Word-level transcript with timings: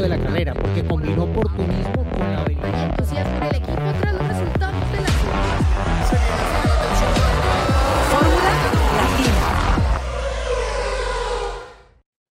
de 0.00 0.08
la 0.10 0.18
carrera, 0.18 0.52
porque 0.54 0.84
combinó 0.84 1.24
oportunismo 1.24 2.04
con 2.10 2.20
la 2.20 2.42
habilidad. 2.42 2.90
entusiasmo 2.90 3.36
en 3.36 3.42
el 3.42 3.56
equipo 3.56 3.82
tras 4.00 4.12
los 4.12 4.28
resultados 4.28 4.92
de 4.92 5.00
la 5.00 5.08
Fórmula 8.10 8.50
Latina. 8.96 9.32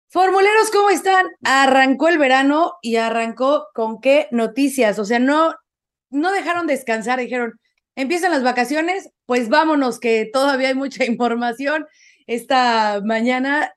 Formuleros, 0.09 0.71
¿cómo 0.71 0.91
están? 0.91 1.27
Arrancó 1.45 2.09
el 2.09 2.19
verano 2.19 2.75
y 2.83 2.97
arrancó 2.97 3.69
con 3.75 4.01
qué 4.01 4.29
noticias. 4.31 4.99
O 4.99 5.07
sea, 5.07 5.19
no, 5.19 5.55
no 6.11 6.33
dejaron 6.33 6.67
descansar, 6.67 7.19
dijeron, 7.19 7.59
empiezan 7.97 8.31
las 8.31 8.43
vacaciones, 8.43 9.11
pues 9.25 9.49
vámonos, 9.49 10.01
que 10.01 10.29
todavía 10.31 10.69
hay 10.69 10.75
mucha 10.75 11.05
información. 11.07 11.87
Esta 12.27 13.01
mañana 13.03 13.73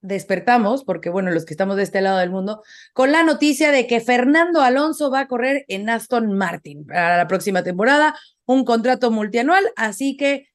despertamos, 0.00 0.84
porque 0.84 1.10
bueno, 1.10 1.30
los 1.30 1.44
que 1.44 1.54
estamos 1.54 1.76
de 1.76 1.82
este 1.82 2.00
lado 2.00 2.18
del 2.18 2.30
mundo, 2.30 2.62
con 2.92 3.12
la 3.12 3.22
noticia 3.22 3.70
de 3.70 3.86
que 3.86 4.00
Fernando 4.00 4.62
Alonso 4.62 5.10
va 5.10 5.20
a 5.20 5.28
correr 5.28 5.64
en 5.68 5.88
Aston 5.90 6.32
Martin 6.32 6.86
para 6.86 7.16
la 7.16 7.26
próxima 7.26 7.62
temporada, 7.62 8.16
un 8.46 8.64
contrato 8.64 9.10
multianual, 9.10 9.64
así 9.76 10.16
que 10.16 10.48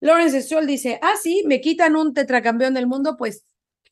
Lawrence 0.00 0.42
Stroll 0.42 0.66
dice, 0.66 0.98
ah, 1.02 1.14
sí, 1.20 1.44
me 1.46 1.60
quitan 1.60 1.96
un 1.96 2.14
tetracampeón 2.14 2.74
del 2.74 2.86
mundo, 2.86 3.16
pues 3.16 3.44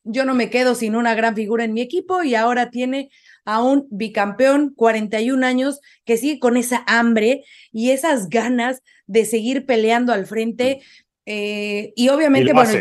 yo 0.04 0.24
no 0.24 0.34
me 0.34 0.50
quedo 0.50 0.74
sin 0.74 0.94
una 0.94 1.14
gran 1.14 1.34
figura 1.34 1.64
en 1.64 1.72
mi 1.72 1.80
equipo 1.80 2.22
y 2.22 2.36
ahora 2.36 2.70
tiene 2.70 3.10
a 3.44 3.62
un 3.62 3.88
bicampeón, 3.90 4.72
41 4.74 5.44
años, 5.44 5.80
que 6.04 6.16
sigue 6.16 6.38
con 6.38 6.56
esa 6.56 6.84
hambre 6.86 7.44
y 7.72 7.90
esas 7.90 8.28
ganas 8.28 8.82
de 9.06 9.24
seguir 9.24 9.66
peleando 9.66 10.12
al 10.12 10.26
frente. 10.26 10.80
Eh, 11.26 11.92
y 11.96 12.08
obviamente, 12.08 12.52
bueno, 12.52 12.72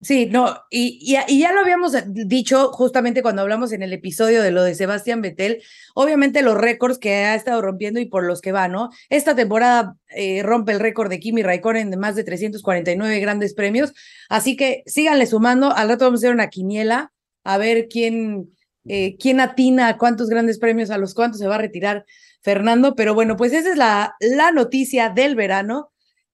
Sí, 0.00 0.26
no, 0.26 0.56
y, 0.70 1.12
ya 1.12 1.52
lo 1.52 1.60
habíamos 1.60 1.92
dicho 2.06 2.70
justamente 2.70 3.20
cuando 3.20 3.42
hablamos 3.42 3.72
en 3.72 3.82
el 3.82 3.92
episodio 3.92 4.42
de 4.42 4.52
lo 4.52 4.62
de 4.62 4.76
Sebastián 4.76 5.22
Vettel, 5.22 5.60
obviamente 5.96 6.42
los 6.42 6.56
récords 6.56 6.98
que 6.98 7.14
ha 7.24 7.34
estado 7.34 7.60
rompiendo 7.62 7.98
y 7.98 8.06
por 8.06 8.22
los 8.22 8.40
que 8.40 8.52
va, 8.52 8.68
¿no? 8.68 8.90
Esta 9.10 9.34
temporada 9.34 9.96
eh, 10.10 10.44
rompe 10.44 10.70
el 10.70 10.78
récord 10.78 11.10
de 11.10 11.18
Kimi 11.18 11.42
Raikkonen 11.42 11.90
de 11.90 11.96
más 11.96 12.14
de 12.14 12.22
349 12.22 13.18
grandes 13.18 13.54
premios, 13.54 13.92
así 14.28 14.56
que 14.56 14.84
síganle 14.86 15.26
sumando, 15.26 15.72
al 15.74 15.88
rato 15.88 16.04
vamos 16.04 16.20
a 16.20 16.22
hacer 16.26 16.34
una 16.34 16.48
quiniela, 16.48 17.12
a 17.42 17.58
ver 17.58 17.88
quién, 17.88 18.54
eh, 18.84 19.16
quién 19.18 19.40
atina 19.40 19.88
a 19.88 19.98
cuántos 19.98 20.28
grandes 20.28 20.60
premios, 20.60 20.90
a 20.90 20.98
los 20.98 21.12
cuántos 21.12 21.40
se 21.40 21.48
va 21.48 21.56
a 21.56 21.58
retirar 21.58 22.04
Fernando, 22.40 22.94
pero 22.94 23.14
bueno, 23.14 23.36
pues 23.36 23.52
esa 23.52 23.70
es 23.70 23.76
la, 23.76 24.14
la 24.20 24.52
noticia 24.52 25.08
del 25.08 25.34
verano 25.34 25.90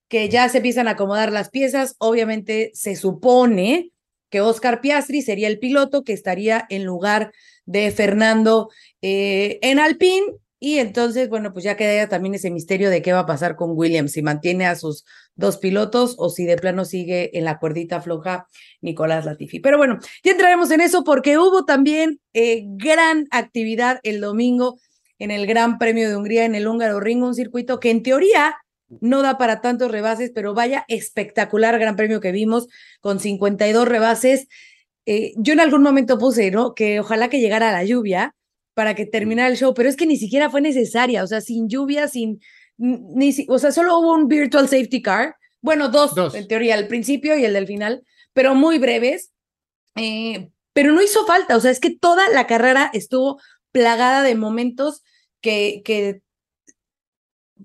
que 0.08 0.28
ya 0.28 0.48
se 0.48 0.58
empiezan 0.58 0.88
a 0.88 0.92
acomodar 0.92 1.32
las 1.32 1.50
piezas. 1.50 1.96
Obviamente 1.98 2.70
se 2.74 2.96
supone 2.96 3.90
que 4.30 4.40
Oscar 4.40 4.80
Piastri 4.80 5.22
sería 5.22 5.48
el 5.48 5.58
piloto 5.58 6.02
que 6.02 6.12
estaría 6.12 6.66
en 6.68 6.84
lugar 6.84 7.32
de 7.66 7.90
Fernando 7.90 8.70
eh, 9.02 9.58
en 9.62 9.78
Alpine. 9.78 10.26
Y 10.58 10.78
entonces, 10.78 11.28
bueno, 11.28 11.52
pues 11.52 11.64
ya 11.64 11.76
queda 11.76 12.08
también 12.08 12.34
ese 12.34 12.50
misterio 12.50 12.88
de 12.88 13.02
qué 13.02 13.12
va 13.12 13.20
a 13.20 13.26
pasar 13.26 13.54
con 13.54 13.72
Williams, 13.74 14.12
si 14.12 14.22
mantiene 14.22 14.66
a 14.66 14.76
sus 14.76 15.04
dos 15.34 15.58
pilotos 15.58 16.14
o 16.18 16.30
si 16.30 16.46
de 16.46 16.56
plano 16.56 16.84
sigue 16.84 17.36
en 17.36 17.44
la 17.44 17.58
cuerdita 17.58 18.00
floja 18.00 18.48
Nicolás 18.80 19.26
Latifi. 19.26 19.60
Pero 19.60 19.76
bueno, 19.76 19.98
ya 20.22 20.32
entraremos 20.32 20.70
en 20.70 20.80
eso 20.80 21.04
porque 21.04 21.38
hubo 21.38 21.64
también 21.64 22.18
eh, 22.32 22.62
gran 22.66 23.26
actividad 23.30 24.00
el 24.04 24.20
domingo 24.20 24.78
en 25.18 25.30
el 25.30 25.46
Gran 25.46 25.78
Premio 25.78 26.08
de 26.08 26.16
Hungría 26.16 26.44
en 26.44 26.54
el 26.54 26.66
Húngaro 26.66 26.98
Ring, 26.98 27.22
un 27.22 27.34
circuito 27.34 27.78
que 27.78 27.90
en 27.90 28.02
teoría 28.02 28.56
no 28.88 29.22
da 29.22 29.38
para 29.38 29.60
tantos 29.60 29.90
rebases, 29.90 30.30
pero 30.34 30.54
vaya 30.54 30.84
espectacular 30.88 31.78
gran 31.78 31.96
premio 31.96 32.20
que 32.20 32.32
vimos 32.32 32.68
con 33.00 33.20
52 33.20 33.88
rebases. 33.88 34.48
Eh, 35.06 35.32
yo 35.36 35.52
en 35.52 35.60
algún 35.60 35.82
momento 35.82 36.18
puse, 36.18 36.50
¿no? 36.50 36.74
Que 36.74 37.00
ojalá 37.00 37.28
que 37.28 37.40
llegara 37.40 37.72
la 37.72 37.84
lluvia 37.84 38.34
para 38.74 38.94
que 38.94 39.06
terminara 39.06 39.48
el 39.48 39.56
show, 39.56 39.72
pero 39.72 39.88
es 39.88 39.96
que 39.96 40.06
ni 40.06 40.16
siquiera 40.16 40.50
fue 40.50 40.60
necesaria, 40.60 41.22
o 41.22 41.26
sea, 41.26 41.40
sin 41.40 41.68
lluvia, 41.68 42.08
sin, 42.08 42.40
ni, 42.76 43.32
o 43.48 43.58
sea, 43.58 43.70
solo 43.70 43.98
hubo 43.98 44.12
un 44.14 44.26
virtual 44.26 44.68
safety 44.68 45.00
car, 45.00 45.36
bueno, 45.60 45.88
dos, 45.88 46.34
en 46.34 46.48
teoría, 46.48 46.74
el 46.74 46.88
principio 46.88 47.38
y 47.38 47.44
el 47.44 47.54
del 47.54 47.68
final, 47.68 48.04
pero 48.32 48.54
muy 48.54 48.78
breves, 48.78 49.32
eh, 49.94 50.50
pero 50.72 50.92
no 50.92 51.00
hizo 51.00 51.24
falta, 51.24 51.56
o 51.56 51.60
sea, 51.60 51.70
es 51.70 51.78
que 51.78 51.96
toda 51.96 52.28
la 52.30 52.48
carrera 52.48 52.90
estuvo 52.92 53.40
plagada 53.70 54.22
de 54.22 54.34
momentos 54.34 55.04
que, 55.40 55.82
que 55.84 56.20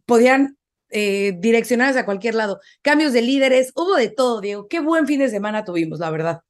podían 0.06 0.59
eh, 0.90 1.34
direccionadas 1.38 1.98
a 1.98 2.06
cualquier 2.06 2.36
lado, 2.36 2.60
cambios 2.82 3.14
de 3.14 3.22
líderes, 3.22 3.72
hubo 3.76 3.96
de 3.96 4.10
todo, 4.10 4.42
Diego. 4.42 4.68
Qué 4.68 4.80
buen 4.80 5.08
fin 5.08 5.20
de 5.20 5.30
semana 5.30 5.64
tuvimos, 5.64 6.00
la 6.00 6.10
verdad. 6.10 6.42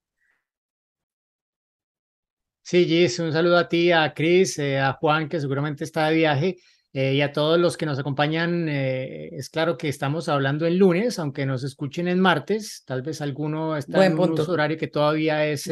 Sí, 2.61 2.85
Gis, 2.85 3.17
un 3.19 3.31
saludo 3.31 3.57
a 3.57 3.67
ti, 3.67 3.91
a 3.91 4.13
Cris, 4.13 4.59
eh, 4.59 4.79
a 4.79 4.93
Juan, 4.93 5.27
que 5.27 5.39
seguramente 5.39 5.83
está 5.83 6.07
de 6.09 6.15
viaje, 6.15 6.57
eh, 6.93 7.15
y 7.15 7.21
a 7.21 7.31
todos 7.31 7.59
los 7.59 7.77
que 7.77 7.85
nos 7.85 7.97
acompañan. 7.97 8.69
es 8.69 9.49
claro 9.49 9.77
que 9.77 9.89
estamos 9.89 10.29
hablando 10.29 10.65
el 10.67 10.77
lunes, 10.77 11.17
aunque 11.17 11.45
nos 11.45 11.63
escuchen 11.63 12.07
en 12.07 12.19
martes, 12.19 12.83
tal 12.85 13.01
vez 13.01 13.21
alguno 13.21 13.75
está 13.75 14.05
en 14.05 14.19
un 14.19 14.39
horario 14.39 14.77
que 14.77 14.87
todavía 14.87 15.45
es 15.45 15.67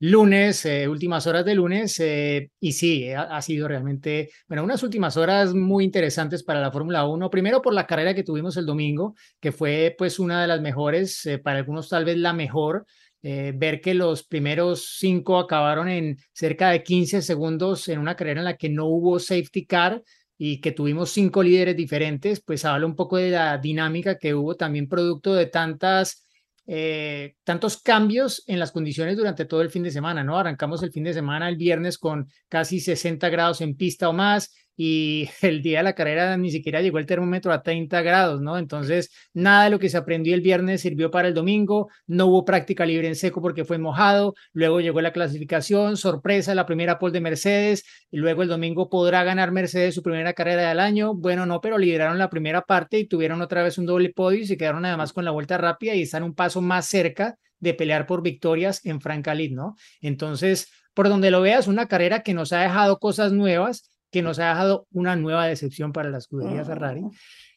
lunes, 0.00 0.64
eh, 0.64 0.88
últimas 0.88 1.26
horas 1.26 1.44
de 1.44 1.54
lunes, 1.54 1.98
eh, 2.00 2.50
y 2.60 2.72
sí, 2.72 3.10
ha, 3.12 3.40
sido 3.42 3.66
realmente, 3.66 4.30
bueno, 4.46 4.62
unas 4.62 4.82
últimas 4.82 5.16
horas 5.16 5.54
muy 5.54 5.84
interesantes 5.84 6.42
para 6.44 6.60
la 6.60 6.70
Fórmula 6.70 7.06
1. 7.06 7.30
Primero 7.30 7.60
por 7.62 7.74
la 7.74 7.86
carrera 7.86 8.14
que 8.14 8.22
tuvimos 8.22 8.56
el 8.56 8.66
domingo, 8.66 9.14
que 9.40 9.52
fue 9.52 9.94
pues 9.98 10.18
una 10.18 10.40
de 10.40 10.48
las 10.48 10.60
mejores, 10.60 11.26
eh, 11.26 11.38
para 11.38 11.58
algunos 11.58 11.88
tal 11.88 12.04
vez 12.04 12.16
la 12.16 12.32
mejor. 12.32 12.86
ver 13.20 13.80
que 13.80 13.94
los 13.94 14.22
primeros 14.24 14.96
cinco 14.98 15.38
acabaron 15.38 15.88
en 15.88 16.18
cerca 16.32 16.70
de 16.70 16.84
15 16.84 17.20
segundos 17.20 17.88
en 17.88 17.98
una 17.98 18.14
carrera 18.14 18.40
en 18.40 18.44
la 18.44 18.56
que 18.56 18.68
no 18.68 18.86
hubo 18.86 19.18
safety 19.18 19.66
car 19.66 20.02
y 20.38 20.60
que 20.60 20.70
tuvimos 20.72 21.10
cinco 21.10 21.42
líderes 21.42 21.76
diferentes, 21.76 22.40
pues 22.40 22.64
habla 22.64 22.86
un 22.86 22.94
poco 22.94 23.16
de 23.16 23.30
la 23.30 23.58
dinámica 23.58 24.18
que 24.18 24.34
hubo 24.34 24.54
también 24.54 24.88
producto 24.88 25.34
de 25.34 25.46
tantas 25.46 26.27
eh, 26.70 27.34
tantos 27.44 27.78
cambios 27.78 28.44
en 28.46 28.58
las 28.58 28.72
condiciones 28.72 29.16
durante 29.16 29.46
todo 29.46 29.62
el 29.62 29.70
fin 29.70 29.82
de 29.82 29.90
semana, 29.90 30.22
¿no? 30.22 30.38
Arrancamos 30.38 30.82
el 30.82 30.92
fin 30.92 31.04
de 31.04 31.14
semana 31.14 31.48
el 31.48 31.56
viernes 31.56 31.96
con 31.96 32.28
casi 32.46 32.78
60 32.78 33.26
grados 33.30 33.62
en 33.62 33.74
pista 33.74 34.10
o 34.10 34.12
más, 34.12 34.52
y 34.80 35.28
el 35.42 35.60
día 35.60 35.78
de 35.78 35.84
la 35.84 35.94
carrera 35.94 36.36
ni 36.38 36.50
siquiera 36.50 36.80
llegó 36.80 36.98
el 36.98 37.06
termómetro 37.06 37.52
a 37.52 37.62
30 37.62 38.00
grados, 38.00 38.40
¿no? 38.40 38.56
Entonces, 38.56 39.10
nada 39.34 39.64
de 39.64 39.70
lo 39.70 39.80
que 39.80 39.88
se 39.90 39.96
aprendió 39.96 40.34
el 40.34 40.40
viernes 40.40 40.82
sirvió 40.82 41.10
para 41.10 41.28
el 41.28 41.34
domingo, 41.34 41.88
no 42.06 42.26
hubo 42.26 42.44
práctica 42.44 42.86
libre 42.86 43.08
en 43.08 43.16
seco 43.16 43.42
porque 43.42 43.64
fue 43.64 43.78
mojado, 43.78 44.34
luego 44.52 44.80
llegó 44.80 45.00
la 45.00 45.12
clasificación, 45.12 45.96
sorpresa, 45.96 46.54
la 46.54 46.64
primera 46.64 46.98
pole 46.98 47.12
de 47.12 47.20
Mercedes, 47.20 47.84
y 48.10 48.18
luego 48.18 48.42
el 48.42 48.48
domingo 48.48 48.88
podrá 48.88 49.24
ganar 49.24 49.50
Mercedes 49.50 49.96
su 49.96 50.02
primera 50.02 50.32
carrera 50.32 50.68
del 50.68 50.78
año, 50.78 51.12
bueno, 51.14 51.44
no, 51.44 51.60
pero 51.60 51.76
lideraron 51.76 52.16
la 52.16 52.30
primera 52.30 52.62
parte 52.62 53.00
y 53.00 53.08
tuvieron 53.08 53.42
otra 53.42 53.64
vez 53.64 53.78
un 53.78 53.86
doble 53.86 54.12
podio 54.14 54.38
y 54.38 54.46
se 54.46 54.56
quedaron 54.56 54.84
además 54.84 55.12
con 55.12 55.24
la 55.24 55.32
vuelta 55.32 55.58
rápida 55.58 55.96
y 55.96 56.02
están 56.02 56.22
un 56.22 56.34
paso 56.34 56.60
más 56.60 56.86
cerca 56.86 57.36
de 57.58 57.74
pelear 57.74 58.06
por 58.06 58.22
victorias 58.22 58.84
en 58.86 59.00
Francalit, 59.00 59.52
¿no? 59.52 59.74
Entonces, 60.00 60.68
por 60.94 61.08
donde 61.08 61.32
lo 61.32 61.40
veas, 61.40 61.66
una 61.66 61.88
carrera 61.88 62.22
que 62.22 62.34
nos 62.34 62.52
ha 62.52 62.60
dejado 62.60 63.00
cosas 63.00 63.32
nuevas, 63.32 63.90
que 64.10 64.22
nos 64.22 64.38
ha 64.38 64.48
dejado 64.48 64.86
una 64.92 65.16
nueva 65.16 65.46
decepción 65.46 65.92
para 65.92 66.10
la 66.10 66.18
escudería 66.18 66.64
Ferrari 66.64 67.02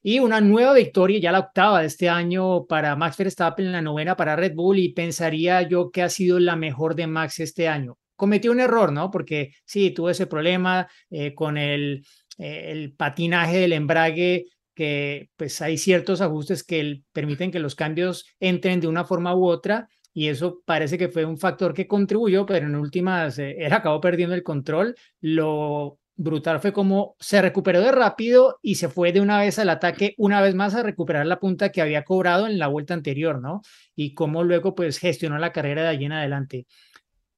y 0.04 0.20
una 0.20 0.42
nueva 0.42 0.74
victoria, 0.74 1.20
ya 1.20 1.32
la 1.32 1.40
octava 1.40 1.82
de 1.82 1.88
este 1.88 2.10
año 2.10 2.66
para 2.66 2.96
Max 2.96 3.18
Verstappen, 3.18 3.72
la 3.72 3.82
novena 3.82 4.16
para 4.16 4.36
Red 4.36 4.56
Bull 4.56 4.80
y 4.80 4.94
pensaría 4.94 5.62
yo 5.62 5.92
que 5.92 6.02
ha 6.02 6.10
sido 6.10 6.40
la 6.40 6.56
mejor 6.56 6.96
de 6.96 7.08
Max 7.08 7.40
este 7.40 7.68
año. 7.68 7.98
Cometió 8.16 8.52
un 8.52 8.60
error, 8.60 8.92
¿no? 8.92 9.12
Porque 9.12 9.52
sí, 9.66 9.92
tuvo 9.92 10.10
ese 10.10 10.28
problema 10.28 10.88
eh, 11.10 11.34
con 11.34 11.58
el, 11.58 12.04
eh, 12.38 12.72
el 12.72 12.94
patinaje 12.94 13.60
del 13.60 13.74
embrague 13.74 14.46
que 14.74 15.30
pues 15.36 15.62
hay 15.62 15.78
ciertos 15.78 16.22
ajustes 16.22 16.64
que 16.64 17.02
permiten 17.12 17.52
que 17.52 17.60
los 17.60 17.76
cambios 17.76 18.26
entren 18.40 18.80
de 18.80 18.88
una 18.88 19.06
forma 19.06 19.36
u 19.36 19.46
otra 19.46 19.88
y 20.14 20.28
eso 20.28 20.62
parece 20.66 20.98
que 20.98 21.10
fue 21.10 21.26
un 21.26 21.38
factor 21.38 21.74
que 21.74 21.88
contribuyó, 21.88 22.46
pero 22.46 22.68
en 22.68 22.76
últimas 22.76 23.38
eh, 23.40 23.56
él 23.59 23.72
acabó 23.74 24.02
perdiendo 24.02 24.36
el 24.36 24.44
control, 24.44 24.96
lo 25.22 26.00
brutal 26.22 26.59
fue 26.59 26.72
como 26.72 27.16
se 27.20 27.41
recuperó 27.41 27.82
de 27.82 27.91
rápido 27.91 28.59
y 28.62 28.76
se 28.76 28.90
fue 28.90 29.12
de 29.12 29.22
una 29.22 29.40
vez 29.40 29.58
al 29.59 29.70
ataque, 29.70 30.14
una 30.18 30.41
vez 30.41 30.53
más 30.53 30.76
a 30.76 30.84
recuperar 30.84 31.26
la 31.26 31.40
punta 31.40 31.72
que 31.72 31.82
había 31.82 32.03
cobrado 32.03 32.47
en 32.47 32.59
la 32.59 32.68
vuelta 32.68 32.94
anterior, 32.94 33.41
¿no? 33.41 33.62
Y 33.96 34.14
cómo 34.14 34.44
luego 34.44 34.76
pues 34.76 35.00
gestionó 35.00 35.40
la 35.40 35.52
carrera 35.52 35.84
de 35.84 35.88
allí 35.90 36.06
en 36.06 36.12
adelante. 36.12 36.68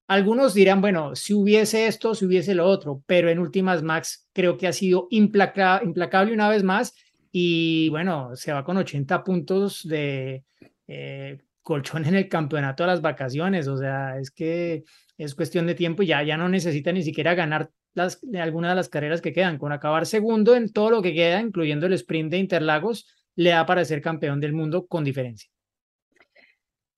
Algunos 0.08 0.54
dirán, 0.54 0.82
bueno, 0.82 1.16
si 1.16 1.34
hubiese 1.34 1.88
esto, 1.88 2.14
si 2.14 2.26
hubiese 2.26 2.56
lo 2.56 2.66
otro, 2.66 3.02
pero 3.06 3.30
en 3.30 3.40
últimas 3.40 3.84
Max 3.84 4.28
creo 4.34 4.58
que 4.58 4.68
ha 4.68 4.74
sido 4.74 5.08
implacable 5.12 6.34
una 6.34 6.50
vez 6.50 6.64
más 6.64 6.94
y 7.32 7.88
bueno, 7.90 8.36
se 8.36 8.52
va 8.52 8.66
con 8.66 8.78
80 8.78 9.24
puntos 9.24 9.88
de 9.88 10.44
eh, 10.88 11.40
colchón 11.62 12.06
en 12.06 12.16
el 12.16 12.28
campeonato 12.28 12.84
de 12.84 12.88
las 12.88 13.02
vacaciones, 13.02 13.68
o 13.68 13.78
sea, 13.78 14.20
es 14.20 14.30
que 14.30 14.84
es 15.18 15.36
cuestión 15.36 15.68
de 15.68 15.76
tiempo 15.76 16.04
y 16.04 16.08
ya, 16.08 16.22
ya 16.22 16.36
no 16.36 16.50
necesita 16.50 16.92
ni 16.92 17.02
siquiera 17.02 17.34
ganar 17.34 17.72
las, 17.94 18.20
algunas 18.40 18.72
de 18.72 18.76
las 18.76 18.90
carreras 18.90 19.22
que 19.22 19.34
quedan. 19.34 19.58
Con 19.58 19.72
acabar 19.72 20.06
segundo 20.06 20.56
en 20.56 20.72
todo 20.72 20.90
lo 20.90 21.02
que 21.02 21.14
queda, 21.14 21.42
incluyendo 21.42 21.86
el 21.86 21.94
sprint 21.94 22.32
de 22.32 22.38
Interlagos, 22.38 23.08
le 23.36 23.52
da 23.52 23.66
para 23.66 23.86
ser 23.86 24.02
campeón 24.02 24.40
del 24.40 24.54
mundo 24.54 24.86
con 24.88 25.04
diferencia. 25.04 25.50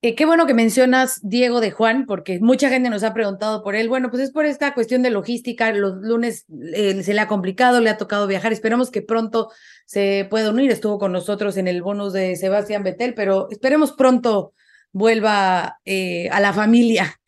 Eh, 0.01 0.13
qué 0.13 0.27
bueno 0.27 0.45
que 0.45 0.53
mencionas 0.53 1.19
Diego 1.23 1.61
de 1.61 1.71
Juan, 1.71 2.05
porque 2.05 2.39
mucha 2.39 2.69
gente 2.69 2.91
nos 2.91 3.03
ha 3.03 3.11
preguntado 3.11 3.63
por 3.63 3.75
él. 3.75 3.89
Bueno, 3.89 4.11
pues 4.11 4.21
es 4.21 4.31
por 4.31 4.45
esta 4.45 4.75
cuestión 4.75 5.01
de 5.01 5.09
logística. 5.09 5.71
Los 5.71 5.95
lunes 5.95 6.45
eh, 6.75 7.01
se 7.01 7.13
le 7.15 7.21
ha 7.21 7.27
complicado, 7.27 7.81
le 7.81 7.89
ha 7.89 7.97
tocado 7.97 8.27
viajar. 8.27 8.53
Esperemos 8.53 8.91
que 8.91 9.01
pronto 9.01 9.49
se 9.87 10.27
pueda 10.29 10.51
unir. 10.51 10.69
Estuvo 10.69 10.99
con 10.99 11.11
nosotros 11.11 11.57
en 11.57 11.67
el 11.67 11.81
bonus 11.81 12.13
de 12.13 12.35
Sebastián 12.35 12.83
Betel, 12.83 13.15
pero 13.15 13.47
esperemos 13.49 13.93
pronto 13.93 14.53
vuelva 14.91 15.79
eh, 15.85 16.29
a 16.29 16.39
la 16.39 16.53
familia. 16.53 17.19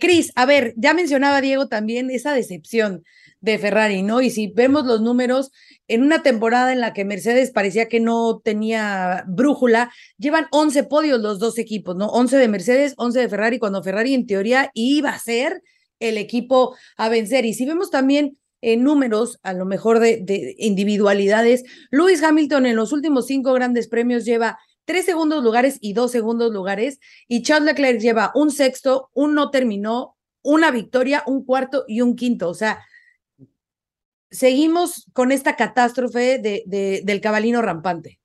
Cris, 0.00 0.32
a 0.36 0.46
ver, 0.46 0.72
ya 0.76 0.94
mencionaba 0.94 1.40
Diego 1.40 1.68
también 1.68 2.10
esa 2.10 2.32
decepción 2.32 3.04
de 3.40 3.58
Ferrari, 3.58 4.02
¿no? 4.02 4.22
Y 4.22 4.30
si 4.30 4.48
vemos 4.48 4.86
los 4.86 5.02
números, 5.02 5.52
en 5.88 6.02
una 6.02 6.22
temporada 6.22 6.72
en 6.72 6.80
la 6.80 6.92
que 6.92 7.04
Mercedes 7.04 7.50
parecía 7.50 7.88
que 7.88 8.00
no 8.00 8.40
tenía 8.42 9.24
brújula, 9.28 9.92
llevan 10.18 10.46
11 10.50 10.84
podios 10.84 11.20
los 11.20 11.38
dos 11.38 11.58
equipos, 11.58 11.94
¿no? 11.94 12.06
11 12.06 12.38
de 12.38 12.48
Mercedes, 12.48 12.94
11 12.96 13.20
de 13.20 13.28
Ferrari, 13.28 13.58
cuando 13.58 13.82
Ferrari 13.82 14.14
en 14.14 14.26
teoría 14.26 14.70
iba 14.74 15.10
a 15.10 15.18
ser 15.18 15.62
el 16.00 16.18
equipo 16.18 16.74
a 16.96 17.08
vencer. 17.08 17.44
Y 17.44 17.54
si 17.54 17.66
vemos 17.66 17.90
también 17.90 18.38
en 18.62 18.82
números, 18.82 19.38
a 19.42 19.52
lo 19.52 19.66
mejor 19.66 20.00
de, 20.00 20.22
de 20.22 20.54
individualidades, 20.58 21.64
Lewis 21.90 22.22
Hamilton 22.22 22.66
en 22.66 22.76
los 22.76 22.92
últimos 22.92 23.26
cinco 23.26 23.52
grandes 23.52 23.88
premios 23.88 24.24
lleva 24.24 24.58
tres 24.86 25.04
segundos 25.04 25.44
lugares 25.44 25.76
y 25.82 25.92
dos 25.92 26.12
segundos 26.12 26.50
lugares, 26.52 26.98
y 27.28 27.42
Charles 27.42 27.66
Leclerc 27.66 28.00
lleva 28.00 28.32
un 28.34 28.50
sexto, 28.50 29.10
un 29.12 29.34
no 29.34 29.50
terminó, 29.50 30.16
una 30.42 30.70
victoria, 30.70 31.22
un 31.26 31.44
cuarto 31.44 31.84
y 31.86 32.00
un 32.00 32.16
quinto. 32.16 32.48
O 32.48 32.54
sea, 32.54 32.82
seguimos 34.30 35.06
con 35.12 35.32
esta 35.32 35.56
catástrofe 35.56 36.38
de, 36.38 37.02
del 37.04 37.20
cabalino 37.20 37.60
rampante. 37.60 38.20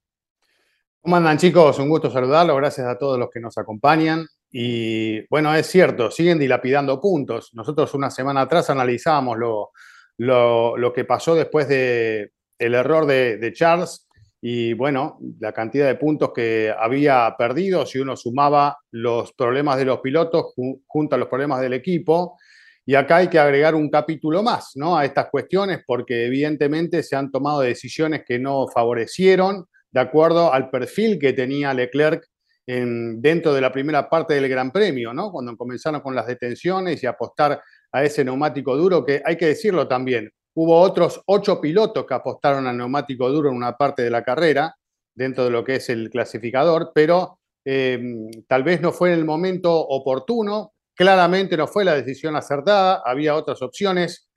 ¿Cómo 1.01 1.15
andan 1.15 1.39
chicos? 1.39 1.79
Un 1.79 1.89
gusto 1.89 2.11
saludarlos, 2.11 2.55
gracias 2.57 2.87
a 2.87 2.97
todos 2.97 3.17
los 3.17 3.29
que 3.31 3.39
nos 3.39 3.57
acompañan. 3.57 4.27
Y 4.51 5.25
bueno, 5.29 5.53
es 5.55 5.65
cierto, 5.65 6.11
siguen 6.11 6.37
dilapidando 6.37 7.01
puntos. 7.01 7.49
Nosotros 7.53 7.93
una 7.95 8.11
semana 8.11 8.41
atrás 8.41 8.69
analizábamos 8.69 9.37
lo, 9.37 9.71
lo, 10.17 10.93
que 10.93 11.05
pasó 11.05 11.33
después 11.33 11.67
del 11.67 12.31
el 12.59 12.75
error 12.75 13.07
de, 13.07 13.37
de, 13.37 13.53
Charles 13.53 14.07
y 14.43 14.73
bueno, 14.73 15.19
la 15.39 15.53
cantidad 15.53 15.85
de 15.85 15.95
puntos 15.95 16.31
que 16.33 16.73
había 16.75 17.35
perdido 17.38 17.85
si 17.85 17.99
uno 17.99 18.17
sumaba 18.17 18.79
los 18.89 19.33
problemas 19.33 19.77
de 19.77 19.85
los 19.85 19.99
pilotos 19.99 20.53
junto 20.88 21.15
a 21.15 21.19
los 21.19 21.27
problemas 21.27 21.61
del 21.61 21.73
equipo. 21.73 22.39
Y 22.83 22.95
acá 22.95 23.17
hay 23.17 23.27
que 23.27 23.38
agregar 23.38 23.75
un 23.75 23.91
capítulo 23.91 24.41
más 24.41 24.71
¿no? 24.73 24.97
a 24.97 25.05
estas 25.05 25.29
cuestiones 25.29 25.81
porque 25.85 26.25
evidentemente 26.25 27.03
se 27.03 27.15
han 27.15 27.29
tomado 27.31 27.61
decisiones 27.61 28.23
que 28.25 28.39
no 28.39 28.67
favorecieron 28.67 29.67
de 29.91 29.99
acuerdo 29.99 30.51
al 30.51 30.71
perfil 30.71 31.19
que 31.19 31.33
tenía 31.33 31.75
Leclerc 31.75 32.25
en, 32.65 33.21
dentro 33.21 33.53
de 33.53 33.61
la 33.61 33.71
primera 33.71 34.09
parte 34.09 34.33
del 34.33 34.49
Gran 34.49 34.71
Premio, 34.71 35.13
¿no? 35.13 35.31
cuando 35.31 35.55
comenzaron 35.55 36.01
con 36.01 36.15
las 36.15 36.25
detenciones 36.25 37.03
y 37.03 37.05
apostar 37.05 37.61
a 37.91 38.03
ese 38.03 38.25
neumático 38.25 38.75
duro, 38.75 39.05
que 39.05 39.21
hay 39.23 39.37
que 39.37 39.47
decirlo 39.47 39.87
también, 39.87 40.31
hubo 40.56 40.80
otros 40.80 41.21
ocho 41.25 41.59
pilotos 41.62 42.06
que 42.06 42.13
apostaron 42.13 42.68
al 42.68 42.77
neumático 42.77 43.30
duro 43.30 43.50
en 43.50 43.56
una 43.56 43.77
parte 43.77 44.03
de 44.03 44.09
la 44.09 44.24
carrera, 44.24 44.75
dentro 45.13 45.44
de 45.44 45.51
lo 45.51 45.63
que 45.63 45.75
es 45.75 45.89
el 45.89 46.09
clasificador, 46.09 46.92
pero 46.94 47.39
eh, 47.65 48.00
tal 48.48 48.63
vez 48.63 48.81
no 48.81 48.92
fue 48.92 49.13
en 49.13 49.19
el 49.19 49.25
momento 49.25 49.74
oportuno, 49.80 50.74
Claramente 51.01 51.57
no 51.57 51.68
fue 51.68 51.86
la 51.86 51.95
decisión 51.95 52.36
acertada, 52.36 53.01
había 53.03 53.36
otras 53.36 53.62
opciones 53.62 54.30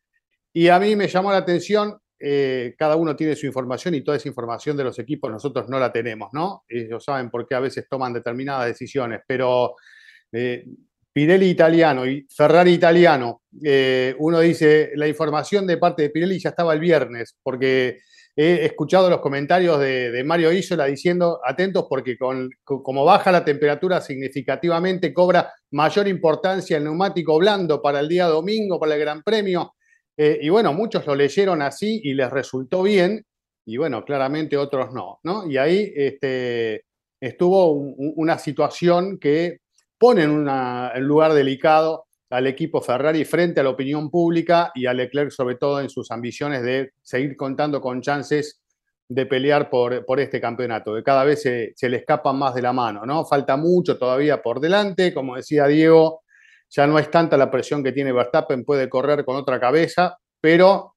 y 0.53 0.69
a 0.69 0.79
mí 0.79 0.95
me 0.97 1.09
llamó 1.09 1.31
la 1.33 1.37
atención, 1.37 1.99
eh, 2.19 2.75
cada 2.79 2.97
uno 2.97 3.17
tiene 3.17 3.35
su 3.37 3.45
información 3.47 3.95
y 3.95 4.03
toda 4.03 4.17
esa 4.17 4.29
información 4.29 4.77
de 4.77 4.85
los 4.85 4.99
equipos 4.99 5.31
nosotros 5.31 5.69
no 5.69 5.79
la 5.79 5.93
tenemos, 5.93 6.31
¿no? 6.33 6.65
Ellos 6.69 7.05
saben 7.05 7.29
por 7.29 7.47
qué 7.47 7.55
a 7.57 7.61
veces 7.61 7.87
toman 7.87 8.13
determinadas 8.13 8.67
decisiones, 8.67 9.21
pero 9.27 9.75
eh, 10.33 10.65
Pirelli 11.15 11.49
italiano 11.49 12.05
y 12.05 12.27
Ferrari 12.29 12.73
italiano, 12.73 13.43
eh, 13.63 14.17
uno 14.19 14.41
dice, 14.41 14.91
la 14.97 15.07
información 15.07 15.65
de 15.65 15.79
parte 15.79 16.03
de 16.03 16.11
Pirelli 16.11 16.41
ya 16.41 16.49
estaba 16.49 16.75
el 16.75 16.81
viernes, 16.81 17.37
porque 17.41 18.01
he 18.35 18.65
escuchado 18.65 19.09
los 19.09 19.21
comentarios 19.21 19.79
de, 19.79 20.25
Mario 20.25 20.51
Isola 20.51 20.87
diciendo, 20.87 21.39
atentos 21.47 21.87
porque 21.89 22.19
con, 22.19 22.51
como 22.65 23.05
baja 23.05 23.31
la 23.31 23.45
temperatura 23.45 24.01
significativamente, 24.01 25.15
cobra 25.15 25.53
mayor 25.71 26.09
importancia 26.09 26.79
el 26.79 26.83
neumático 26.83 27.39
blando 27.39 27.81
para 27.81 28.01
el 28.01 28.09
día 28.09 28.27
domingo, 28.27 28.81
para 28.81 28.95
el 28.95 29.01
Gran 29.01 29.23
Premio. 29.23 29.75
Eh, 30.17 30.41
y 30.43 30.49
bueno, 30.49 30.73
muchos 30.73 31.07
lo 31.07 31.15
leyeron 31.15 31.63
así 31.63 32.01
y 32.03 32.15
les 32.15 32.29
resultó 32.29 32.83
bien, 32.83 33.25
y 33.65 33.77
bueno, 33.77 34.05
claramente 34.05 34.57
otros 34.57 34.93
no, 34.93 35.21
¿no? 35.23 35.49
Y 35.49 35.59
ahí 35.59 35.93
este, 35.95 36.87
estuvo 37.21 37.71
una 37.73 38.37
situación 38.37 39.19
que 39.21 39.59
pone 40.05 40.25
en 40.25 40.33
un 40.33 41.09
lugar 41.09 41.33
delicado 41.33 42.05
al 42.29 42.47
equipo 42.47 42.83
Ferrari 42.83 43.25
frente 43.25 43.61
a 43.61 43.63
la 43.63 43.71
opinión 43.71 44.11
pública 44.11 44.71
y 44.75 44.85
a 44.85 44.93
Leclerc 44.93 45.31
sobre 45.31 45.55
todo 45.55 45.81
en 45.81 45.89
sus 45.89 46.11
ambiciones 46.11 46.63
de 46.63 46.91
seguir 47.01 47.39
contando 47.39 47.81
con 47.81 48.03
chances 48.03 48.61
de 49.09 49.25
pelear 49.25 49.71
por, 49.71 50.05
este 50.19 50.43
campeonato, 50.43 50.95
que 50.95 51.03
cada 51.03 51.25
vez 51.25 51.41
se, 51.41 51.73
se, 51.75 51.89
le 51.89 51.97
escapan 51.97 52.37
más 52.37 52.55
de 52.55 52.61
la 52.61 52.75
mano, 52.75 53.07
¿no? 53.07 53.25
Falta 53.25 53.57
mucho 53.57 53.97
todavía 53.97 54.43
por 54.43 54.61
delante, 54.61 55.15
como 55.15 55.37
decía 55.37 55.67
Diego, 55.67 56.21
ya 56.69 56.87
no 56.87 56.99
es 56.99 57.11
tanta 57.11 57.39
la 57.39 57.51
presión 57.51 57.83
que 57.83 57.93
tiene 57.93 58.13
Verstappen, 58.13 58.63
puede 58.63 58.91
correr 58.91 59.25
con 59.25 59.37
otra 59.37 59.59
cabeza, 59.59 60.19
pero 60.39 60.97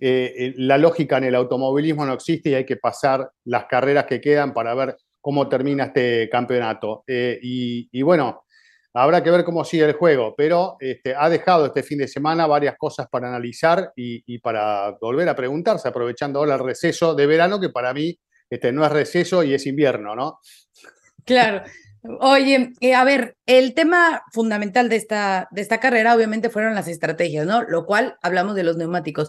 eh, 0.00 0.32
eh, 0.34 0.54
la 0.56 0.78
lógica 0.78 1.18
en 1.18 1.24
el 1.24 1.34
automovilismo 1.34 2.06
no 2.06 2.14
existe 2.14 2.48
y 2.48 2.54
hay 2.54 2.64
que 2.64 2.76
pasar 2.76 3.30
las 3.44 3.66
carreras 3.66 4.06
que 4.06 4.22
quedan 4.22 4.54
para 4.54 4.74
ver 4.74 4.96
cómo 5.24 5.48
termina 5.48 5.84
este 5.84 6.28
campeonato. 6.28 7.02
Eh, 7.06 7.38
y, 7.42 8.02
bueno, 8.02 8.42
Habrá 8.96 9.24
que 9.24 9.30
ver 9.32 9.42
cómo 9.42 9.64
sigue 9.64 9.86
el 9.86 9.94
juego, 9.94 10.36
pero 10.36 10.76
este, 10.78 11.16
ha 11.16 11.28
dejado 11.28 11.66
este 11.66 11.82
fin 11.82 11.98
de 11.98 12.06
semana 12.06 12.46
varias 12.46 12.76
cosas 12.78 13.08
para 13.10 13.26
analizar 13.26 13.92
y, 13.96 14.38
para 14.38 14.92
volver 15.00 15.28
a 15.28 15.34
preguntarse, 15.34 15.88
aprovechando 15.88 16.38
ahora 16.38 16.54
el 16.54 16.60
receso 16.60 17.12
de 17.12 17.26
verano, 17.26 17.58
que 17.58 17.70
para 17.70 17.92
mí 17.92 18.16
este, 18.48 18.70
no 18.70 18.86
es 18.86 18.92
receso 18.92 19.42
y 19.42 19.52
es 19.52 19.66
invierno, 19.66 20.14
¿no? 20.14 20.38
Claro. 21.24 21.64
Oye, 22.20 22.72
eh, 22.80 22.94
a 22.94 23.02
ver, 23.02 23.36
el 23.46 23.74
tema 23.74 24.22
fundamental 24.32 24.88
de 24.88 24.94
esta, 24.94 25.48
de 25.50 25.62
esta 25.62 25.80
carrera 25.80 26.14
obviamente 26.14 26.48
fueron 26.48 26.76
las 26.76 26.86
estrategias, 26.86 27.46
¿no? 27.46 27.62
Lo 27.64 27.86
cual 27.86 28.16
hablamos 28.22 28.54
de 28.54 28.62
los 28.62 28.76
neumáticos. 28.76 29.28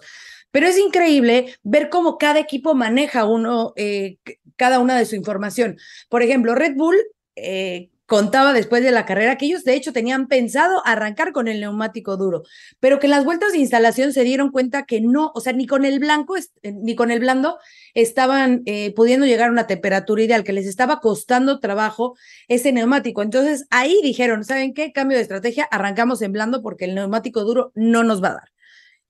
Pero 0.51 0.67
es 0.67 0.77
increíble 0.77 1.53
ver 1.63 1.89
cómo 1.89 2.17
cada 2.17 2.39
equipo 2.39 2.75
maneja 2.75 3.25
uno, 3.25 3.73
eh, 3.75 4.17
cada 4.55 4.79
una 4.79 4.97
de 4.97 5.05
su 5.05 5.15
información. 5.15 5.77
Por 6.09 6.23
ejemplo, 6.23 6.55
Red 6.55 6.75
Bull 6.75 6.95
eh, 7.35 7.89
contaba 8.05 8.53
después 8.53 8.83
de 8.83 8.91
la 8.91 9.05
carrera 9.05 9.37
que 9.37 9.45
ellos 9.47 9.63
de 9.63 9.73
hecho 9.73 9.91
tenían 9.91 10.27
pensado 10.27 10.85
arrancar 10.85 11.31
con 11.31 11.47
el 11.47 11.59
neumático 11.59 12.17
duro, 12.17 12.43
pero 12.79 12.99
que 12.99 13.07
en 13.07 13.11
las 13.11 13.25
vueltas 13.25 13.51
de 13.53 13.59
instalación 13.59 14.13
se 14.13 14.23
dieron 14.23 14.51
cuenta 14.51 14.85
que 14.85 15.01
no, 15.01 15.31
o 15.33 15.41
sea, 15.41 15.53
ni 15.53 15.65
con 15.65 15.85
el 15.85 15.99
blanco 15.99 16.37
eh, 16.37 16.45
ni 16.71 16.95
con 16.95 17.11
el 17.11 17.19
blando 17.19 17.57
estaban 17.93 18.61
eh, 18.65 18.93
pudiendo 18.93 19.25
llegar 19.25 19.49
a 19.49 19.51
una 19.51 19.67
temperatura 19.67 20.21
ideal, 20.21 20.43
que 20.43 20.53
les 20.53 20.67
estaba 20.67 20.99
costando 20.99 21.59
trabajo 21.59 22.15
ese 22.47 22.71
neumático. 22.71 23.21
Entonces 23.23 23.65
ahí 23.71 23.99
dijeron, 24.03 24.43
¿saben 24.43 24.73
qué? 24.73 24.91
Cambio 24.91 25.17
de 25.17 25.23
estrategia, 25.23 25.65
arrancamos 25.71 26.21
en 26.21 26.31
blando 26.31 26.61
porque 26.61 26.85
el 26.85 26.95
neumático 26.95 27.43
duro 27.43 27.71
no 27.75 28.03
nos 28.03 28.23
va 28.23 28.29
a 28.29 28.33
dar. 28.33 28.54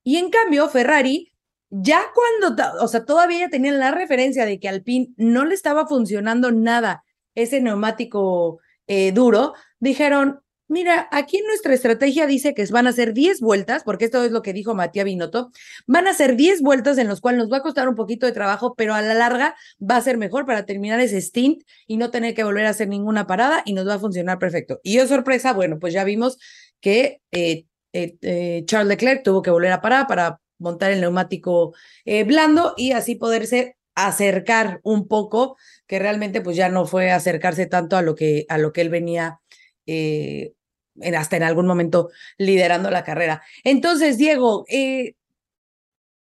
Y 0.06 0.18
en 0.18 0.30
cambio, 0.30 0.68
Ferrari 0.68 1.32
ya 1.68 2.00
cuando, 2.14 2.62
o 2.80 2.86
sea, 2.86 3.04
todavía 3.04 3.48
tenían 3.48 3.80
la 3.80 3.90
referencia 3.90 4.46
de 4.46 4.60
que 4.60 4.68
Alpine 4.68 5.08
no 5.16 5.44
le 5.44 5.52
estaba 5.52 5.88
funcionando 5.88 6.52
nada 6.52 7.02
ese 7.34 7.60
neumático 7.60 8.60
eh, 8.86 9.10
duro, 9.10 9.54
dijeron, 9.80 10.42
mira, 10.68 11.08
aquí 11.10 11.42
nuestra 11.44 11.74
estrategia 11.74 12.28
dice 12.28 12.54
que 12.54 12.64
van 12.66 12.86
a 12.86 12.92
ser 12.92 13.14
10 13.14 13.40
vueltas, 13.40 13.82
porque 13.82 14.04
esto 14.04 14.22
es 14.22 14.30
lo 14.30 14.42
que 14.42 14.52
dijo 14.52 14.76
Matías 14.76 15.06
Binotto, 15.06 15.50
van 15.88 16.06
a 16.06 16.14
ser 16.14 16.36
10 16.36 16.62
vueltas 16.62 16.98
en 16.98 17.08
los 17.08 17.20
cuales 17.20 17.40
nos 17.40 17.52
va 17.52 17.56
a 17.56 17.62
costar 17.62 17.88
un 17.88 17.96
poquito 17.96 18.26
de 18.26 18.32
trabajo, 18.32 18.76
pero 18.76 18.94
a 18.94 19.02
la 19.02 19.14
larga 19.14 19.56
va 19.82 19.96
a 19.96 20.02
ser 20.02 20.18
mejor 20.18 20.46
para 20.46 20.66
terminar 20.66 21.00
ese 21.00 21.20
stint 21.20 21.64
y 21.88 21.96
no 21.96 22.12
tener 22.12 22.34
que 22.34 22.44
volver 22.44 22.66
a 22.66 22.70
hacer 22.70 22.86
ninguna 22.86 23.26
parada 23.26 23.62
y 23.64 23.72
nos 23.72 23.88
va 23.88 23.94
a 23.94 23.98
funcionar 23.98 24.38
perfecto. 24.38 24.78
Y 24.84 24.94
yo 24.94 25.08
sorpresa, 25.08 25.52
bueno, 25.52 25.80
pues 25.80 25.92
ya 25.92 26.04
vimos 26.04 26.38
que 26.80 27.20
eh, 27.32 27.66
eh, 28.20 28.64
Charles 28.66 28.88
Leclerc 28.88 29.22
tuvo 29.22 29.42
que 29.42 29.50
volver 29.50 29.72
a 29.72 29.80
parar 29.80 30.06
para 30.06 30.40
montar 30.58 30.90
el 30.90 31.00
neumático 31.00 31.74
blando 32.24 32.72
y 32.76 32.92
así 32.92 33.14
poderse 33.14 33.76
acercar 33.96 34.80
un 34.82 35.08
poco, 35.08 35.56
que 35.86 35.98
realmente 35.98 36.42
pues 36.42 36.56
ya 36.56 36.68
no 36.68 36.86
fue 36.86 37.10
acercarse 37.10 37.66
tanto 37.66 37.96
a 37.96 38.02
lo 38.02 38.14
que, 38.14 38.44
a 38.48 38.58
lo 38.58 38.72
que 38.72 38.82
él 38.82 38.90
venía 38.90 39.40
eh, 39.86 40.52
en, 41.00 41.14
hasta 41.14 41.36
en 41.36 41.42
algún 41.42 41.66
momento 41.66 42.10
liderando 42.36 42.90
la 42.90 43.04
carrera. 43.04 43.42
Entonces, 43.64 44.18
Diego, 44.18 44.66
eh, 44.68 45.14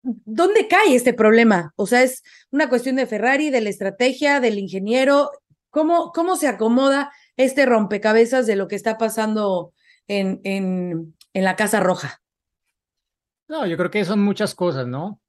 ¿dónde 0.01 0.69
cae 0.69 0.95
este 0.95 1.13
problema? 1.13 1.73
O 1.75 1.87
sea, 1.87 2.03
es 2.03 2.23
una 2.51 2.69
cuestión 2.69 2.95
de 2.95 3.05
Ferrari, 3.05 3.49
de 3.49 3.61
la 3.61 3.69
estrategia, 3.69 4.39
del 4.39 4.59
ingeniero. 4.59 5.31
¿Cómo, 5.69 6.13
cómo 6.13 6.37
se 6.37 6.47
acomoda 6.47 7.11
este 7.35 7.65
rompecabezas 7.65 8.47
de 8.47 8.55
lo 8.55 8.69
que 8.69 8.77
está 8.77 8.97
pasando 8.97 9.73
en, 10.07 10.39
en, 10.45 11.16
en 11.37 11.43
la 11.43 11.55
Casa 11.55 11.79
Roja? 11.79 12.21
No, 13.47 13.65
yo 13.65 13.77
creo 13.77 13.91
que 13.91 14.03
son 14.05 14.19
muchas 14.21 14.55
cosas, 14.55 14.87
¿no? 14.87 15.21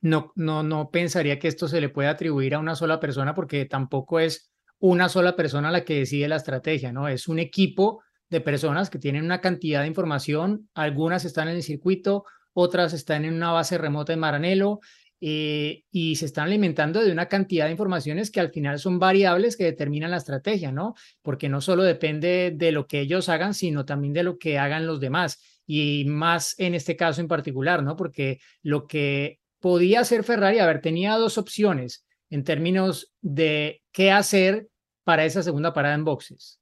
no, 0.00 0.32
no, 0.34 0.62
no 0.62 0.90
pensaría 0.90 1.38
que 1.38 1.48
esto 1.48 1.68
se 1.68 1.80
le 1.80 1.88
puede 1.88 2.08
atribuir 2.08 2.54
a 2.54 2.58
una 2.58 2.74
sola 2.74 2.98
persona 2.98 3.34
porque 3.34 3.66
tampoco 3.66 4.18
es 4.18 4.50
una 4.78 5.08
sola 5.08 5.36
persona 5.36 5.70
la 5.70 5.84
que 5.84 5.98
decide 5.98 6.28
la 6.28 6.36
estrategia, 6.36 6.92
¿no? 6.92 7.06
Es 7.06 7.28
un 7.28 7.38
equipo 7.38 8.02
de 8.30 8.40
personas 8.40 8.88
que 8.88 8.98
tienen 8.98 9.24
una 9.24 9.40
cantidad 9.40 9.82
de 9.82 9.88
información, 9.88 10.68
algunas 10.74 11.24
están 11.24 11.48
en 11.48 11.56
el 11.56 11.62
circuito, 11.62 12.24
otras 12.54 12.92
están 12.92 13.24
en 13.24 13.34
una 13.34 13.52
base 13.52 13.78
remota 13.78 14.12
en 14.12 14.20
Maranelo 14.20 14.80
eh, 15.24 15.84
y 15.92 16.16
se 16.16 16.26
están 16.26 16.48
alimentando 16.48 17.00
de 17.00 17.12
una 17.12 17.28
cantidad 17.28 17.66
de 17.66 17.70
informaciones 17.70 18.32
que 18.32 18.40
al 18.40 18.50
final 18.50 18.80
son 18.80 18.98
variables 18.98 19.56
que 19.56 19.62
determinan 19.62 20.10
la 20.10 20.16
estrategia, 20.16 20.72
¿no? 20.72 20.96
Porque 21.22 21.48
no 21.48 21.60
solo 21.60 21.84
depende 21.84 22.52
de 22.52 22.72
lo 22.72 22.88
que 22.88 22.98
ellos 22.98 23.28
hagan, 23.28 23.54
sino 23.54 23.84
también 23.84 24.14
de 24.14 24.24
lo 24.24 24.36
que 24.36 24.58
hagan 24.58 24.84
los 24.84 24.98
demás. 24.98 25.40
Y 25.64 26.06
más 26.08 26.58
en 26.58 26.74
este 26.74 26.96
caso 26.96 27.20
en 27.20 27.28
particular, 27.28 27.84
¿no? 27.84 27.94
Porque 27.94 28.40
lo 28.62 28.88
que 28.88 29.38
podía 29.60 30.00
hacer 30.00 30.24
Ferrari, 30.24 30.58
a 30.58 30.66
ver, 30.66 30.80
tenía 30.80 31.14
dos 31.14 31.38
opciones 31.38 32.04
en 32.28 32.42
términos 32.42 33.12
de 33.20 33.80
qué 33.92 34.10
hacer 34.10 34.70
para 35.04 35.24
esa 35.24 35.44
segunda 35.44 35.72
parada 35.72 35.94
en 35.94 36.04
boxes. 36.04 36.58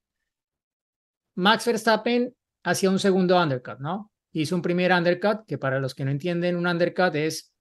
Max 1.35 1.65
Verstappen 1.65 2.35
hacía 2.63 2.91
un 2.91 2.99
segundo 2.99 3.43
undercut, 3.43 3.79
¿no? 3.79 4.13
Hizo 4.33 4.55
un 4.55 4.61
primer 4.61 4.93
undercut, 4.93 5.47
que 5.47 5.57
para 5.57 5.81
los 5.81 5.95
que 5.95 6.05
no 6.05 6.11
entienden, 6.11 6.57
un 6.57 6.67
undercut 6.67 7.15
es 7.15 7.55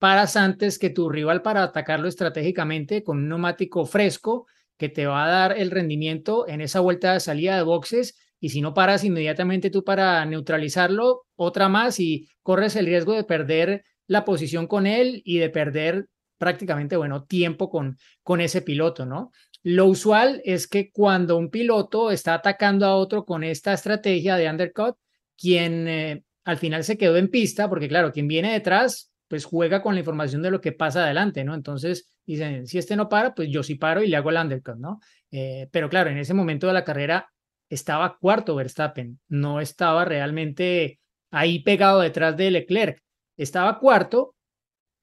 paras 0.00 0.34
antes 0.34 0.78
que 0.78 0.90
tu 0.90 1.10
rival 1.10 1.42
para 1.42 1.62
atacarlo 1.62 2.08
estratégicamente 2.08 3.04
con 3.04 3.18
un 3.18 3.28
neumático 3.28 3.84
fresco 3.84 4.46
que 4.78 4.88
te 4.88 5.06
va 5.06 5.26
a 5.26 5.30
dar 5.30 5.58
el 5.58 5.70
rendimiento 5.70 6.48
en 6.48 6.62
esa 6.62 6.80
vuelta 6.80 7.12
de 7.12 7.20
salida 7.20 7.54
de 7.54 7.62
boxes 7.62 8.18
y 8.40 8.48
si 8.48 8.62
no 8.62 8.72
paras 8.72 9.04
inmediatamente 9.04 9.68
tú 9.68 9.84
para 9.84 10.24
neutralizarlo, 10.24 11.26
otra 11.36 11.68
más 11.68 12.00
y 12.00 12.30
corres 12.42 12.76
el 12.76 12.86
riesgo 12.86 13.12
de 13.12 13.24
perder 13.24 13.84
la 14.06 14.24
posición 14.24 14.66
con 14.66 14.86
él 14.86 15.20
y 15.26 15.38
de 15.38 15.50
perder 15.50 16.06
prácticamente, 16.38 16.96
bueno, 16.96 17.24
tiempo 17.24 17.68
con, 17.68 17.98
con 18.22 18.40
ese 18.40 18.62
piloto, 18.62 19.04
¿no? 19.04 19.30
Lo 19.62 19.84
usual 19.84 20.40
es 20.46 20.66
que 20.66 20.90
cuando 20.90 21.36
un 21.36 21.50
piloto 21.50 22.10
está 22.10 22.32
atacando 22.32 22.86
a 22.86 22.96
otro 22.96 23.26
con 23.26 23.44
esta 23.44 23.74
estrategia 23.74 24.36
de 24.36 24.48
undercut, 24.48 24.96
quien 25.36 25.86
eh, 25.86 26.22
al 26.44 26.56
final 26.56 26.84
se 26.84 26.96
quedó 26.96 27.18
en 27.18 27.28
pista, 27.28 27.68
porque 27.68 27.88
claro, 27.88 28.10
quien 28.10 28.26
viene 28.26 28.54
detrás 28.54 29.10
pues 29.30 29.44
juega 29.44 29.80
con 29.80 29.94
la 29.94 30.00
información 30.00 30.42
de 30.42 30.50
lo 30.50 30.60
que 30.60 30.72
pasa 30.72 31.04
adelante, 31.04 31.44
¿no? 31.44 31.54
Entonces 31.54 32.10
dicen, 32.26 32.66
si 32.66 32.78
este 32.78 32.96
no 32.96 33.08
para, 33.08 33.32
pues 33.32 33.48
yo 33.48 33.62
sí 33.62 33.76
paro 33.76 34.02
y 34.02 34.08
le 34.08 34.16
hago 34.16 34.30
el 34.30 34.36
undercut, 34.36 34.76
¿no? 34.76 34.98
Eh, 35.30 35.68
pero 35.70 35.88
claro, 35.88 36.10
en 36.10 36.18
ese 36.18 36.34
momento 36.34 36.66
de 36.66 36.72
la 36.72 36.82
carrera 36.82 37.30
estaba 37.68 38.18
cuarto 38.18 38.56
Verstappen, 38.56 39.20
no 39.28 39.60
estaba 39.60 40.04
realmente 40.04 40.98
ahí 41.30 41.62
pegado 41.62 42.00
detrás 42.00 42.36
de 42.36 42.50
Leclerc, 42.50 43.00
estaba 43.36 43.78
cuarto, 43.78 44.34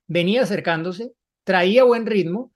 venía 0.07 0.41
acercándose, 0.41 1.13
traía 1.45 1.85
buen 1.85 2.05
ritmo 2.05 2.51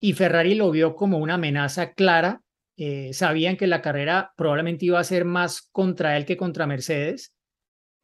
y 0.00 0.12
Ferrari 0.12 0.54
lo 0.54 0.70
vio 0.70 0.94
como 0.94 1.16
una 1.16 1.34
amenaza 1.34 1.94
clara. 1.94 2.42
Eh, 2.76 3.14
sabían 3.14 3.56
que 3.56 3.66
la 3.66 3.80
carrera 3.80 4.34
probablemente 4.36 4.84
iba 4.84 5.00
a 5.00 5.04
ser 5.04 5.24
más 5.24 5.62
contra 5.72 6.18
él 6.18 6.26
que 6.26 6.36
contra 6.36 6.66
Mercedes, 6.66 7.32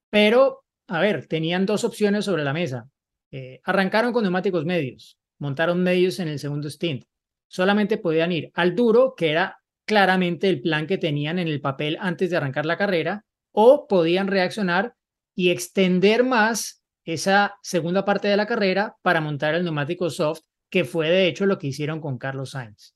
pero 0.08 0.64
a 0.88 1.00
ver, 1.00 1.26
tenían 1.26 1.66
dos 1.66 1.84
opciones 1.84 2.24
sobre 2.24 2.44
la 2.44 2.54
mesa. 2.54 2.88
Eh, 3.30 3.60
arrancaron 3.64 4.12
con 4.12 4.22
neumáticos 4.22 4.64
medios, 4.64 5.18
montaron 5.38 5.82
medios 5.82 6.18
en 6.18 6.28
el 6.28 6.38
segundo 6.38 6.68
stint. 6.68 7.04
Solamente 7.48 7.98
podían 7.98 8.32
ir 8.32 8.50
al 8.54 8.74
duro, 8.74 9.14
que 9.16 9.30
era 9.30 9.60
claramente 9.84 10.48
el 10.48 10.60
plan 10.60 10.86
que 10.86 10.98
tenían 10.98 11.38
en 11.38 11.48
el 11.48 11.60
papel 11.60 11.96
antes 12.00 12.30
de 12.30 12.36
arrancar 12.36 12.66
la 12.66 12.76
carrera, 12.76 13.24
o 13.52 13.86
podían 13.88 14.28
reaccionar 14.28 14.94
y 15.34 15.50
extender 15.50 16.24
más 16.24 16.82
esa 17.04 17.56
segunda 17.62 18.04
parte 18.04 18.28
de 18.28 18.36
la 18.36 18.46
carrera 18.46 18.96
para 19.02 19.20
montar 19.20 19.54
el 19.54 19.64
neumático 19.64 20.10
soft, 20.10 20.42
que 20.70 20.84
fue 20.84 21.08
de 21.08 21.26
hecho 21.26 21.46
lo 21.46 21.58
que 21.58 21.68
hicieron 21.68 22.00
con 22.00 22.18
Carlos 22.18 22.50
Sainz. 22.50 22.94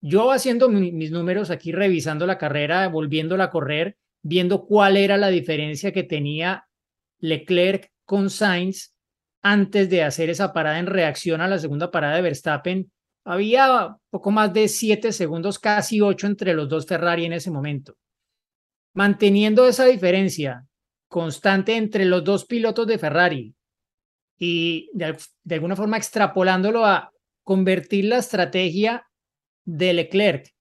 Yo 0.00 0.30
haciendo 0.30 0.68
mis 0.68 1.10
números 1.10 1.50
aquí, 1.50 1.72
revisando 1.72 2.26
la 2.26 2.38
carrera, 2.38 2.88
volviéndola 2.88 3.44
a 3.44 3.50
correr, 3.50 3.96
viendo 4.22 4.66
cuál 4.66 4.96
era 4.96 5.16
la 5.16 5.28
diferencia 5.28 5.92
que 5.92 6.02
tenía 6.02 6.68
Leclerc 7.18 7.90
con 8.04 8.30
Sainz, 8.30 8.95
antes 9.48 9.88
de 9.88 10.02
hacer 10.02 10.28
esa 10.28 10.52
parada 10.52 10.80
en 10.80 10.86
reacción 10.86 11.40
a 11.40 11.46
la 11.46 11.60
segunda 11.60 11.92
parada 11.92 12.16
de 12.16 12.22
Verstappen, 12.22 12.90
había 13.24 13.96
poco 14.10 14.32
más 14.32 14.52
de 14.52 14.66
siete 14.66 15.12
segundos, 15.12 15.60
casi 15.60 16.00
ocho 16.00 16.26
entre 16.26 16.52
los 16.52 16.68
dos 16.68 16.84
Ferrari 16.84 17.26
en 17.26 17.32
ese 17.32 17.52
momento. 17.52 17.96
Manteniendo 18.92 19.68
esa 19.68 19.84
diferencia 19.84 20.66
constante 21.06 21.76
entre 21.76 22.06
los 22.06 22.24
dos 22.24 22.44
pilotos 22.44 22.88
de 22.88 22.98
Ferrari 22.98 23.54
y 24.36 24.90
de, 24.94 25.16
de 25.44 25.54
alguna 25.54 25.76
forma 25.76 25.96
extrapolándolo 25.96 26.84
a 26.84 27.12
convertir 27.44 28.06
la 28.06 28.18
estrategia 28.18 29.06
de 29.64 29.92
Leclerc 29.92 30.52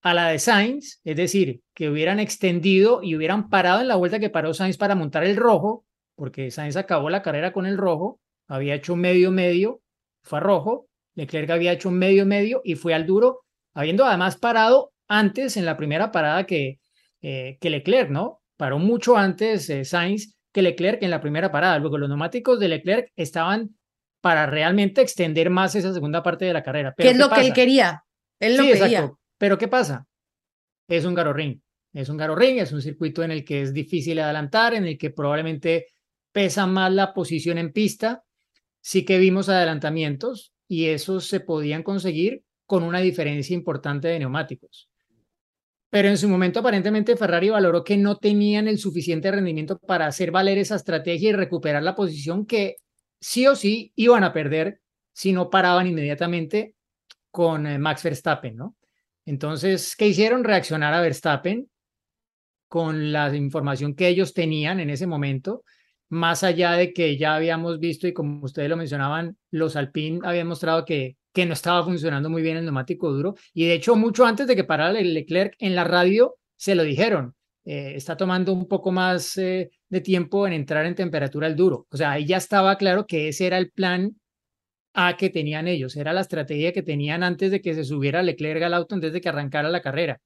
a 0.00 0.14
la 0.14 0.28
de 0.28 0.38
Sainz, 0.38 1.02
es 1.04 1.16
decir, 1.16 1.60
que 1.74 1.90
hubieran 1.90 2.18
extendido 2.18 3.02
y 3.02 3.16
hubieran 3.16 3.50
parado 3.50 3.82
en 3.82 3.88
la 3.88 3.96
vuelta 3.96 4.18
que 4.18 4.30
paró 4.30 4.54
Sainz 4.54 4.78
para 4.78 4.94
montar 4.94 5.24
el 5.24 5.36
rojo, 5.36 5.84
porque 6.14 6.50
Sainz 6.50 6.76
acabó 6.76 7.10
la 7.10 7.20
carrera 7.20 7.52
con 7.52 7.66
el 7.66 7.76
rojo, 7.76 8.18
había 8.50 8.74
hecho 8.74 8.96
medio 8.96 9.30
medio, 9.30 9.80
fue 10.22 10.38
a 10.38 10.42
rojo, 10.42 10.88
Leclerc 11.14 11.50
había 11.50 11.72
hecho 11.72 11.90
medio 11.90 12.26
medio 12.26 12.60
y 12.64 12.74
fue 12.74 12.94
al 12.94 13.06
duro, 13.06 13.40
habiendo 13.74 14.04
además 14.04 14.36
parado 14.36 14.92
antes 15.08 15.56
en 15.56 15.64
la 15.64 15.76
primera 15.76 16.10
parada 16.10 16.44
que, 16.46 16.80
eh, 17.22 17.58
que 17.60 17.70
Leclerc, 17.70 18.10
¿no? 18.10 18.40
Paró 18.56 18.78
mucho 18.78 19.16
antes 19.16 19.70
eh, 19.70 19.84
Sainz 19.84 20.34
que 20.52 20.62
Leclerc 20.62 21.02
en 21.02 21.10
la 21.10 21.20
primera 21.20 21.52
parada. 21.52 21.78
Luego 21.78 21.96
los 21.96 22.08
neumáticos 22.08 22.58
de 22.58 22.68
Leclerc 22.68 23.12
estaban 23.14 23.70
para 24.20 24.46
realmente 24.46 25.00
extender 25.00 25.48
más 25.48 25.74
esa 25.76 25.94
segunda 25.94 26.22
parte 26.22 26.44
de 26.44 26.52
la 26.52 26.62
carrera. 26.62 26.92
¿Qué 26.96 27.10
es 27.10 27.16
lo 27.16 27.30
que 27.30 27.40
él 27.40 27.52
quería? 27.52 28.02
Él 28.40 28.56
lo 28.56 28.64
quería. 28.64 29.10
Pero 29.38 29.58
¿qué 29.58 29.68
pasa? 29.68 30.06
Es 30.88 31.04
un 31.04 31.14
garo 31.14 31.32
ring. 31.32 31.60
Es 31.92 32.08
un 32.08 32.16
garo 32.16 32.34
ring, 32.34 32.58
es 32.58 32.72
un 32.72 32.82
circuito 32.82 33.22
en 33.22 33.30
el 33.30 33.44
que 33.44 33.62
es 33.62 33.72
difícil 33.72 34.18
adelantar, 34.18 34.74
en 34.74 34.86
el 34.86 34.98
que 34.98 35.10
probablemente 35.10 35.86
pesa 36.32 36.66
más 36.66 36.92
la 36.92 37.14
posición 37.14 37.56
en 37.56 37.72
pista 37.72 38.22
sí 38.80 39.04
que 39.04 39.18
vimos 39.18 39.48
adelantamientos 39.48 40.52
y 40.68 40.86
esos 40.86 41.26
se 41.26 41.40
podían 41.40 41.82
conseguir 41.82 42.44
con 42.66 42.82
una 42.82 43.00
diferencia 43.00 43.54
importante 43.54 44.08
de 44.08 44.18
neumáticos. 44.20 44.88
Pero 45.90 46.08
en 46.08 46.16
su 46.16 46.28
momento 46.28 46.60
aparentemente 46.60 47.16
Ferrari 47.16 47.50
valoró 47.50 47.82
que 47.82 47.96
no 47.96 48.16
tenían 48.16 48.68
el 48.68 48.78
suficiente 48.78 49.30
rendimiento 49.30 49.78
para 49.78 50.06
hacer 50.06 50.30
valer 50.30 50.58
esa 50.58 50.76
estrategia 50.76 51.30
y 51.30 51.32
recuperar 51.32 51.82
la 51.82 51.96
posición 51.96 52.46
que 52.46 52.76
sí 53.20 53.46
o 53.48 53.56
sí 53.56 53.92
iban 53.96 54.22
a 54.22 54.32
perder 54.32 54.80
si 55.12 55.32
no 55.32 55.50
paraban 55.50 55.88
inmediatamente 55.88 56.76
con 57.30 57.66
eh, 57.66 57.78
Max 57.78 58.04
Verstappen, 58.04 58.56
¿no? 58.56 58.76
Entonces, 59.26 59.96
¿qué 59.96 60.08
hicieron? 60.08 60.44
Reaccionar 60.44 60.94
a 60.94 61.00
Verstappen 61.00 61.68
con 62.68 63.12
la 63.12 63.34
información 63.34 63.94
que 63.94 64.08
ellos 64.08 64.32
tenían 64.32 64.78
en 64.78 64.90
ese 64.90 65.06
momento 65.06 65.64
más 66.10 66.44
allá 66.44 66.72
de 66.72 66.92
que 66.92 67.16
ya 67.16 67.36
habíamos 67.36 67.78
visto 67.78 68.06
y 68.06 68.12
como 68.12 68.44
ustedes 68.44 68.68
lo 68.68 68.76
mencionaban, 68.76 69.38
los 69.50 69.76
Alpine 69.76 70.20
habían 70.24 70.48
mostrado 70.48 70.84
que, 70.84 71.16
que 71.32 71.46
no 71.46 71.54
estaba 71.54 71.84
funcionando 71.84 72.28
muy 72.28 72.42
bien 72.42 72.56
el 72.56 72.64
neumático 72.64 73.10
duro 73.12 73.36
y 73.54 73.66
de 73.66 73.74
hecho 73.74 73.96
mucho 73.96 74.26
antes 74.26 74.46
de 74.46 74.56
que 74.56 74.64
parara 74.64 74.98
el 74.98 75.14
Leclerc 75.14 75.54
en 75.58 75.74
la 75.74 75.84
radio 75.84 76.36
se 76.56 76.74
lo 76.74 76.82
dijeron, 76.82 77.34
eh, 77.64 77.92
está 77.94 78.16
tomando 78.16 78.52
un 78.52 78.66
poco 78.66 78.90
más 78.90 79.36
eh, 79.38 79.70
de 79.88 80.00
tiempo 80.00 80.46
en 80.46 80.52
entrar 80.52 80.86
en 80.86 80.94
temperatura 80.94 81.46
el 81.46 81.56
duro. 81.56 81.86
O 81.90 81.96
sea, 81.96 82.12
ahí 82.12 82.26
ya 82.26 82.36
estaba 82.38 82.76
claro 82.76 83.06
que 83.06 83.28
ese 83.28 83.46
era 83.46 83.58
el 83.58 83.70
plan 83.70 84.16
A 84.92 85.16
que 85.16 85.30
tenían 85.30 85.68
ellos, 85.68 85.96
era 85.96 86.12
la 86.12 86.22
estrategia 86.22 86.72
que 86.72 86.82
tenían 86.82 87.22
antes 87.22 87.50
de 87.50 87.60
que 87.60 87.74
se 87.74 87.84
subiera 87.84 88.22
Leclerc 88.22 88.62
al 88.62 88.74
auto, 88.74 88.94
antes 88.96 89.12
de 89.12 89.20
que 89.20 89.28
arrancara 89.28 89.68
la 89.70 89.80
carrera. 89.82 90.20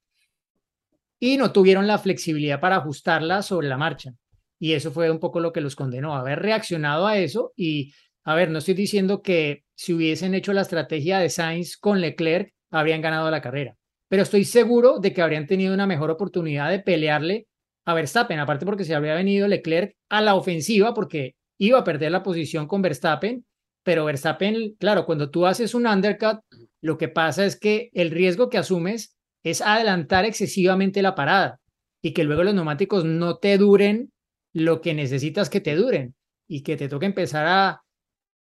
Y 1.19 1.37
no 1.37 1.51
tuvieron 1.51 1.87
la 1.87 1.99
flexibilidad 1.99 2.59
para 2.59 2.77
ajustarla 2.77 3.41
sobre 3.41 3.67
la 3.67 3.77
marcha. 3.77 4.13
Y 4.59 4.73
eso 4.73 4.91
fue 4.91 5.11
un 5.11 5.19
poco 5.19 5.39
lo 5.39 5.51
que 5.51 5.61
los 5.61 5.75
condenó, 5.75 6.15
haber 6.15 6.39
reaccionado 6.39 7.07
a 7.07 7.17
eso. 7.17 7.53
Y, 7.55 7.93
a 8.23 8.35
ver, 8.35 8.49
no 8.49 8.59
estoy 8.59 8.73
diciendo 8.73 9.21
que 9.21 9.63
si 9.75 9.93
hubiesen 9.93 10.33
hecho 10.33 10.53
la 10.53 10.61
estrategia 10.61 11.19
de 11.19 11.29
Sainz 11.29 11.77
con 11.77 12.01
Leclerc, 12.01 12.53
habrían 12.71 13.01
ganado 13.01 13.29
la 13.29 13.41
carrera. 13.41 13.75
Pero 14.07 14.23
estoy 14.23 14.45
seguro 14.45 14.99
de 14.99 15.13
que 15.13 15.21
habrían 15.21 15.47
tenido 15.47 15.73
una 15.73 15.87
mejor 15.87 16.11
oportunidad 16.11 16.69
de 16.69 16.79
pelearle 16.79 17.47
a 17.85 17.93
Verstappen, 17.93 18.39
aparte 18.39 18.65
porque 18.65 18.83
se 18.83 18.95
habría 18.95 19.15
venido 19.15 19.47
Leclerc 19.47 19.95
a 20.09 20.21
la 20.21 20.35
ofensiva, 20.35 20.93
porque 20.93 21.35
iba 21.57 21.79
a 21.79 21.83
perder 21.83 22.11
la 22.11 22.23
posición 22.23 22.67
con 22.67 22.81
Verstappen, 22.81 23.45
pero 23.83 24.05
Verstappen, 24.05 24.75
claro, 24.79 25.05
cuando 25.05 25.29
tú 25.29 25.45
haces 25.45 25.75
un 25.75 25.85
undercut, 25.85 26.39
lo 26.81 26.97
que 26.97 27.07
pasa 27.07 27.45
es 27.45 27.59
que 27.59 27.89
el 27.93 28.11
riesgo 28.11 28.49
que 28.49 28.57
asumes 28.57 29.15
es 29.43 29.61
adelantar 29.61 30.25
excesivamente 30.25 31.03
la 31.03 31.13
parada 31.13 31.59
y 32.01 32.13
que 32.13 32.23
luego 32.23 32.43
los 32.43 32.55
neumáticos 32.55 33.05
no 33.05 33.37
te 33.37 33.57
duren 33.57 34.11
lo 34.55 34.79
que 34.79 34.93
necesitas 34.93 35.49
que 35.49 35.59
te 35.59 35.75
duren 35.75 36.15
y 36.47 36.63
que 36.63 36.77
te 36.77 36.87
toque 36.87 37.05
empezar 37.05 37.45
a 37.45 37.83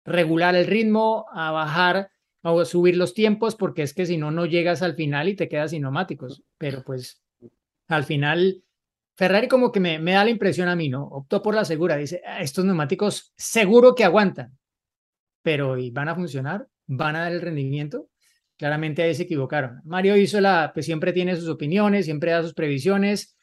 regular 0.05 0.55
el 0.55 0.67
ritmo, 0.67 1.25
a 1.33 1.51
bajar 1.51 2.11
o 2.43 2.63
subir 2.65 2.97
los 2.97 3.15
tiempos, 3.15 3.55
porque 3.55 3.81
es 3.81 3.95
que 3.95 4.05
si 4.05 4.17
no, 4.17 4.29
no 4.29 4.45
llegas 4.45 4.83
al 4.83 4.93
final 4.93 5.27
y 5.27 5.35
te 5.35 5.49
quedas 5.49 5.71
sin 5.71 5.81
neumáticos. 5.81 6.43
Pero 6.59 6.83
pues 6.83 7.23
al 7.87 8.03
final, 8.03 8.63
Ferrari 9.15 9.47
como 9.47 9.71
que 9.71 9.79
me, 9.79 9.97
me 9.97 10.11
da 10.11 10.23
la 10.23 10.29
impresión 10.29 10.69
a 10.69 10.75
mí, 10.75 10.87
¿no? 10.87 11.03
Optó 11.07 11.41
por 11.41 11.55
la 11.55 11.65
segura, 11.65 11.97
dice, 11.97 12.21
ah, 12.27 12.41
estos 12.41 12.63
neumáticos 12.63 13.33
seguro 13.35 13.95
que 13.95 14.03
aguantan, 14.03 14.55
pero 15.41 15.79
¿y 15.79 15.89
van 15.89 16.09
a 16.09 16.15
funcionar? 16.15 16.67
¿Van 16.85 17.15
a 17.15 17.21
dar 17.21 17.31
el 17.31 17.41
rendimiento? 17.41 18.09
claramente 18.55 19.01
ahí 19.01 19.15
se 19.15 19.23
equivocaron. 19.23 19.81
Mario 19.83 20.15
Isola 20.15 20.71
pues 20.73 20.85
siempre 20.85 21.11
tiene 21.11 21.35
sus 21.35 21.49
opiniones, 21.49 22.05
siempre 22.05 22.31
da 22.31 22.43
sus 22.43 22.53
previsiones. 22.53 23.35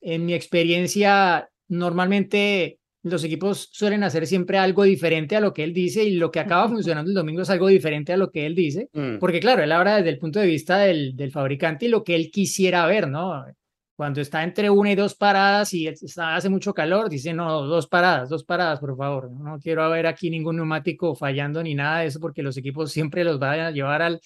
En 0.00 0.24
mi 0.24 0.32
experiencia, 0.32 1.50
normalmente 1.68 2.78
los 3.04 3.22
equipos 3.24 3.68
suelen 3.72 4.02
hacer 4.02 4.26
siempre 4.26 4.58
algo 4.58 4.82
diferente 4.82 5.36
a 5.36 5.40
lo 5.40 5.52
que 5.52 5.62
él 5.64 5.72
dice 5.72 6.02
y 6.04 6.16
lo 6.16 6.30
que 6.30 6.40
acaba 6.40 6.68
funcionando 6.68 7.10
el 7.10 7.14
domingo 7.14 7.42
es 7.42 7.50
algo 7.50 7.68
diferente 7.68 8.12
a 8.12 8.16
lo 8.16 8.30
que 8.30 8.44
él 8.44 8.54
dice, 8.54 8.88
Mm. 8.92 9.18
porque 9.18 9.40
claro, 9.40 9.62
él 9.62 9.72
habla 9.72 9.96
desde 9.96 10.10
el 10.10 10.18
punto 10.18 10.40
de 10.40 10.46
vista 10.46 10.78
del, 10.78 11.14
del 11.16 11.30
fabricante 11.30 11.86
y 11.86 11.88
lo 11.88 12.02
que 12.02 12.16
él 12.16 12.30
quisiera 12.30 12.86
ver, 12.86 13.08
¿no? 13.08 13.44
Cuando 13.96 14.20
está 14.20 14.44
entre 14.44 14.70
una 14.70 14.92
y 14.92 14.94
dos 14.94 15.14
paradas 15.16 15.74
y 15.74 15.88
está, 15.88 16.36
hace 16.36 16.48
mucho 16.48 16.72
calor, 16.72 17.08
dice, 17.08 17.32
no, 17.34 17.62
dos 17.62 17.88
paradas, 17.88 18.28
dos 18.28 18.44
paradas, 18.44 18.78
por 18.78 18.96
favor. 18.96 19.28
No 19.32 19.58
quiero 19.58 19.88
ver 19.90 20.06
aquí 20.06 20.30
ningún 20.30 20.54
neumático 20.56 21.16
fallando 21.16 21.62
ni 21.64 21.74
nada 21.74 22.00
de 22.00 22.06
eso 22.06 22.20
porque 22.20 22.42
los 22.42 22.56
equipos 22.56 22.92
siempre 22.92 23.24
los 23.24 23.38
van 23.38 23.60
a 23.60 23.70
llevar 23.70 24.02
al 24.02 24.20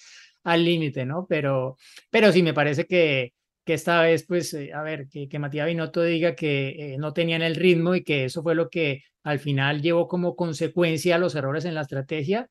al 0.45 0.65
límite, 0.65 1.05
¿no? 1.05 1.25
Pero, 1.27 1.77
pero 2.11 2.29
sí, 2.33 2.43
me 2.43 2.53
parece 2.53 2.85
que, 2.85 3.31
que 3.65 3.73
esta 3.73 4.01
vez, 4.01 4.25
pues, 4.27 4.53
eh, 4.53 4.73
a 4.73 4.81
ver, 4.81 5.07
que, 5.07 5.27
que 5.29 5.39
Matías 5.39 5.67
Binotto 5.67 6.03
diga 6.03 6.35
que 6.35 6.93
eh, 6.93 6.97
no 6.97 7.13
tenían 7.13 7.41
el 7.41 7.55
ritmo 7.55 7.95
y 7.95 8.03
que 8.03 8.25
eso 8.25 8.43
fue 8.43 8.55
lo 8.55 8.69
que 8.69 9.03
al 9.23 9.39
final 9.39 9.81
llevó 9.81 10.07
como 10.07 10.35
consecuencia 10.35 11.17
los 11.17 11.35
errores 11.35 11.65
en 11.65 11.75
la 11.75 11.81
estrategia, 11.81 12.49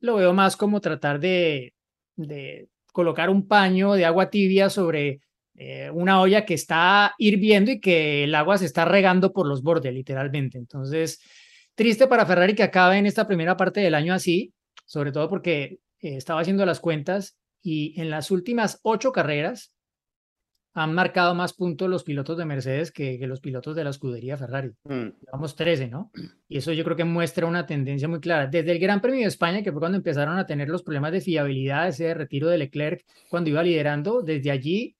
lo 0.00 0.16
veo 0.16 0.32
más 0.32 0.56
como 0.56 0.80
tratar 0.80 1.20
de, 1.20 1.74
de 2.16 2.68
colocar 2.92 3.30
un 3.30 3.46
paño 3.46 3.94
de 3.94 4.04
agua 4.04 4.30
tibia 4.30 4.68
sobre 4.68 5.20
eh, 5.54 5.90
una 5.92 6.20
olla 6.20 6.44
que 6.44 6.54
está 6.54 7.14
hirviendo 7.18 7.70
y 7.70 7.80
que 7.80 8.24
el 8.24 8.34
agua 8.34 8.58
se 8.58 8.66
está 8.66 8.84
regando 8.84 9.32
por 9.32 9.46
los 9.46 9.62
bordes, 9.62 9.94
literalmente. 9.94 10.58
Entonces, 10.58 11.20
triste 11.76 12.08
para 12.08 12.26
Ferrari 12.26 12.54
que 12.54 12.64
acabe 12.64 12.98
en 12.98 13.06
esta 13.06 13.26
primera 13.26 13.56
parte 13.56 13.80
del 13.80 13.94
año 13.94 14.12
así, 14.14 14.52
sobre 14.86 15.12
todo 15.12 15.28
porque 15.28 15.78
estaba 16.00 16.40
haciendo 16.40 16.66
las 16.66 16.80
cuentas 16.80 17.36
y 17.62 18.00
en 18.00 18.10
las 18.10 18.30
últimas 18.30 18.80
ocho 18.82 19.12
carreras 19.12 19.72
han 20.78 20.94
marcado 20.94 21.34
más 21.34 21.54
puntos 21.54 21.88
los 21.88 22.04
pilotos 22.04 22.38
de 22.38 22.44
Mercedes 22.44 22.92
que, 22.92 23.18
que 23.18 23.26
los 23.26 23.40
pilotos 23.40 23.74
de 23.74 23.82
la 23.82 23.90
escudería 23.90 24.36
Ferrari. 24.36 24.70
Mm. 24.84 25.08
Llevamos 25.24 25.56
13, 25.56 25.88
¿no? 25.88 26.12
Y 26.48 26.58
eso 26.58 26.72
yo 26.72 26.84
creo 26.84 26.96
que 26.96 27.04
muestra 27.04 27.46
una 27.46 27.66
tendencia 27.66 28.06
muy 28.06 28.20
clara. 28.20 28.46
Desde 28.46 28.70
el 28.70 28.78
Gran 28.78 29.00
Premio 29.00 29.22
de 29.22 29.26
España, 29.26 29.62
que 29.62 29.72
fue 29.72 29.80
cuando 29.80 29.98
empezaron 29.98 30.38
a 30.38 30.46
tener 30.46 30.68
los 30.68 30.84
problemas 30.84 31.10
de 31.10 31.20
fiabilidad, 31.20 31.88
ese 31.88 32.14
retiro 32.14 32.48
de 32.48 32.58
Leclerc 32.58 33.04
cuando 33.28 33.50
iba 33.50 33.62
liderando, 33.62 34.22
desde 34.22 34.52
allí 34.52 34.96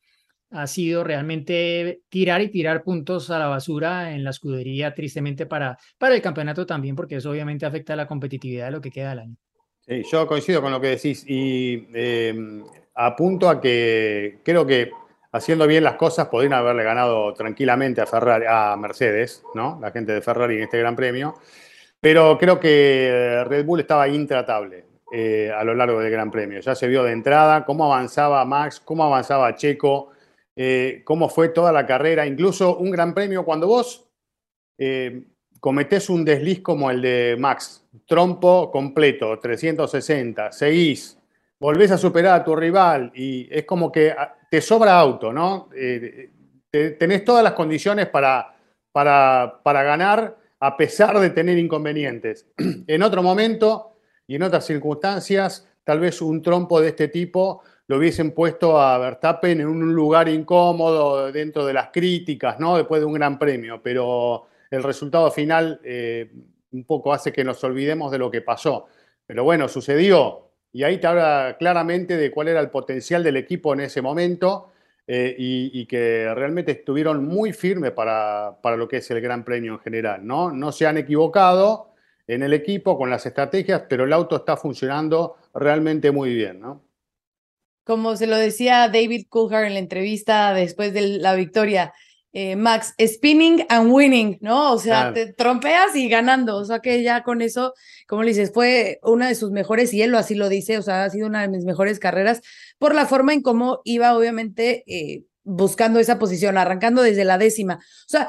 ha 0.51 0.67
sido 0.67 1.05
realmente 1.05 2.01
tirar 2.09 2.41
y 2.41 2.49
tirar 2.49 2.83
puntos 2.83 3.31
a 3.31 3.39
la 3.39 3.47
basura 3.47 4.15
en 4.15 4.25
la 4.25 4.31
escudería, 4.31 4.95
tristemente 4.95 5.47
para, 5.47 5.79
para 5.99 6.17
el 6.17 6.23
campeonato 6.23 6.67
también, 6.67 6.97
porque 6.97 7.17
eso 7.17 7.31
obviamente 7.31 7.67
afecta 7.67 7.93
a 7.93 7.97
la 7.97 8.09
competitividad 8.09 8.67
de 8.67 8.73
lo 8.73 8.81
que 8.81 8.91
queda 8.91 9.11
del 9.11 9.19
año. 9.21 9.37
Sí, 9.81 10.03
yo 10.11 10.27
coincido 10.27 10.61
con 10.61 10.73
lo 10.73 10.81
que 10.81 10.89
decís 10.89 11.25
y 11.29 11.87
eh, 11.95 12.63
apunto 12.95 13.49
a 13.49 13.61
que 13.61 14.41
creo 14.43 14.67
que 14.67 14.91
haciendo 15.33 15.67
bien 15.67 15.85
las 15.85 15.95
cosas 15.95 16.29
podrían 16.29 16.55
haberle 16.55 16.85
ganado 16.85 17.33
tranquilamente 17.35 18.01
a, 18.01 18.07
Ferrari, 18.07 18.47
a 18.49 18.77
Mercedes, 18.77 19.43
¿no? 19.55 19.79
La 19.81 19.91
gente 19.91 20.13
de 20.13 20.21
Ferrari 20.21 20.57
en 20.57 20.63
este 20.65 20.79
Gran 20.79 20.97
Premio. 20.97 21.35
Pero 22.01 22.39
creo 22.39 22.61
que 22.61 23.45
Red 23.47 23.65
Bull 23.65 23.81
estaba 23.81 24.09
intratable 24.09 24.85
eh, 25.13 25.51
a 25.55 25.65
lo 25.65 25.75
largo 25.75 26.01
del 26.01 26.11
Gran 26.11 26.31
Premio. 26.31 26.61
Ya 26.61 26.75
se 26.75 26.87
vio 26.87 27.03
de 27.03 27.13
entrada 27.13 27.65
cómo 27.65 27.85
avanzaba 27.85 28.45
Max, 28.45 28.81
cómo 28.81 29.05
avanzaba 29.05 29.55
Checo, 29.57 30.11
eh, 30.55 31.03
cómo 31.05 31.29
fue 31.29 31.49
toda 31.49 31.73
la 31.73 31.87
carrera. 31.87 32.27
Incluso 32.27 32.77
un 32.77 32.91
Gran 32.91 33.15
Premio 33.15 33.45
cuando 33.45 33.67
vos 33.67 34.09
eh, 34.79 35.25
cometés 35.61 36.09
un 36.09 36.25
desliz 36.25 36.61
como 36.61 36.91
el 36.91 37.03
de 37.03 37.37
Max, 37.39 37.85
trompo 38.07 38.71
completo, 38.71 39.39
360, 39.39 40.53
seguís, 40.53 41.19
volvés 41.59 41.91
a 41.91 41.99
superar 41.99 42.41
a 42.41 42.45
tu 42.45 42.55
rival 42.55 43.11
y 43.15 43.49
es 43.51 43.65
como 43.65 43.91
que 43.91 44.13
ah, 44.13 44.38
te 44.51 44.61
sobra 44.61 44.99
auto, 44.99 45.33
¿no? 45.33 45.69
Eh, 45.75 46.31
te- 46.71 46.91
tenés 46.93 47.25
todas 47.25 47.43
las 47.45 47.53
condiciones 47.53 48.07
para, 48.09 48.55
para, 48.93 49.61
para 49.63 49.83
ganar 49.83 50.37
a 50.61 50.77
pesar 50.77 51.19
de 51.21 51.31
tener 51.31 51.59
inconvenientes. 51.59 52.47
En 52.87 53.03
otro 53.03 53.23
momento 53.23 53.97
y 54.27 54.35
en 54.37 54.43
otras 54.43 54.67
circunstancias, 54.67 55.69
tal 55.85 56.01
vez 56.01 56.21
un 56.21 56.43
trompo 56.43 56.81
de 56.81 56.89
este 56.89 57.09
tipo 57.09 57.63
lo 57.87 57.97
hubiesen 57.97 58.33
puesto 58.33 58.79
a 58.79 58.99
Verstappen 58.99 59.61
en 59.63 59.67
un 59.67 59.95
lugar 59.95 60.29
incómodo 60.29 61.33
dentro 61.33 61.65
de 61.65 61.73
las 61.73 61.89
críticas, 61.91 62.61
¿no? 62.61 62.77
Después 62.77 63.01
de 63.01 63.07
un 63.07 63.15
gran 63.15 63.39
premio, 63.39 63.81
pero 63.83 64.47
el 64.71 64.83
resultado 64.83 65.31
final 65.31 65.81
eh, 65.83 66.31
un 66.73 66.85
poco 66.85 67.15
hace 67.15 67.33
que 67.33 67.45
nos 67.45 67.65
olvidemos 67.65 68.13
de 68.13 68.19
lo 68.19 68.31
que 68.31 68.43
pasó. 68.43 68.87
Pero 69.27 69.43
bueno, 69.45 69.69
sucedió 69.69 70.48
y 70.79 70.85
ahí 70.85 70.99
te 70.99 71.09
habla 71.09 71.57
claramente 71.59 72.17
de 72.17 72.31
cuál 72.31 72.47
era 72.47 72.61
el 72.61 72.71
potencial 72.71 73.25
del 73.25 73.37
equipo 73.37 73.75
en 73.75 73.81
ese 73.81 74.01
momento 74.01 74.71
eh, 75.09 75.35
y, 75.37 75.73
y 75.75 75.87
que 75.87 76.33
realmente 76.33 76.71
estuvieron 76.71 77.27
muy 77.27 77.53
firmes 77.53 77.91
para, 77.91 78.61
para 78.63 78.77
lo 78.77 78.87
que 78.87 78.99
es 78.99 79.11
el 79.11 79.21
Gran 79.21 79.45
Premio 79.45 79.73
en 79.73 79.81
general, 79.81 80.25
¿no? 80.25 80.53
No 80.53 80.71
se 80.71 80.87
han 80.87 80.97
equivocado 80.97 81.95
en 82.29 82.45
el 82.45 82.53
equipo 82.53 82.97
con 82.97 83.11
las 83.11 83.27
estrategias, 83.27 83.87
pero 83.89 84.05
el 84.05 84.13
auto 84.13 84.37
está 84.37 84.57
funcionando 84.57 85.35
realmente 85.53 86.13
muy 86.13 86.33
bien, 86.33 86.61
¿no? 86.61 86.81
Como 87.83 88.15
se 88.15 88.29
lo 88.29 88.37
decía 88.37 88.87
David 88.87 89.27
Coulthard 89.29 89.65
en 89.65 89.73
la 89.73 89.81
entrevista 89.81 90.55
después 90.55 90.95
de 90.95 91.19
la 91.19 91.35
victoria, 91.35 91.93
eh, 92.41 92.55
Max, 92.55 92.95
spinning 93.05 93.67
and 93.69 93.91
winning, 93.91 94.39
¿no? 94.41 94.73
O 94.73 94.79
sea, 94.79 95.11
Claro. 95.11 95.15
te 95.15 95.33
trompeas 95.33 95.97
y 95.97 96.09
ganando. 96.09 96.57
O 96.57 96.65
sea, 96.65 96.79
que 96.79 97.03
ya 97.03 97.25
con 97.25 97.43
eso, 97.43 97.75
como 98.07 98.23
le 98.23 98.29
dices, 98.29 98.53
fue 98.55 99.01
una 99.03 99.27
de 99.27 99.35
sus 99.35 99.51
mejores, 99.51 99.93
y 99.93 100.03
él 100.03 100.13
lo 100.13 100.19
así 100.19 100.37
lo 100.37 100.49
dice, 100.49 100.79
o 100.79 100.83
sea, 100.83 101.03
ha 101.03 101.11
sido 101.11 101.27
una 101.27 101.43
de 101.43 101.49
mis 101.49 101.65
mejores 101.65 101.99
carreras 101.99 102.41
por 102.79 102.95
la 102.95 103.07
forma 103.07 103.33
en 103.33 103.43
cómo 103.43 103.81
iba, 103.83 104.17
obviamente, 104.17 104.85
eh, 104.87 105.25
buscando 105.43 105.99
esa 105.99 106.21
posición, 106.21 106.59
arrancando 106.59 107.03
desde 107.03 107.25
la 107.25 107.39
décima. 107.39 107.75
O 107.81 108.09
sea, 108.09 108.29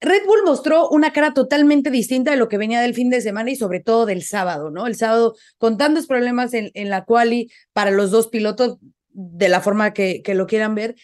Red 0.00 0.26
Bull 0.26 0.42
mostró 0.44 0.90
una 0.90 1.14
cara 1.14 1.32
totalmente 1.32 1.90
distinta 1.90 2.32
de 2.32 2.36
lo 2.36 2.48
que 2.48 2.58
venía 2.58 2.82
del 2.82 2.92
fin 2.92 3.08
de 3.08 3.22
semana 3.22 3.50
y 3.52 3.56
sobre 3.56 3.80
todo 3.80 4.04
del 4.04 4.22
sábado, 4.22 4.70
¿no? 4.70 4.86
El 4.86 4.96
sábado 4.96 5.34
con 5.56 5.78
tantos 5.78 6.06
problemas 6.06 6.52
en, 6.52 6.72
en 6.74 6.90
la 6.90 7.04
quali 7.04 7.50
para 7.72 7.90
los 7.90 8.10
dos 8.10 8.28
pilotos, 8.28 8.76
de 9.12 9.48
la 9.48 9.60
forma 9.62 9.94
que, 9.94 10.20
que 10.22 10.34
lo 10.34 10.46
quieran 10.46 10.74
ver. 10.74 10.94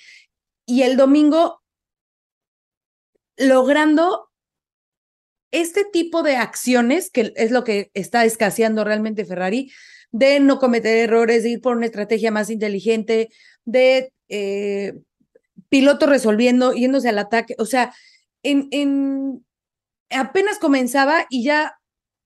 Y 0.67 0.83
el 0.83 0.99
domingo 0.99 1.62
logrando 3.37 4.29
este 5.51 5.85
tipo 5.85 6.23
de 6.23 6.37
acciones, 6.37 7.11
que 7.11 7.33
es 7.37 7.51
lo 7.51 7.65
que 7.65 7.91
está 7.95 8.25
escaseando 8.25 8.85
realmente 8.85 9.25
Ferrari, 9.25 9.71
de 10.11 10.41
no 10.41 10.59
cometer 10.59 10.97
errores, 10.97 11.43
de 11.43 11.51
ir 11.51 11.61
por 11.61 11.77
una 11.77 11.87
estrategia 11.87 12.31
más 12.31 12.51
inteligente, 12.51 13.29
de 13.65 14.13
eh, 14.29 14.95
piloto 15.69 16.07
resolviendo, 16.07 16.73
yéndose 16.73 17.09
al 17.09 17.19
ataque. 17.19 17.55
O 17.59 17.67
sea, 17.67 17.95
en, 18.43 18.69
en 18.71 19.45
apenas 20.11 20.59
comenzaba 20.59 21.27
y 21.31 21.45
ya 21.45 21.75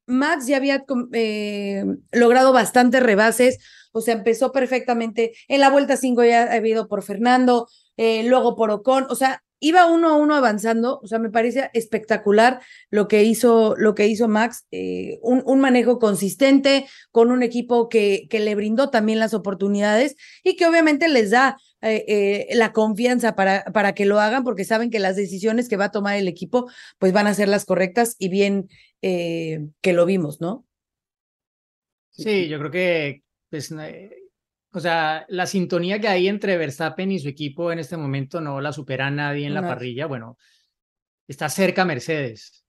Max 0.07 0.47
ya 0.47 0.57
había 0.57 0.85
eh, 1.12 1.85
logrado 2.12 2.53
bastantes 2.53 3.03
rebases, 3.03 3.59
o 3.92 4.01
sea, 4.01 4.14
empezó 4.14 4.53
perfectamente. 4.53 5.33
En 5.49 5.61
la 5.61 5.71
vuelta 5.71 5.97
5 5.97 6.25
ya 6.25 6.53
había 6.53 6.75
ido 6.75 6.88
por 6.88 7.03
Fernando, 7.03 7.69
eh, 7.97 8.23
luego 8.25 8.57
por 8.57 8.71
Ocon, 8.71 9.07
o 9.11 9.14
sea, 9.16 9.42
iba 9.61 9.87
uno 9.87 10.09
a 10.09 10.16
uno 10.16 10.35
avanzando, 10.35 11.01
o 11.03 11.07
sea, 11.07 11.19
me 11.19 11.31
parece 11.31 11.71
espectacular 11.73 12.61
lo 12.90 13.09
que 13.09 13.25
hizo, 13.25 13.75
lo 13.77 13.95
que 13.95 14.07
hizo 14.07 14.29
Max, 14.29 14.66
eh, 14.71 15.19
un, 15.23 15.42
un, 15.47 15.61
manejo 15.61 15.99
consistente 15.99 16.87
con 17.11 17.31
un 17.31 17.42
equipo 17.42 17.88
que, 17.88 18.27
que, 18.29 18.40
le 18.40 18.55
brindó 18.55 18.90
también 18.90 19.19
las 19.19 19.35
oportunidades 19.35 20.16
y 20.45 20.57
que 20.57 20.66
obviamente 20.66 21.09
les 21.09 21.31
da 21.31 21.57
eh, 21.83 22.05
eh, 22.09 22.57
la 22.57 22.73
confianza 22.73 23.37
para, 23.37 23.62
para 23.64 23.95
que 23.95 24.07
lo 24.07 24.19
hagan 24.19 24.45
porque 24.45 24.64
saben 24.64 24.90
que 24.90 24.99
las 24.99 25.14
decisiones 25.14 25.69
que 25.69 25.77
va 25.77 25.85
a 25.87 25.90
tomar 25.92 26.16
el 26.16 26.27
equipo 26.27 26.71
pues 26.99 27.12
van 27.12 27.27
a 27.27 27.35
ser 27.35 27.49
las 27.49 27.64
correctas 27.66 28.16
y 28.19 28.29
bien 28.29 28.69
eh, 29.03 29.61
que 29.83 29.92
lo 29.92 30.07
vimos, 30.07 30.40
¿no? 30.40 30.66
Sí, 32.11 32.49
yo 32.49 32.59
creo 32.59 32.71
que 32.71 33.23
pues, 33.51 33.73
o 34.76 34.80
sea, 34.80 35.24
la 35.30 35.46
sintonía 35.46 35.98
que 35.98 36.08
hay 36.08 36.28
entre 36.28 36.58
Verstappen 36.58 37.10
y 37.10 37.18
su 37.18 37.30
equipo 37.30 37.72
en 37.72 37.78
este 37.78 37.96
momento 37.96 38.42
no 38.42 38.60
la 38.60 38.72
supera 38.72 39.10
nadie 39.10 39.46
en 39.46 39.54
la 39.54 39.62
parrilla. 39.62 40.04
Bueno, 40.04 40.36
está 41.26 41.48
cerca 41.48 41.86
Mercedes, 41.86 42.66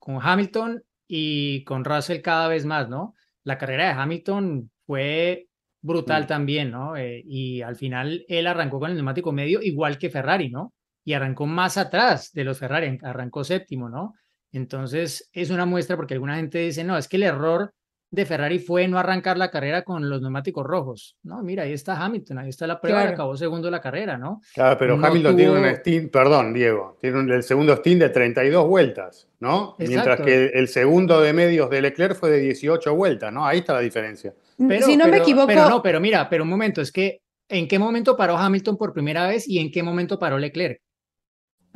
con 0.00 0.18
Hamilton 0.20 0.82
y 1.06 1.62
con 1.62 1.84
Russell 1.84 2.22
cada 2.22 2.48
vez 2.48 2.64
más, 2.64 2.88
¿no? 2.88 3.14
La 3.44 3.56
carrera 3.56 3.84
de 3.86 3.92
Hamilton 3.92 4.68
fue 4.84 5.46
brutal 5.80 6.22
sí. 6.22 6.28
también, 6.28 6.72
¿no? 6.72 6.96
Eh, 6.96 7.22
y 7.24 7.62
al 7.62 7.76
final 7.76 8.24
él 8.26 8.48
arrancó 8.48 8.80
con 8.80 8.90
el 8.90 8.96
neumático 8.96 9.30
medio 9.30 9.62
igual 9.62 9.96
que 9.96 10.10
Ferrari, 10.10 10.50
¿no? 10.50 10.74
Y 11.04 11.12
arrancó 11.12 11.46
más 11.46 11.76
atrás 11.76 12.32
de 12.32 12.42
los 12.42 12.58
Ferrari, 12.58 12.98
arrancó 13.00 13.44
séptimo, 13.44 13.88
¿no? 13.88 14.14
Entonces 14.50 15.30
es 15.32 15.50
una 15.50 15.66
muestra 15.66 15.94
porque 15.94 16.14
alguna 16.14 16.34
gente 16.34 16.58
dice, 16.58 16.82
no, 16.82 16.98
es 16.98 17.06
que 17.06 17.14
el 17.14 17.22
error 17.22 17.72
de 18.14 18.26
Ferrari 18.26 18.58
fue 18.58 18.86
no 18.88 18.98
arrancar 18.98 19.36
la 19.36 19.50
carrera 19.50 19.82
con 19.82 20.08
los 20.08 20.20
neumáticos 20.22 20.64
rojos. 20.66 21.16
No, 21.22 21.42
mira, 21.42 21.64
ahí 21.64 21.72
está 21.72 22.02
Hamilton, 22.02 22.38
ahí 22.38 22.48
está 22.50 22.66
la 22.66 22.80
prueba, 22.80 23.00
Claro. 23.00 23.14
acabó 23.14 23.36
segundo 23.36 23.70
la 23.70 23.80
carrera, 23.80 24.16
¿no? 24.16 24.40
Claro, 24.54 24.76
pero 24.78 24.96
No 24.96 25.06
Hamilton 25.06 25.36
tiene 25.36 25.50
un 25.52 25.66
stint, 25.76 26.10
perdón, 26.12 26.52
Diego, 26.52 26.96
tiene 27.00 27.18
un- 27.18 27.30
el 27.32 27.42
segundo 27.42 27.74
stint 27.76 28.00
de 28.00 28.08
32 28.10 28.66
vueltas, 28.66 29.28
¿no? 29.40 29.74
Mientras 29.78 30.20
que 30.20 30.46
el 30.54 30.68
segundo 30.68 31.20
de 31.20 31.32
medios 31.32 31.68
de 31.70 31.82
Leclerc 31.82 32.14
fue 32.16 32.30
de 32.30 32.38
18 32.40 32.94
vueltas, 32.94 33.32
¿no? 33.32 33.46
Ahí 33.46 33.58
está 33.58 33.72
la 33.74 33.80
diferencia. 33.80 34.34
Pero, 34.56 34.86
si 34.86 34.96
no 34.96 35.06
me 35.06 35.12
pero- 35.12 35.22
equivoco, 35.22 35.46
Pero 35.48 35.68
no, 35.68 35.82
pero 35.82 36.00
mira, 36.00 36.28
pero 36.30 36.44
un 36.44 36.50
momento, 36.50 36.80
es 36.80 36.92
que 36.92 37.20
¿en 37.48 37.68
qué 37.68 37.78
momento 37.78 38.16
paró 38.16 38.36
Hamilton 38.38 38.76
por 38.76 38.92
primera 38.92 39.26
vez 39.26 39.48
y 39.48 39.58
en 39.58 39.70
qué 39.70 39.82
momento 39.82 40.18
paróLeclerc? 40.18 40.80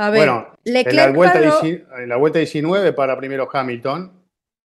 a 0.01 0.11
ver, 0.11 0.19
bueno, 0.29 0.53
en 0.65 0.73
la, 0.75 0.79
Leclerc 0.81 1.15
vuelta 1.17 1.35
paró- 1.41 1.61
19 1.61 2.03
en 2.05 2.09
la 2.09 2.17
vuelta 2.17 2.39
19 2.39 2.93
para 2.93 3.17
primero 3.19 3.49
Hamilton 3.53 4.13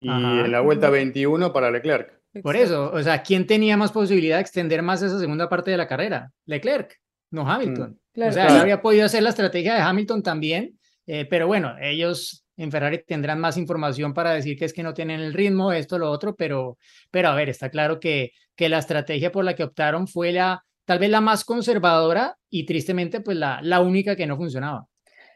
y 0.03 0.09
Ajá. 0.09 0.45
en 0.45 0.51
la 0.51 0.59
vuelta 0.61 0.89
21 0.89 1.51
para 1.51 1.71
Leclerc. 1.71 2.21
Por 2.41 2.55
eso, 2.55 2.91
o 2.93 3.01
sea, 3.01 3.21
¿quién 3.23 3.45
tenía 3.47 3.77
más 3.77 3.91
posibilidad 3.91 4.37
de 4.37 4.41
extender 4.41 4.81
más 4.81 5.01
esa 5.01 5.19
segunda 5.19 5.49
parte 5.49 5.69
de 5.71 5.77
la 5.77 5.87
carrera? 5.87 6.31
Leclerc, 6.45 6.99
no 7.31 7.49
Hamilton. 7.49 7.99
Claro. 8.11 8.29
O 8.31 8.33
sea, 8.33 8.43
Claro. 8.45 8.55
él 8.55 8.61
había 8.61 8.81
podido 8.81 9.05
hacer 9.05 9.23
la 9.23 9.29
estrategia 9.29 9.75
de 9.75 9.81
Hamilton 9.81 10.23
también, 10.23 10.79
eh, 11.07 11.25
pero 11.29 11.47
bueno, 11.47 11.75
ellos 11.81 12.45
en 12.57 12.71
Ferrari 12.71 13.03
tendrán 13.05 13.39
más 13.39 13.57
información 13.57 14.13
para 14.13 14.31
decir 14.33 14.57
que 14.57 14.65
es 14.65 14.73
que 14.73 14.83
no 14.83 14.93
tienen 14.93 15.19
el 15.19 15.33
ritmo, 15.33 15.71
esto, 15.71 15.97
lo 15.97 16.09
otro, 16.11 16.35
pero, 16.35 16.77
pero 17.11 17.29
a 17.29 17.35
ver, 17.35 17.49
está 17.49 17.69
claro 17.69 17.99
que, 17.99 18.31
que 18.55 18.69
la 18.69 18.79
estrategia 18.79 19.31
por 19.31 19.43
la 19.45 19.55
que 19.55 19.63
optaron 19.63 20.07
fue 20.07 20.31
la, 20.31 20.63
tal 20.85 20.99
vez 20.99 21.09
la 21.09 21.21
más 21.21 21.45
conservadora 21.45 22.37
y 22.49 22.65
tristemente, 22.65 23.21
pues 23.21 23.37
la, 23.37 23.59
la 23.63 23.79
única 23.81 24.15
que 24.15 24.27
no 24.27 24.37
funcionaba. 24.37 24.85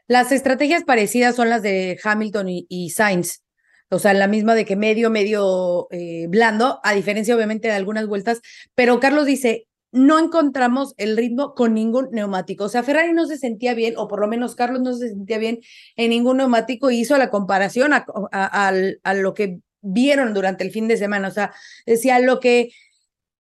Las 0.08 0.32
estrategias 0.32 0.84
parecidas 0.84 1.36
son 1.36 1.50
las 1.50 1.62
de 1.64 2.00
Hamilton 2.04 2.50
y, 2.50 2.66
y 2.70 2.90
Sainz. 2.92 3.44
O 3.90 4.00
sea, 4.00 4.14
la 4.14 4.28
misma 4.28 4.54
de 4.56 4.66
que 4.66 4.76
medio, 4.76 5.10
medio 5.10 5.88
eh, 5.92 6.28
blando, 6.30 6.80
a 6.84 6.94
diferencia 6.94 7.36
obviamente 7.36 7.68
de 7.70 7.74
algunas 7.76 8.06
vueltas. 8.08 8.42
Pero 8.76 9.00
Carlos 9.00 9.26
dice, 9.26 9.68
no 9.94 10.20
encontramos 10.20 10.94
el 10.98 11.16
ritmo 11.16 11.54
con 11.56 11.74
ningún 11.74 12.10
neumático. 12.12 12.66
O 12.66 12.70
sea, 12.70 12.84
Ferrari 12.84 13.14
no 13.14 13.26
se 13.28 13.38
sentía 13.38 13.74
bien, 13.74 13.94
o 13.98 14.08
por 14.08 14.20
lo 14.20 14.28
menos 14.28 14.56
Carlos 14.56 14.82
no 14.82 14.94
se 14.94 15.10
sentía 15.10 15.38
bien 15.38 15.60
en 15.96 16.10
ningún 16.10 16.38
neumático 16.38 16.92
y 16.92 17.00
hizo 17.00 17.18
la 17.18 17.30
comparación 17.30 17.94
a, 17.94 18.06
a- 18.32 18.68
al- 18.68 19.00
a 19.04 19.14
lo 19.14 19.34
que 19.34 19.60
vieron 19.82 20.34
durante 20.34 20.64
el 20.66 20.72
fin 20.72 20.88
de 20.90 20.98
semana. 20.98 21.30
O 21.30 21.32
sea, 21.32 21.54
decía 21.86 22.20
lo 22.20 22.40
que 22.42 22.72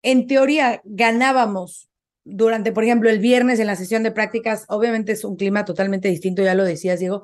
en 0.04 0.28
teoría 0.28 0.82
ganábamos 0.86 1.90
durante, 2.24 2.72
por 2.72 2.84
ejemplo, 2.84 3.10
el 3.10 3.20
viernes 3.20 3.60
en 3.60 3.68
la 3.68 3.76
sesión 3.76 4.04
de 4.04 4.12
prácticas, 4.12 4.66
obviamente 4.70 5.14
es 5.14 5.24
un 5.24 5.36
clima 5.38 5.66
totalmente 5.66 6.10
distinto, 6.10 6.42
ya 6.44 6.56
lo 6.56 6.66
decías, 6.66 7.00
Diego, 7.00 7.24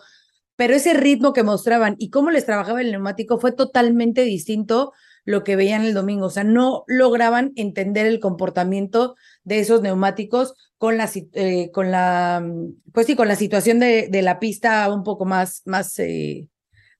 pero 0.64 0.76
ese 0.76 0.94
ritmo 0.94 1.34
que 1.34 1.44
mostraban 1.44 1.98
y 2.00 2.10
cómo 2.10 2.32
les 2.32 2.46
trabajaba 2.46 2.80
el 2.80 2.90
neumático 2.92 3.38
fue 3.38 3.52
totalmente 3.52 4.22
distinto 4.22 4.94
lo 5.26 5.44
que 5.44 5.58
veían 5.58 5.84
el 5.84 5.94
domingo. 5.94 6.28
O 6.28 6.30
sea, 6.30 6.46
no 6.46 6.86
lograban 6.88 7.52
entender 7.58 8.06
el 8.06 8.22
comportamiento 8.22 9.18
de 9.44 9.60
esos 9.60 9.82
neumáticos 9.82 10.54
con 10.78 10.96
la, 10.96 11.10
eh, 11.34 11.70
con 11.74 11.92
la, 11.92 12.42
mm, 12.42 12.92
pues 12.94 13.08
sí, 13.08 13.16
con 13.18 13.28
la 13.28 13.36
situación 13.36 13.82
de, 13.82 14.08
de 14.10 14.22
la 14.22 14.40
pista 14.40 14.90
un 14.90 15.04
poco 15.04 15.26
más, 15.26 15.64
más, 15.66 16.00
eh, 16.00 16.48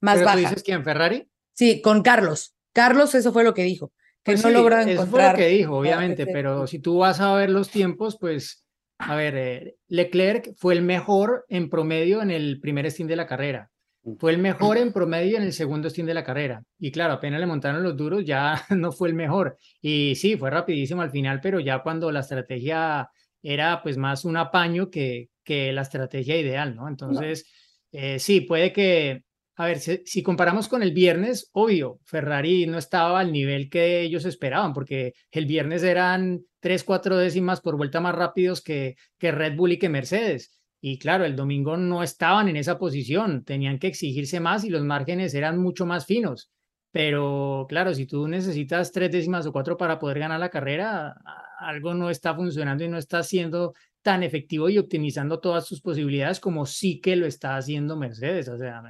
más 0.02 0.16
Pero 0.16 0.26
tú 0.26 0.36
baja. 0.36 0.50
dices 0.50 0.64
que 0.64 0.74
en 0.74 0.84
Ferrari. 0.84 1.30
Sí, 1.54 1.82
con 1.82 2.02
Carlos. 2.02 2.54
Carlos, 2.74 3.16
eso 3.16 3.32
fue 3.32 3.46
lo 3.46 3.54
que 3.54 3.64
dijo, 3.64 3.94
que 4.26 4.34
Pues 4.34 4.44
no 4.44 4.50
sí, 4.50 4.56
eso 4.58 4.80
encontrar. 4.90 5.08
fue 5.08 5.32
lo 5.32 5.38
que 5.38 5.48
dijo, 5.56 5.78
obviamente, 5.78 6.28
pero 6.28 6.68
si 6.68 6.80
tú 6.80 6.98
vas 6.98 7.22
a 7.22 7.34
ver 7.36 7.50
los 7.50 7.70
tiempos, 7.70 8.18
pues, 8.20 8.63
a 9.08 9.16
ver, 9.16 9.36
eh, 9.36 9.76
Leclerc 9.88 10.54
fue 10.58 10.74
el 10.74 10.82
mejor 10.82 11.46
en 11.50 11.70
promedio 11.70 12.22
en 12.22 12.32
el 12.32 12.60
primer 12.60 12.90
stint 12.90 13.10
de 13.10 13.16
la 13.16 13.28
carrera. 13.28 13.70
Fue 14.20 14.32
el 14.32 14.38
mejor 14.38 14.78
en 14.78 14.92
promedio 14.92 15.38
en 15.38 15.44
el 15.44 15.54
segundo 15.54 15.90
stint 15.90 16.08
de 16.08 16.14
la 16.14 16.26
carrera. 16.26 16.62
Y 16.78 16.92
claro, 16.92 17.14
apenas 17.14 17.40
le 17.40 17.46
montaron 17.46 17.84
los 17.84 17.96
duros, 17.96 18.26
ya 18.26 18.62
no 18.70 18.92
fue 18.92 19.08
el 19.08 19.14
mejor. 19.14 19.58
Y 19.82 20.16
sí, 20.16 20.36
fue 20.36 20.50
rapidísimo 20.50 21.02
al 21.02 21.12
final, 21.12 21.40
pero 21.42 21.60
ya 21.60 21.82
cuando 21.82 22.12
la 22.12 22.20
estrategia 22.20 23.10
era 23.42 23.82
pues 23.82 23.98
más 23.98 24.26
un 24.26 24.38
apaño 24.38 24.90
que, 24.90 25.30
que 25.44 25.72
la 25.72 25.82
estrategia 25.84 26.38
ideal, 26.38 26.76
¿no? 26.76 26.88
Entonces, 26.88 27.46
eh, 27.92 28.20
sí, 28.20 28.42
puede 28.42 28.74
que, 28.74 29.24
a 29.56 29.66
ver, 29.68 29.80
si, 29.80 30.24
comparamos 30.24 30.68
con 30.68 30.82
el 30.82 30.94
viernes, 30.94 31.50
obvio, 31.54 32.00
Ferrari 32.06 32.66
no 32.66 32.80
estaba 32.80 33.20
al 33.20 33.32
nivel 33.32 33.70
que 33.70 34.02
ellos 34.02 34.26
esperaban, 34.26 34.74
porque 34.74 35.14
el 35.32 35.46
viernes 35.46 35.84
eran 35.84 36.42
tres, 36.60 36.84
cuatro 36.84 37.18
décimas 37.18 37.62
por 37.62 37.78
vuelta 37.78 38.00
más 38.00 38.16
rápidos 38.16 38.62
que, 38.62 38.96
que 39.20 39.32
Red 39.32 39.56
Bull 39.56 39.74
y 39.74 39.80
que 39.80 39.90
Mercedes. 39.90 40.60
Y 40.82 40.98
claro, 40.98 41.24
el 41.24 41.36
domingo 41.36 41.78
no 41.78 42.02
estaban 42.04 42.50
en 42.50 42.58
esa 42.58 42.80
posición, 42.80 43.44
tenían 43.44 43.78
que 43.78 43.88
exigirse 43.88 44.40
más 44.40 44.64
y 44.64 44.70
los 44.70 44.84
márgenes 44.84 45.34
eran 45.36 45.60
mucho 45.60 45.86
más 45.86 46.06
finos. 46.06 46.52
Pero 46.92 47.66
claro, 47.70 47.94
si 47.94 48.06
tú 48.08 48.28
necesitas 48.28 48.92
tres 48.92 49.12
décimas 49.12 49.46
o 49.46 49.52
cuatro 49.52 49.78
para 49.78 50.00
poder 50.00 50.20
ganar 50.20 50.40
la 50.40 50.50
carrera, 50.50 51.16
algo 51.60 51.94
no 51.94 52.10
está 52.10 52.36
funcionando 52.36 52.84
y 52.84 52.90
no 52.90 52.98
está 52.98 53.24
siendo 53.24 53.74
tan 54.02 54.24
efectivo 54.24 54.68
y 54.70 54.78
optimizando 54.78 55.40
todas 55.40 55.66
sus 55.66 55.82
posibilidades 55.82 56.40
como 56.40 56.66
sí 56.66 57.00
que 57.00 57.16
lo 57.16 57.26
está 57.26 57.56
haciendo 57.56 57.96
Mercedes. 57.98 58.48
O 58.50 58.58
sea, 58.58 58.84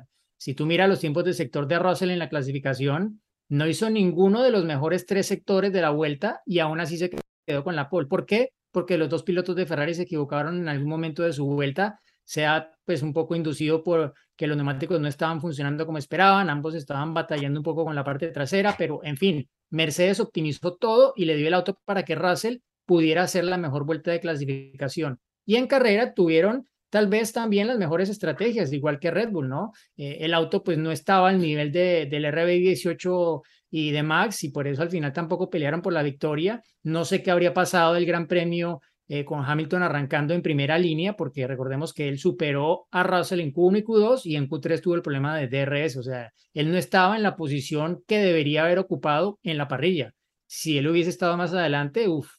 si 0.44 0.54
tú 0.54 0.66
miras 0.66 0.90
los 0.90 1.00
tiempos 1.00 1.24
del 1.24 1.36
sector 1.36 1.68
de 1.68 1.80
Russell 1.80 2.10
en 2.10 2.20
la 2.20 2.28
clasificación, 2.28 3.22
no 3.48 3.66
hizo 3.66 3.90
ninguno 3.90 4.44
de 4.44 4.52
los 4.52 4.66
mejores 4.66 5.06
tres 5.06 5.26
sectores 5.26 5.72
de 5.72 5.80
la 5.80 5.92
vuelta 5.92 6.42
y 6.46 6.60
aún 6.60 6.82
así 6.82 6.98
se 6.98 7.12
quedó 7.48 7.64
con 7.64 7.78
la 7.78 7.90
pole. 7.90 8.08
¿Por 8.08 8.26
qué? 8.26 8.50
Porque 8.70 8.98
los 8.98 9.08
dos 9.08 9.24
pilotos 9.24 9.56
de 9.56 9.66
Ferrari 9.66 9.94
se 9.94 10.02
equivocaron 10.02 10.58
en 10.58 10.68
algún 10.68 10.90
momento 10.90 11.24
de 11.24 11.32
su 11.32 11.46
vuelta, 11.46 12.02
sea 12.26 12.72
pues 12.84 13.04
un 13.04 13.14
poco 13.14 13.38
inducido 13.38 13.84
por 13.84 14.16
que 14.36 14.48
los 14.48 14.58
neumáticos 14.58 15.00
no 15.00 15.08
estaban 15.08 15.40
funcionando 15.40 15.86
como 15.86 15.98
esperaban, 15.98 16.50
ambos 16.50 16.76
estaban 16.76 17.14
batallando 17.14 17.62
un 17.62 17.64
poco 17.64 17.86
con 17.86 17.96
la 17.96 18.04
parte 18.04 18.28
trasera, 18.28 18.76
pero 18.78 19.00
en 19.06 19.16
fin, 19.16 19.48
Mercedes 19.70 20.20
optimizó 20.20 20.76
todo 20.76 21.14
y 21.16 21.24
le 21.24 21.38
dio 21.38 21.48
el 21.48 21.54
auto 21.54 21.80
para 21.86 22.04
que 22.04 22.16
Russell 22.16 22.58
pudiera 22.86 23.24
hacer 23.24 23.46
la 23.46 23.56
mejor 23.56 23.86
vuelta 23.86 24.12
de 24.12 24.20
clasificación. 24.20 25.22
Y 25.46 25.56
en 25.56 25.68
carrera 25.68 26.14
tuvieron 26.14 26.68
tal 26.94 27.08
vez 27.08 27.34
también 27.34 27.66
las 27.66 27.80
mejores 27.80 28.08
estrategias, 28.08 28.72
igual 28.72 29.00
que 29.00 29.10
Red 29.10 29.32
Bull, 29.32 29.50
¿no? 29.50 29.72
Eh, 29.98 30.18
el 30.22 30.32
auto 30.32 30.64
pues 30.64 30.78
no 30.78 30.92
estaba 30.92 31.30
al 31.30 31.40
nivel 31.40 31.72
de, 31.72 32.06
del 32.06 32.26
RB18 32.26 33.42
y 33.72 33.90
de 33.90 34.04
Max 34.04 34.44
y 34.44 34.52
por 34.52 34.68
eso 34.68 34.84
al 34.84 34.92
final 34.92 35.12
tampoco 35.12 35.50
pelearon 35.50 35.82
por 35.82 35.92
la 35.92 36.04
victoria. 36.04 36.62
No 36.84 37.04
sé 37.04 37.24
qué 37.24 37.32
habría 37.32 37.52
pasado 37.52 37.96
del 37.96 38.06
Gran 38.06 38.28
Premio 38.28 38.80
eh, 39.08 39.26
con 39.26 39.44
Hamilton 39.44 39.82
arrancando 39.82 40.36
en 40.36 40.44
primera 40.44 40.78
línea, 40.78 41.16
porque 41.16 41.48
recordemos 41.48 41.94
que 41.96 42.08
él 42.08 42.20
superó 42.20 42.86
a 42.92 43.02
Russell 43.02 43.40
en 43.40 43.52
Q1 43.52 43.80
y 43.80 43.84
Q2 43.84 44.22
y 44.26 44.36
en 44.36 44.48
Q3 44.48 44.80
tuvo 44.80 44.94
el 44.94 45.02
problema 45.02 45.36
de 45.36 45.48
DRS, 45.48 45.98
o 45.98 46.04
sea, 46.04 46.32
él 46.54 46.72
no 46.72 46.78
estaba 46.78 47.16
en 47.16 47.24
la 47.24 47.36
posición 47.36 48.04
que 48.08 48.20
debería 48.20 48.66
haber 48.66 48.78
ocupado 48.78 49.40
en 49.42 49.58
la 49.58 49.68
parrilla. 49.68 50.14
Si 50.46 50.78
él 50.78 50.88
hubiese 50.88 51.10
estado 51.10 51.36
más 51.38 51.54
adelante, 51.56 52.08
uff, 52.08 52.30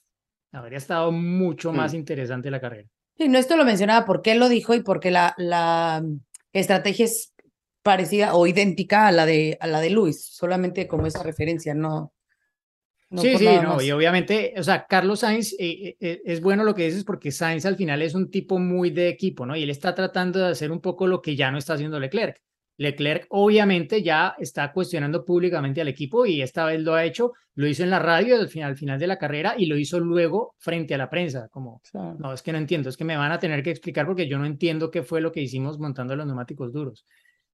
habría 0.53 0.79
estado 0.79 1.11
mucho 1.11 1.73
más 1.73 1.93
Mm. 1.93 1.97
interesante 1.97 2.51
la 2.53 2.61
carrera. 2.61 2.89
Sí, 3.17 3.29
no, 3.29 3.39
esto 3.39 3.57
lo 3.57 3.65
mencionaba 3.65 4.05
porque 4.05 4.33
él 4.33 4.39
lo 4.39 4.49
dijo 4.49 4.75
y 4.75 4.83
porque 4.83 5.11
la, 5.11 5.35
la 5.39 6.05
estrategia 6.53 7.05
es 7.05 7.35
parecida 7.85 8.35
o 8.35 8.47
idéntica 8.47 9.07
a 9.07 9.13
la 9.13 9.27
de, 9.27 9.59
a 9.61 9.67
la 9.67 9.81
de 9.81 9.91
Luis, 9.91 10.25
solamente 10.25 10.89
como 10.89 11.07
esa 11.07 11.23
referencia, 11.23 11.75
no. 11.75 12.15
no 13.11 13.21
sí, 13.21 13.37
sí, 13.37 13.45
no, 13.45 13.75
más. 13.75 13.85
y 13.85 13.93
obviamente, 13.93 14.55
o 14.57 14.63
sea, 14.63 14.87
Carlos 14.87 15.21
Sainz 15.21 15.55
eh, 15.59 15.95
eh, 16.01 16.23
es 16.25 16.41
bueno 16.41 16.65
lo 16.65 16.75
que 16.75 16.87
dices 16.87 17.05
porque 17.05 17.31
Sainz 17.31 17.67
al 17.67 17.77
final 17.77 18.01
es 18.01 18.15
un 18.15 18.31
tipo 18.31 18.59
muy 18.59 18.91
de 18.91 19.09
equipo, 19.09 19.45
¿no? 19.45 19.55
Y 19.55 19.63
él 19.63 19.71
está 19.71 19.95
tratando 19.95 20.39
de 20.39 20.53
hacer 20.53 20.73
un 20.73 20.81
poco 20.81 21.07
lo 21.07 21.21
que 21.21 21.37
ya 21.37 21.51
no 21.51 21.59
está 21.59 21.75
haciendo 21.75 22.01
Leclerc. 22.01 22.41
Leclerc 22.77 23.27
obviamente 23.31 24.03
ya 24.03 24.35
está 24.39 24.73
cuestionando 24.73 25.25
públicamente 25.25 25.81
al 25.81 25.89
equipo 25.89 26.27
y 26.27 26.43
esta 26.43 26.65
vez 26.67 26.81
lo 26.81 26.95
ha 26.95 27.05
hecho, 27.05 27.33
lo 27.55 27.67
hizo 27.67 27.83
en 27.85 27.91
la 27.91 27.99
radio 28.01 28.37
al 28.37 28.49
final, 28.49 28.71
al 28.71 28.77
final 28.77 28.99
de 28.99 29.07
la 29.07 29.19
carrera 29.19 29.55
y 29.57 29.67
lo 29.67 29.77
hizo 29.77 30.01
luego 30.01 30.55
frente 30.59 30.95
a 30.95 30.99
la 30.99 31.09
prensa, 31.09 31.49
como, 31.51 31.81
Claro. 31.91 32.17
no, 32.19 32.33
es 32.33 32.43
que 32.43 32.53
no 32.53 32.59
entiendo, 32.59 32.89
es 32.89 32.97
que 32.97 33.05
me 33.05 33.17
van 33.17 33.33
a 33.33 33.39
tener 33.39 33.63
que 33.63 33.71
explicar 33.71 34.07
porque 34.07 34.29
yo 34.29 34.39
no 34.39 34.47
entiendo 34.47 34.91
qué 34.91 35.03
fue 35.03 35.21
lo 35.21 35.31
que 35.33 35.41
hicimos 35.43 35.79
montando 35.79 36.17
los 36.17 36.27
neumáticos 36.27 36.73
duros. 36.73 37.05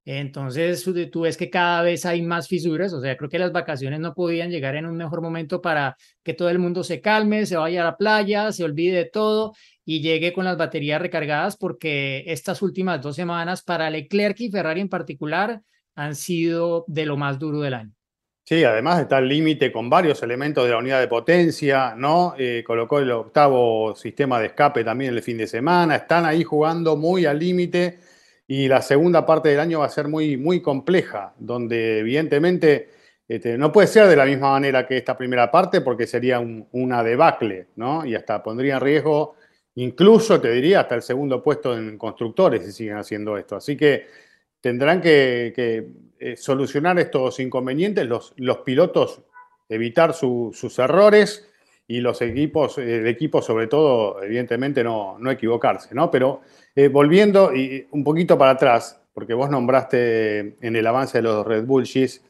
Entonces 0.06 0.83
tú 0.83 0.94
tú 1.11 1.20
ves 1.22 1.37
que 1.37 1.50
cada 1.50 1.83
vez 1.83 2.06
hay 2.06 2.22
más 2.22 2.48
fisuras, 2.48 2.92
o 2.94 3.00
sea, 3.02 3.16
creo 3.16 3.28
que 3.28 3.38
las 3.38 3.52
vacaciones 3.52 4.00
no 4.00 4.14
podían 4.14 4.50
llegar 4.50 4.74
en 4.74 4.87
un 4.87 4.96
mejor 4.96 5.20
momento 5.20 5.61
para 5.61 5.94
que 6.22 6.33
todo 6.33 6.48
el 6.48 6.59
mundo 6.59 6.83
se 6.83 7.00
calme, 7.02 7.44
se 7.44 7.56
vaya 7.56 7.83
a 7.83 7.85
la 7.85 7.96
playa, 7.98 8.50
se 8.50 8.64
olvide 8.64 8.96
de 8.96 9.04
todo 9.04 9.52
y 9.90 10.00
llegue 10.00 10.33
con 10.33 10.44
las 10.44 10.57
baterías 10.57 11.03
recargadas 11.03 11.57
porque 11.57 12.22
estas 12.29 12.62
últimas 12.62 13.03
dos 13.03 13.16
semanas 13.16 13.61
para 13.62 13.90
Leclerc 13.90 14.38
y 14.40 14.48
Ferrari 14.48 14.81
en 14.83 14.88
particular 14.88 15.62
han 15.96 16.14
sido 16.14 16.85
de 16.87 17.07
lo 17.07 17.16
más 17.16 17.40
duro 17.40 17.61
del 17.61 17.74
año. 17.74 17.92
Sí, 18.44 18.62
además 18.62 19.00
está 19.00 19.18
el 19.18 19.26
límite 19.26 19.72
con 19.72 19.90
varios 19.90 20.22
elementos 20.22 20.64
de 20.64 20.70
la 20.70 20.79
unidad 20.79 21.00
de 21.00 21.09
potencia, 21.09 21.94
¿no? 21.96 22.35
Eh, 22.38 22.62
colocó 22.64 23.00
el 23.00 23.11
octavo 23.11 23.96
sistema 23.96 24.38
de 24.38 24.46
escape 24.46 24.85
también 24.85 25.12
el 25.12 25.22
fin 25.22 25.38
de 25.38 25.48
semana, 25.48 25.96
están 25.96 26.24
ahí 26.24 26.44
jugando 26.44 26.96
muy 26.96 27.26
al 27.26 27.40
límite 27.40 27.98
y 28.46 28.68
la 28.68 28.83
segunda 28.83 29.26
parte 29.26 29.48
del 29.48 29.59
año 29.59 29.81
va 29.81 29.87
a 29.87 29.88
ser 29.88 30.07
muy, 30.07 30.37
muy 30.37 30.62
compleja, 30.62 31.35
donde 31.37 31.98
evidentemente 31.98 32.90
este, 33.26 33.59
no 33.59 33.72
puede 33.72 33.88
ser 33.88 34.07
de 34.07 34.16
la 34.16 34.24
misma 34.24 34.53
manera 34.53 34.87
que 34.87 34.96
esta 34.96 35.18
primera 35.18 35.50
parte 35.50 35.81
porque 35.81 36.07
sería 36.07 36.38
un- 36.38 36.68
una 36.70 37.03
debacle, 37.03 37.66
¿no? 37.74 38.05
Y 38.07 38.14
hasta 38.14 38.40
pondría 38.40 38.74
en 38.74 38.81
riesgo, 38.81 39.35
incluso 39.76 40.40
te 40.40 40.50
diría, 40.50 40.80
hasta 40.80 40.96
el 40.96 41.02
segundo 41.02 41.42
puesto 41.42 41.76
en 41.76 41.96
constructores 41.96 42.64
si 42.64 42.72
siguen 42.72 42.96
haciendo 42.96 43.37
esto. 43.37 43.56
Así 43.56 43.76
que 43.76 44.06
tendrán 44.61 45.00
que, 45.00 45.52
eh, 46.18 46.37
solucionar 46.37 46.98
estos 46.98 47.40
inconvenientes 47.40 48.06
los, 48.06 48.35
pilotos 48.64 49.22
evitar 49.68 50.12
sus 50.12 50.78
errores 50.78 51.48
y 51.90 52.00
los 52.00 52.22
equipos, 52.22 52.78
el 52.78 53.09
equipo 53.09 53.42
sobre 53.42 53.66
todo, 53.66 54.22
evidentemente 54.22 54.85
no, 54.85 55.18
no 55.18 55.28
equivocarse, 55.28 55.92
¿no? 55.92 56.09
Pero 56.09 56.40
eh, 56.76 56.87
volviendo 56.87 57.50
un 57.90 58.04
poquito 58.04 58.38
para 58.38 58.52
atrás, 58.52 59.00
porque 59.12 59.35
vos 59.35 59.50
nombraste 59.50 60.54
en 60.61 60.76
el 60.76 60.87
avance 60.87 61.18
de 61.18 61.22
los 61.22 61.44
Red 61.44 61.64
Bull 61.64 61.83
G's 61.83 62.22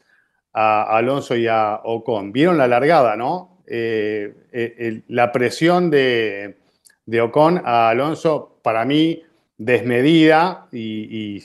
a 0.55 0.97
Alonso 0.97 1.37
y 1.37 1.47
a 1.47 1.81
Ocon. 1.85 2.33
Vieron 2.33 2.57
la 2.57 2.67
largada, 2.67 3.17
¿no? 3.17 3.63
Eh, 3.67 5.03
la 5.09 5.31
presión 5.31 5.91
de, 5.91 6.60
de, 7.07 7.21
Ocon 7.21 7.63
a 7.65 7.89
Alonso, 7.89 8.59
para 8.63 8.85
mí, 8.85 9.23
desmedida 9.57 10.69
y, 10.73 11.43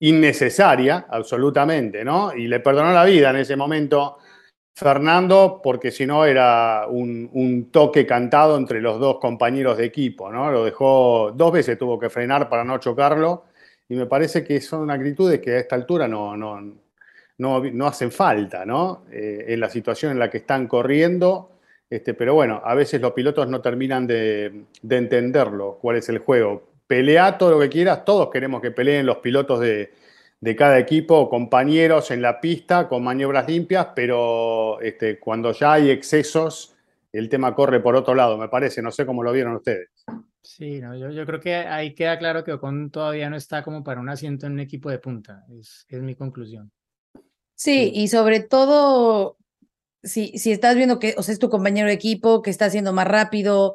innecesaria, 0.00 1.06
absolutamente, 1.08 2.04
¿no? 2.04 2.34
Y 2.34 2.46
le 2.46 2.60
perdonó 2.60 2.92
la 2.92 3.04
vida 3.04 3.30
en 3.30 3.36
ese 3.36 3.56
momento 3.56 4.18
Fernando, 4.74 5.60
porque 5.62 5.92
si 5.92 6.04
no 6.04 6.24
era 6.24 6.86
un, 6.88 7.68
toque 7.70 8.04
cantado 8.04 8.56
entre 8.56 8.80
los 8.80 8.98
dos 8.98 9.18
compañeros 9.18 9.78
de 9.78 9.84
equipo, 9.84 10.30
¿no? 10.30 10.50
Lo 10.50 10.64
dejó, 10.64 11.32
dos 11.32 11.52
veces 11.52 11.78
tuvo 11.78 11.98
que 11.98 12.10
frenar 12.10 12.48
para 12.48 12.64
no 12.64 12.78
chocarlo, 12.78 13.44
y 13.88 13.94
me 13.94 14.06
parece 14.06 14.42
que 14.42 14.60
son 14.60 14.90
actitudes 14.90 15.40
que 15.40 15.52
a 15.52 15.58
esta 15.60 15.76
altura 15.76 16.08
no, 16.08 16.36
no, 16.36 16.60
no, 17.38 17.86
hacen 17.86 18.10
falta, 18.10 18.64
¿no? 18.64 19.04
Eh, 19.12 19.44
en 19.48 19.60
la 19.60 19.70
situación 19.70 20.12
en 20.12 20.18
la 20.18 20.28
que 20.30 20.38
están 20.38 20.66
corriendo. 20.66 21.50
Este, 21.94 22.12
pero 22.12 22.34
bueno, 22.34 22.60
a 22.64 22.74
veces 22.74 23.00
los 23.00 23.12
pilotos 23.12 23.48
no 23.48 23.60
terminan 23.60 24.04
de, 24.04 24.64
entenderlo, 24.82 25.78
cuál 25.80 25.94
es 25.94 26.08
el 26.08 26.18
juego. 26.18 26.72
Pelea 26.88 27.38
todo 27.38 27.52
lo 27.52 27.60
que 27.60 27.68
quieras, 27.68 28.04
todos 28.04 28.30
queremos 28.32 28.60
que 28.60 28.72
peleen 28.72 29.06
los 29.06 29.18
pilotos 29.18 29.60
de, 29.60 29.92
cada 30.56 30.76
equipo, 30.80 31.30
compañeros 31.30 32.10
en 32.10 32.20
la 32.20 32.40
pista, 32.40 32.88
con 32.88 33.04
maniobras 33.04 33.48
limpias, 33.48 33.90
pero 33.94 34.80
este, 34.80 35.20
cuando 35.20 35.52
ya 35.52 35.74
hay 35.74 35.90
excesos, 35.90 36.74
el 37.12 37.28
tema 37.28 37.54
corre 37.54 37.78
por 37.78 37.94
otro 37.94 38.16
lado, 38.16 38.38
me 38.38 38.48
parece. 38.48 38.82
No 38.82 38.90
sé 38.90 39.06
cómo 39.06 39.22
lo 39.22 39.30
vieron 39.30 39.54
ustedes. 39.54 39.90
Sí, 40.42 40.80
no, 40.80 40.96
yo, 40.96 41.10
yo 41.10 41.24
creo 41.24 41.38
que 41.38 41.54
ahí 41.54 41.94
queda 41.94 42.18
claro 42.18 42.42
que 42.42 42.54
Ocon 42.54 42.90
todavía 42.90 43.30
no 43.30 43.36
está 43.36 43.62
como 43.62 43.84
para 43.84 44.00
un 44.00 44.08
asiento 44.08 44.46
en 44.46 44.54
un 44.54 44.60
equipo 44.60 44.90
de 44.90 44.98
punta, 44.98 45.44
es, 45.48 45.86
es 45.88 46.02
mi 46.02 46.16
conclusión. 46.16 46.72
Sí, 47.54 47.92
y 47.94 48.08
sobre 48.08 48.40
todo, 48.40 49.38
si, 50.04 50.38
si 50.38 50.52
estás 50.52 50.76
viendo 50.76 50.98
que, 50.98 51.14
o 51.16 51.22
sea, 51.22 51.32
es 51.32 51.38
tu 51.38 51.50
compañero 51.50 51.88
de 51.88 51.94
equipo, 51.94 52.42
que 52.42 52.50
está 52.50 52.66
haciendo 52.66 52.92
más 52.92 53.08
rápido, 53.08 53.74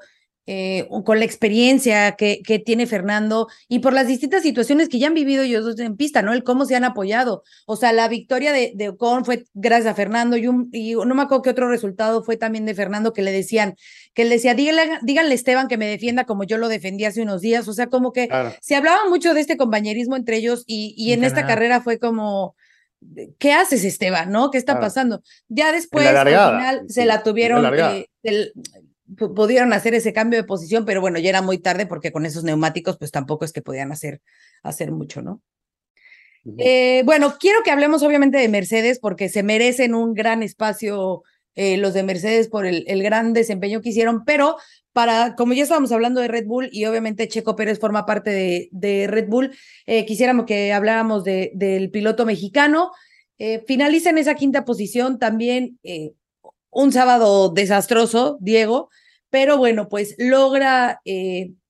eh, 0.51 0.87
con 1.05 1.19
la 1.19 1.25
experiencia 1.25 2.13
que, 2.13 2.41
que, 2.43 2.57
tiene 2.57 2.87
Fernando 2.87 3.47
y 3.67 3.79
por 3.79 3.93
las 3.93 4.07
distintas 4.07 4.41
situaciones 4.41 4.89
que 4.89 4.97
ya 4.97 5.05
han 5.05 5.13
vivido 5.13 5.43
ellos 5.43 5.77
en 5.77 5.95
pista, 5.95 6.23
¿no? 6.23 6.33
El 6.33 6.43
cómo 6.43 6.65
se 6.65 6.75
han 6.75 6.83
apoyado. 6.83 7.43
O 7.67 7.75
sea, 7.75 7.93
la 7.93 8.07
victoria 8.07 8.51
de, 8.51 8.71
de 8.73 8.89
Ocon 8.89 9.25
fue 9.25 9.45
gracias 9.53 9.91
a 9.91 9.93
Fernando 9.93 10.37
y, 10.37 10.47
un, 10.47 10.69
y 10.71 10.95
no 10.95 11.13
me 11.13 11.21
acuerdo 11.21 11.43
qué 11.43 11.51
otro 11.51 11.69
resultado 11.69 12.23
fue 12.23 12.35
también 12.35 12.65
de 12.65 12.73
Fernando 12.73 13.13
que 13.13 13.21
le 13.21 13.31
decían, 13.31 13.75
que 14.15 14.23
él 14.23 14.29
decía, 14.29 14.55
díganle, 14.55 14.97
díganle 15.03 15.35
Esteban 15.35 15.67
que 15.67 15.77
me 15.77 15.85
defienda 15.85 16.25
como 16.25 16.43
yo 16.45 16.57
lo 16.57 16.67
defendí 16.67 17.05
hace 17.05 17.21
unos 17.21 17.41
días. 17.41 17.67
O 17.67 17.73
sea, 17.73 17.85
como 17.85 18.11
que 18.11 18.27
se 18.59 18.75
hablaba 18.75 19.07
mucho 19.07 19.35
de 19.35 19.41
este 19.41 19.55
compañerismo 19.55 20.15
entre 20.15 20.37
ellos 20.37 20.63
y, 20.65 20.95
y 20.97 21.13
en, 21.13 21.25
esta 21.25 21.45
carrera 21.45 21.81
fue 21.81 21.99
como 21.99 22.55
¿qué 23.37 23.53
haces, 23.53 23.83
Esteban? 23.83 24.31
¿No? 24.31 24.51
¿Qué 24.51 24.57
está 24.57 24.79
pasando? 24.79 25.21
Ya 25.47 25.71
después, 25.71 26.07
al 26.07 26.27
final, 26.27 26.85
se 26.87 27.05
la 27.05 27.23
tuvieron, 27.23 27.65
eh, 28.23 28.51
pudieron 29.15 29.73
hacer 29.73 29.93
ese 29.93 30.13
cambio 30.13 30.39
de 30.39 30.45
posición, 30.45 30.85
pero 30.85 31.01
bueno, 31.01 31.19
ya 31.19 31.29
era 31.29 31.41
muy 31.41 31.57
tarde 31.57 31.85
porque 31.85 32.11
con 32.11 32.25
esos 32.25 32.43
neumáticos, 32.43 32.97
pues 32.97 33.11
tampoco 33.11 33.45
es 33.45 33.53
que 33.53 33.61
podían 33.61 33.91
hacer, 33.91 34.21
hacer 34.63 34.91
mucho, 34.91 35.21
¿no? 35.21 35.41
Eh, 36.57 37.03
bueno, 37.05 37.35
quiero 37.39 37.63
que 37.63 37.71
hablemos 37.71 38.01
obviamente 38.01 38.37
de 38.37 38.47
Mercedes 38.47 38.99
porque 38.99 39.29
se 39.29 39.43
merecen 39.43 39.93
un 39.93 40.13
gran 40.13 40.41
espacio 40.41 41.23
eh, 41.59 41.75
los 41.75 41.93
de 41.93 42.03
Mercedes 42.03 42.47
por 42.47 42.65
el, 42.65 42.85
el, 42.87 43.03
gran 43.03 43.33
desempeño 43.33 43.81
que 43.81 43.89
hicieron, 43.89 44.23
pero 44.23 44.55
para, 44.93 45.35
como 45.35 45.51
ya 45.51 45.63
estábamos 45.63 45.91
hablando 45.91 46.21
de 46.21 46.29
Red 46.29 46.45
Bull 46.45 46.69
y 46.71 46.85
obviamente 46.85 47.27
Checo 47.27 47.57
Pérez 47.57 47.79
forma 47.79 48.05
parte 48.05 48.29
de, 48.29 48.69
de 48.71 49.07
Red 49.07 49.27
Bull, 49.27 49.51
eh, 49.85 50.05
quisiéramos 50.05 50.45
que 50.45 50.71
habláramos 50.71 51.25
de, 51.25 51.51
del 51.53 51.91
piloto 51.91 52.25
mexicano. 52.25 52.91
Eh, 53.39 53.61
finaliza 53.67 54.09
en 54.09 54.19
esa 54.19 54.35
quinta 54.35 54.63
posición 54.63 55.19
también 55.19 55.77
eh, 55.83 56.13
un 56.69 56.93
sábado 56.93 57.49
desastroso, 57.49 58.37
Diego, 58.39 58.89
pero 59.29 59.57
bueno, 59.57 59.89
pues 59.89 60.15
logra 60.17 61.01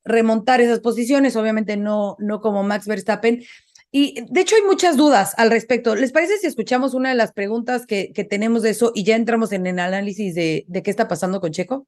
remontar 0.05 0.61
esas 0.61 0.81
posiciones, 0.81 1.35
obviamente 1.35 1.77
no, 1.77 2.15
no 2.19 2.41
como 2.41 2.61
Max 2.61 2.85
Verstappen. 2.85 3.43
Y 3.91 4.23
de 4.29 4.41
hecho 4.41 4.55
hay 4.55 4.61
muchas 4.63 4.97
dudas 4.97 5.33
al 5.37 5.49
respecto. 5.49 5.95
¿Les 5.95 6.11
parece 6.11 6.37
si 6.37 6.47
escuchamos 6.47 6.93
una 6.93 7.09
de 7.09 7.15
las 7.15 7.33
preguntas 7.33 7.87
que, 7.87 8.11
que 8.13 8.23
tenemos 8.23 8.61
de 8.61 8.69
eso 8.69 8.91
y 8.93 9.03
ya 9.03 9.15
entramos 9.15 9.51
en 9.51 9.65
el 9.65 9.79
análisis 9.79 10.35
de, 10.35 10.65
de 10.67 10.83
qué 10.83 10.91
está 10.91 11.07
pasando 11.07 11.41
con 11.41 11.51
Checo? 11.51 11.87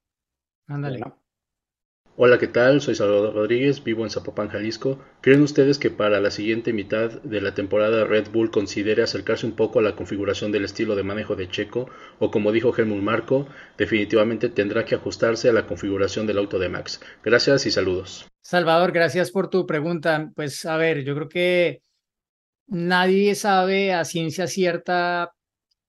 Ándale. 0.67 1.01
Hola, 2.17 2.37
¿qué 2.37 2.47
tal? 2.47 2.81
Soy 2.81 2.93
Salvador 2.93 3.33
Rodríguez, 3.33 3.83
vivo 3.83 4.03
en 4.03 4.09
Zapopan, 4.09 4.49
Jalisco. 4.49 4.99
¿Creen 5.21 5.41
ustedes 5.41 5.79
que 5.79 5.89
para 5.89 6.19
la 6.19 6.29
siguiente 6.29 6.73
mitad 6.73 7.09
de 7.21 7.39
la 7.39 7.53
temporada 7.53 8.03
Red 8.03 8.29
Bull 8.31 8.51
considere 8.51 9.01
acercarse 9.01 9.45
un 9.45 9.55
poco 9.55 9.79
a 9.79 9.81
la 9.81 9.95
configuración 9.95 10.51
del 10.51 10.65
estilo 10.65 10.95
de 10.95 11.03
manejo 11.03 11.35
de 11.35 11.49
Checo 11.49 11.87
o 12.19 12.29
como 12.29 12.51
dijo 12.51 12.75
Helmut 12.77 13.01
Marco, 13.01 13.47
definitivamente 13.77 14.49
tendrá 14.49 14.85
que 14.85 14.95
ajustarse 14.95 15.49
a 15.49 15.53
la 15.53 15.65
configuración 15.65 16.27
del 16.27 16.39
auto 16.39 16.59
de 16.59 16.69
Max? 16.69 16.99
Gracias 17.23 17.65
y 17.65 17.71
saludos. 17.71 18.27
Salvador, 18.41 18.91
gracias 18.91 19.31
por 19.31 19.49
tu 19.49 19.65
pregunta. 19.65 20.31
Pues 20.35 20.65
a 20.65 20.77
ver, 20.77 21.03
yo 21.03 21.15
creo 21.15 21.29
que 21.29 21.81
nadie 22.71 23.35
sabe 23.35 23.93
a 23.93 24.05
ciencia 24.05 24.47
cierta 24.47 25.33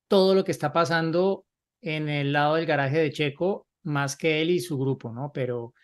todo 0.09 0.35
lo 0.35 0.45
que 0.45 0.51
está 0.51 0.73
pasando 0.73 1.47
en 1.81 2.09
el 2.09 2.33
lado 2.33 2.57
del 2.57 2.67
garaje 2.67 2.99
de 2.99 3.13
Checo 3.13 3.69
más 3.85 4.17
que 4.17 4.43
él 4.43 4.51
y 4.51 4.61
su 4.61 4.79
grupo, 4.79 5.13
¿no? 5.13 5.31
Pero 5.33 5.75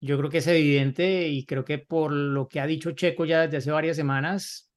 yo 0.00 0.18
creo 0.18 0.30
que 0.30 0.38
es 0.38 0.46
evidente 0.46 1.28
y 1.28 1.44
creo 1.44 1.64
que 1.64 1.78
por 1.78 2.12
lo 2.12 2.48
que 2.48 2.60
ha 2.60 2.66
dicho 2.66 2.92
Checo 2.92 3.26
ya 3.26 3.42
desde 3.42 3.58
hace 3.58 3.70
varias 3.70 3.96
semanas, 3.96 4.70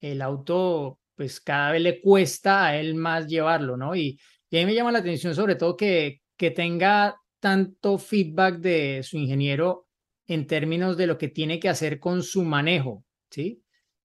el 0.00 0.20
auto 0.20 1.00
pues 1.14 1.40
cada 1.40 1.72
vez 1.72 1.82
le 1.82 2.00
cuesta 2.00 2.66
a 2.66 2.76
él 2.76 2.94
más 2.94 3.26
llevarlo, 3.26 3.76
¿no? 3.76 3.96
Y, 3.96 4.18
a 4.52 4.56
mí 4.56 4.66
me 4.66 4.74
llama 4.74 4.92
la 4.92 4.98
atención 4.98 5.34
sobre 5.34 5.54
todo 5.54 5.76
que, 5.76 6.20
que 6.36 6.50
tenga 6.50 7.16
tanto 7.40 7.96
feedback 7.96 8.58
de 8.58 9.02
su 9.02 9.16
ingeniero 9.16 9.86
en 10.26 10.46
términos 10.46 10.98
de 10.98 11.06
lo 11.06 11.16
que 11.16 11.28
tiene 11.28 11.58
que 11.58 11.70
hacer 11.70 11.98
con 11.98 12.22
su 12.22 12.44
manejo, 12.44 13.04
¿sí? 13.30 13.62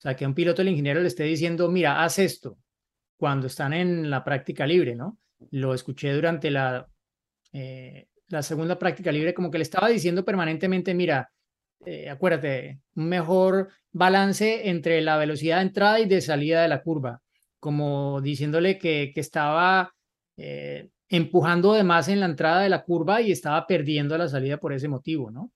Sea, 0.04 0.18
que 0.18 0.26
un 0.26 0.34
piloto 0.34 0.62
el 0.62 0.68
ingeniero 0.68 1.00
le 1.00 1.08
esté 1.08 1.24
diciendo, 1.24 1.72
mira, 1.72 2.04
haz 2.04 2.20
esto, 2.20 2.58
cuando 3.16 3.48
están 3.48 3.72
en 3.72 4.10
la 4.10 4.22
práctica 4.26 4.68
libre, 4.68 4.96
¿no? 4.96 5.18
Lo 5.52 5.74
escuché 5.74 6.12
durante 6.12 6.52
la, 6.52 6.90
eh, 7.54 8.08
la 8.28 8.44
segunda 8.44 8.78
práctica 8.78 9.14
libre, 9.14 9.34
como 9.34 9.50
que 9.50 9.60
le 9.60 9.64
estaba 9.64 9.88
diciendo 9.88 10.26
permanentemente, 10.26 10.94
mira, 10.94 11.32
eh, 11.86 12.10
acuérdate, 12.10 12.82
un 12.96 13.08
mejor 13.08 13.70
balance 13.94 14.70
entre 14.70 15.00
la 15.00 15.16
velocidad 15.16 15.58
de 15.58 15.64
entrada 15.64 16.00
y 16.02 16.06
de 16.06 16.20
salida 16.20 16.64
de 16.64 16.68
la 16.68 16.82
curva, 16.82 17.22
como 17.62 18.20
diciéndole 18.20 18.78
que, 18.78 19.14
que 19.16 19.22
estaba 19.22 19.94
eh, 20.36 20.90
empujando 21.08 21.72
de 21.76 21.84
más 21.86 22.10
en 22.10 22.20
la 22.20 22.26
entrada 22.26 22.60
de 22.60 22.70
la 22.70 22.84
curva 22.84 23.22
y 23.22 23.32
estaba 23.32 23.66
perdiendo 23.68 24.18
la 24.18 24.28
salida 24.28 24.58
por 24.58 24.74
ese 24.74 24.90
motivo, 24.90 25.32
¿no? 25.32 25.50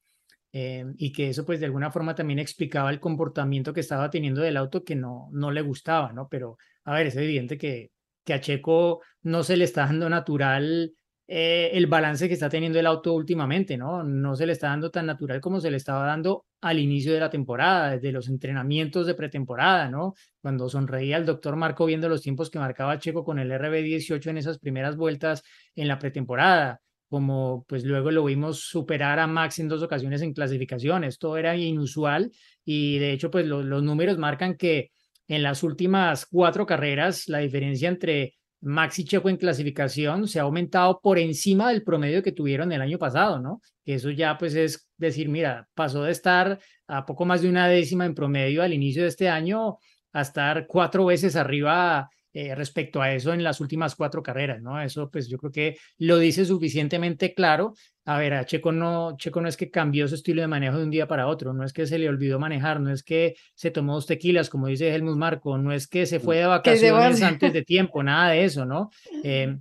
Eh, 0.60 0.84
y 0.98 1.12
que 1.12 1.30
eso 1.30 1.46
pues 1.46 1.60
de 1.60 1.68
alguna 1.68 1.92
forma 1.92 2.16
también 2.16 2.40
explicaba 2.40 2.90
el 2.90 3.00
comportamiento 3.00 3.74
que 3.74 3.82
estaba 3.82 4.10
teniendo 4.10 4.42
del 4.42 4.58
auto 4.58 4.84
que 4.84 4.96
no, 4.96 5.30
no 5.32 5.52
le 5.52 5.62
gustaba, 5.62 6.14
¿no? 6.14 6.28
Pero 6.30 6.58
a 6.84 6.96
ver, 6.96 7.06
es 7.06 7.16
evidente 7.16 7.60
que, 7.60 7.92
que 8.26 8.34
a 8.34 8.42
Checo 8.42 9.02
no 9.22 9.44
se 9.44 9.56
le 9.56 9.66
está 9.66 9.86
dando 9.86 10.10
natural 10.10 10.94
eh, 11.28 11.70
el 11.74 11.86
balance 11.86 12.28
que 12.28 12.34
está 12.34 12.50
teniendo 12.50 12.80
el 12.80 12.88
auto 12.88 13.14
últimamente, 13.14 13.78
¿no? 13.78 14.04
No 14.04 14.36
se 14.36 14.48
le 14.48 14.54
está 14.54 14.70
dando 14.70 14.90
tan 14.90 15.06
natural 15.06 15.42
como 15.42 15.62
se 15.62 15.70
le 15.70 15.78
estaba 15.78 16.08
dando 16.08 16.46
al 16.62 16.80
inicio 16.80 17.14
de 17.14 17.20
la 17.20 17.30
temporada, 17.30 17.92
desde 17.92 18.12
los 18.12 18.28
entrenamientos 18.28 19.06
de 19.06 19.14
pretemporada, 19.14 19.90
¿no? 19.92 20.16
Cuando 20.42 20.70
sonreía 20.70 21.18
el 21.18 21.26
doctor 21.28 21.56
Marco 21.56 21.86
viendo 21.86 22.10
los 22.10 22.24
tiempos 22.24 22.50
que 22.50 22.58
marcaba 22.58 22.98
Checo 22.98 23.24
con 23.24 23.38
el 23.38 23.52
RB18 23.52 24.28
en 24.32 24.38
esas 24.38 24.58
primeras 24.58 24.96
vueltas 24.96 25.44
en 25.76 25.88
la 25.88 26.00
pretemporada, 26.00 26.82
como 27.10 27.66
pues 27.68 27.84
luego 27.84 28.12
lo 28.12 28.24
vimos 28.26 28.62
superar 28.62 29.20
a 29.20 29.28
Max 29.28 29.60
en 29.60 29.68
dos 29.68 29.82
ocasiones 29.84 30.22
en 30.22 30.34
clasificación, 30.34 31.04
esto 31.04 31.38
era 31.38 31.56
inusual 31.56 32.32
y 32.66 33.00
de 33.00 33.14
hecho 33.14 33.32
pues 33.32 33.46
los 33.46 33.84
números 33.84 34.18
marcan 34.18 34.56
que 34.56 34.92
en 35.28 35.44
las 35.44 35.64
últimas 35.64 36.26
cuatro 36.26 36.66
carreras 36.66 37.28
la 37.28 37.40
diferencia 37.40 37.90
entre 37.90 38.36
Maxi 38.62 39.06
Checo 39.06 39.30
en 39.30 39.38
clasificación 39.38 40.28
se 40.28 40.40
ha 40.40 40.44
aumentado 40.44 41.00
por 41.02 41.20
encima 41.20 41.70
del 41.70 41.84
promedio 41.84 42.24
que 42.24 42.32
tuvieron 42.32 42.72
el 42.72 42.82
año 42.82 42.98
pasado, 42.98 43.40
¿no? 43.40 43.62
Que 43.86 43.96
eso 43.96 44.10
ya 44.10 44.38
pues 44.38 44.56
es 44.56 44.90
decir, 44.98 45.30
mira, 45.30 45.68
pasó 45.76 46.04
de 46.04 46.12
estar 46.12 46.60
a 46.88 47.06
poco 47.06 47.26
más 47.26 47.42
de 47.42 47.50
una 47.50 47.68
décima 47.68 48.06
en 48.06 48.16
promedio 48.16 48.64
al 48.64 48.74
inicio 48.74 49.04
de 49.04 49.10
este 49.10 49.30
año 49.30 49.78
a 50.12 50.22
estar 50.22 50.66
cuatro 50.68 51.06
veces 51.06 51.36
arriba 51.36 52.10
eh, 52.40 52.54
respecto 52.54 53.02
a 53.02 53.12
eso 53.12 53.34
en 53.34 53.44
las 53.44 53.60
últimas 53.62 53.96
cuatro 53.96 54.22
carreras, 54.22 54.62
¿no? 54.62 54.80
Eso 54.80 55.10
pues 55.10 55.28
yo 55.28 55.40
creo 55.40 55.52
que 55.52 55.78
lo 55.98 56.20
dice 56.20 56.46
suficientemente 56.46 57.34
claro. 57.34 57.74
A 58.06 58.20
ver, 58.20 58.36
a 58.36 58.46
Checo 58.46 58.72
no, 58.72 59.18
Checo 59.18 59.42
no 59.42 59.48
es 59.48 59.58
que 59.58 59.72
cambió 59.72 60.08
su 60.08 60.14
estilo 60.14 60.44
de 60.44 60.48
manejo 60.48 60.78
de 60.78 60.84
un 60.84 60.92
día 60.92 61.08
para 61.08 61.26
otro, 61.26 61.52
no 61.52 61.64
es 61.64 61.74
que 61.74 61.88
se 61.88 61.98
le 61.98 62.08
olvidó 62.08 62.38
manejar, 62.38 62.80
no 62.80 62.92
es 62.92 63.02
que 63.02 63.34
se 63.56 63.72
tomó 63.72 63.96
dos 63.96 64.06
tequilas, 64.06 64.52
como 64.52 64.68
dice 64.68 64.94
Helmut 64.94 65.18
Marco, 65.18 65.58
no 65.58 65.72
es 65.72 65.88
que 65.88 66.06
se 66.06 66.20
fue 66.20 66.38
de 66.38 66.46
vacaciones 66.46 67.24
antes 67.24 67.52
de 67.54 67.64
tiempo, 67.64 68.04
nada 68.04 68.30
de 68.30 68.44
eso, 68.44 68.66
¿no? 68.66 68.92
Eh, 69.24 69.58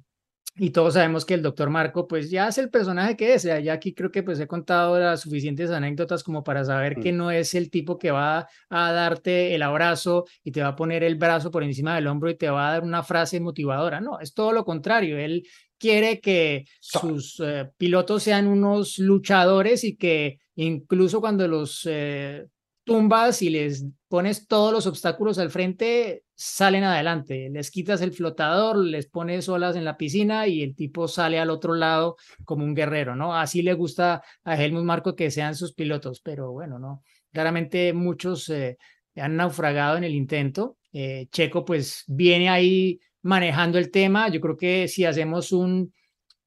y 0.58 0.70
todos 0.70 0.94
sabemos 0.94 1.24
que 1.26 1.34
el 1.34 1.42
doctor 1.42 1.68
Marco, 1.70 2.08
pues 2.08 2.30
ya 2.30 2.48
es 2.48 2.56
el 2.58 2.70
personaje 2.70 3.16
que 3.16 3.34
es. 3.34 3.42
Ya 3.42 3.72
aquí 3.72 3.92
creo 3.94 4.10
que 4.10 4.22
pues 4.22 4.40
he 4.40 4.46
contado 4.46 4.98
las 4.98 5.20
suficientes 5.20 5.70
anécdotas 5.70 6.22
como 6.24 6.42
para 6.42 6.64
saber 6.64 6.96
que 6.96 7.12
Mm. 7.12 7.16
no 7.16 7.30
es 7.30 7.54
el 7.54 7.70
tipo 7.70 7.98
que 7.98 8.10
va 8.10 8.48
a 8.70 8.92
darte 8.92 9.54
el 9.54 9.62
abrazo 9.62 10.24
y 10.42 10.52
te 10.52 10.62
va 10.62 10.68
a 10.68 10.76
poner 10.76 11.02
el 11.04 11.16
brazo 11.16 11.50
por 11.50 11.62
encima 11.62 11.94
del 11.94 12.06
hombro 12.06 12.30
y 12.30 12.36
te 12.36 12.48
va 12.48 12.68
a 12.68 12.72
dar 12.72 12.82
una 12.84 13.02
frase 13.02 13.38
motivadora. 13.40 14.00
No, 14.00 14.18
es 14.20 14.32
todo 14.32 14.52
lo 14.52 14.64
contrario. 14.64 15.18
Él 15.18 15.46
quiere 15.78 16.20
que 16.20 16.64
sus 16.80 17.38
eh, 17.44 17.68
pilotos 17.76 18.22
sean 18.22 18.46
unos 18.46 18.98
luchadores 18.98 19.84
y 19.84 19.96
que 19.96 20.38
incluso 20.54 21.20
cuando 21.20 21.46
los 21.48 21.82
eh, 21.90 22.46
tumbas 22.86 23.42
y 23.42 23.50
les 23.50 23.84
pones 24.08 24.46
todos 24.46 24.72
los 24.72 24.86
obstáculos 24.86 25.38
al 25.38 25.50
frente, 25.50 26.22
salen 26.34 26.84
adelante. 26.84 27.50
Les 27.50 27.70
quitas 27.70 28.00
el 28.00 28.12
flotador, 28.12 28.78
les 28.78 29.08
pones 29.08 29.48
olas 29.48 29.74
en 29.76 29.84
la 29.84 29.96
piscina 29.96 30.46
y 30.46 30.62
el 30.62 30.74
tipo 30.76 31.08
sale 31.08 31.38
al 31.38 31.50
otro 31.50 31.74
lado 31.74 32.16
como 32.44 32.64
un 32.64 32.74
guerrero, 32.74 33.16
¿no? 33.16 33.34
Así 33.34 33.62
le 33.62 33.74
gusta 33.74 34.22
a 34.44 34.56
Helmut 34.56 34.84
Marko 34.84 35.16
que 35.16 35.30
sean 35.30 35.56
sus 35.56 35.74
pilotos, 35.74 36.20
pero 36.22 36.52
bueno, 36.52 36.78
¿no? 36.78 37.02
Claramente 37.32 37.92
muchos 37.92 38.48
eh, 38.50 38.78
han 39.16 39.36
naufragado 39.36 39.96
en 39.96 40.04
el 40.04 40.14
intento. 40.14 40.78
Eh, 40.92 41.26
Checo 41.30 41.64
pues 41.64 42.04
viene 42.06 42.48
ahí 42.48 43.00
manejando 43.22 43.78
el 43.78 43.90
tema. 43.90 44.28
Yo 44.28 44.40
creo 44.40 44.56
que 44.56 44.86
si 44.86 45.04
hacemos 45.04 45.50
un, 45.50 45.92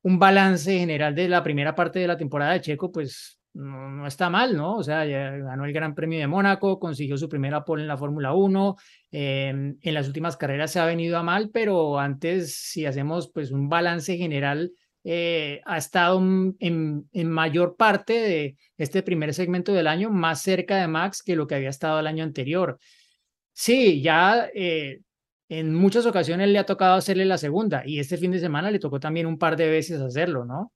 un 0.04 0.20
balance 0.20 0.80
general 0.80 1.14
de 1.14 1.28
la 1.28 1.44
primera 1.44 1.76
parte 1.76 2.00
de 2.00 2.08
la 2.08 2.18
temporada 2.18 2.54
de 2.54 2.62
Checo, 2.62 2.92
pues 2.92 3.39
no, 3.60 4.08
está 4.08 4.30
mal, 4.30 4.56
¿no? 4.56 4.78
O 4.78 4.84
sea, 4.84 5.06
ya 5.06 5.32
ganó 5.32 5.66
el 5.66 5.74
Gran 5.74 5.96
Premio 5.96 6.20
de 6.20 6.28
Mónaco, 6.28 6.80
consiguió 6.80 7.18
su 7.18 7.30
primera 7.30 7.66
pole 7.66 7.84
en 7.84 7.88
la 7.88 7.98
Fórmula 7.98 8.34
1, 8.34 8.76
eh, 9.12 9.50
en 9.82 9.94
las 9.94 10.08
últimas 10.08 10.38
carreras 10.38 10.72
se 10.72 10.80
ha 10.80 10.86
venido 10.86 11.18
a 11.18 11.24
mal, 11.24 11.50
pero 11.52 12.00
antes, 12.00 12.56
si 12.56 12.86
hacemos 12.86 13.30
pues 13.34 13.52
un 13.52 13.70
balance 13.70 14.18
general, 14.18 14.72
eh, 15.04 15.62
ha 15.66 15.78
estado 15.78 16.20
en, 16.20 17.10
en, 17.12 17.30
mayor 17.30 17.76
parte 17.78 18.14
de 18.14 18.58
este 18.78 19.02
primer 19.02 19.34
segmento 19.34 19.74
del 19.74 19.88
año 19.88 20.10
más 20.10 20.42
cerca 20.42 20.78
de 20.78 20.88
Max 20.88 21.24
que 21.24 21.36
lo 21.36 21.48
que 21.48 21.56
había 21.56 21.70
estado 21.70 22.00
el 22.00 22.08
año 22.08 22.24
anterior. 22.24 22.80
Sí, 23.54 24.02
ya 24.02 24.50
eh, 24.54 25.00
en 25.50 25.74
muchas 25.74 26.06
ocasiones 26.06 26.50
le 26.50 26.60
ha 26.60 26.66
tocado 26.66 26.96
hacerle 26.96 27.26
la 27.26 27.38
segunda 27.38 27.84
y 27.86 28.00
este 28.00 28.18
fin 28.18 28.32
de 28.32 28.40
semana 28.40 28.72
le 28.72 28.80
tocó 28.80 29.00
también 29.00 29.26
un 29.26 29.38
par 29.38 29.56
de 29.58 29.70
veces 29.70 30.00
hacerlo, 30.02 30.46
¿no? 30.46 30.72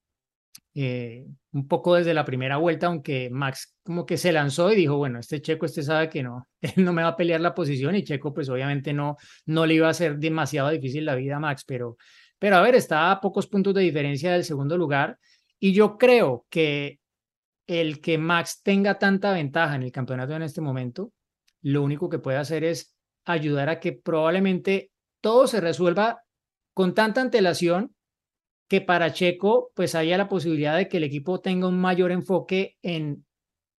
Eh, 0.75 1.27
un 1.51 1.67
poco 1.67 1.93
desde 1.93 2.15
la 2.15 2.25
primera 2.25 2.57
vuelta, 2.57 2.87
aunque 2.87 3.29
Max 3.29 3.75
como 3.83 4.07
que 4.07 4.17
se 4.17 4.31
lanzó 4.31 4.71
y 4.71 4.75
dijo, 4.75 4.97
bueno, 4.97 5.19
este 5.19 5.39
Checo, 5.39 5.67
este 5.67 5.83
sabe 5.83 6.09
que 6.09 6.23
no, 6.23 6.47
él 6.61 6.73
no 6.77 6.93
me 6.93 7.03
va 7.03 7.09
a 7.09 7.15
pelear 7.15 7.41
la 7.41 7.53
posición 7.53 7.95
y 7.95 8.03
Checo 8.03 8.33
pues 8.33 8.49
obviamente 8.49 8.91
no, 8.91 9.17
no 9.45 9.65
le 9.67 9.75
iba 9.75 9.87
a 9.87 9.91
hacer 9.91 10.17
demasiado 10.17 10.69
difícil 10.69 11.05
la 11.05 11.15
vida 11.15 11.35
a 11.35 11.39
Max, 11.39 11.63
pero, 11.65 11.97
pero 12.39 12.55
a 12.55 12.61
ver, 12.61 12.73
está 12.73 13.11
a 13.11 13.21
pocos 13.21 13.47
puntos 13.47 13.73
de 13.75 13.81
diferencia 13.81 14.31
del 14.33 14.43
segundo 14.43 14.75
lugar 14.75 15.19
y 15.59 15.73
yo 15.73 15.97
creo 15.97 16.45
que 16.49 16.99
el 17.67 18.01
que 18.01 18.17
Max 18.17 18.61
tenga 18.63 18.97
tanta 18.97 19.31
ventaja 19.31 19.75
en 19.75 19.83
el 19.83 19.91
campeonato 19.91 20.35
en 20.35 20.41
este 20.41 20.59
momento, 20.59 21.13
lo 21.61 21.83
único 21.83 22.09
que 22.09 22.19
puede 22.19 22.37
hacer 22.37 22.63
es 22.63 22.95
ayudar 23.25 23.69
a 23.69 23.79
que 23.79 23.93
probablemente 23.93 24.91
todo 25.21 25.47
se 25.47 25.61
resuelva 25.61 26.23
con 26.73 26.93
tanta 26.93 27.21
antelación 27.21 27.95
que 28.73 28.81
para 28.81 29.13
Checo 29.13 29.71
pues 29.75 29.93
haya 29.93 30.17
la 30.17 30.27
posibilidad 30.27 30.75
de 30.75 30.87
que 30.87 30.97
el 30.97 31.03
equipo 31.03 31.39
tenga 31.39 31.67
un 31.67 31.79
mayor 31.79 32.11
enfoque 32.11 32.75
en 32.81 33.23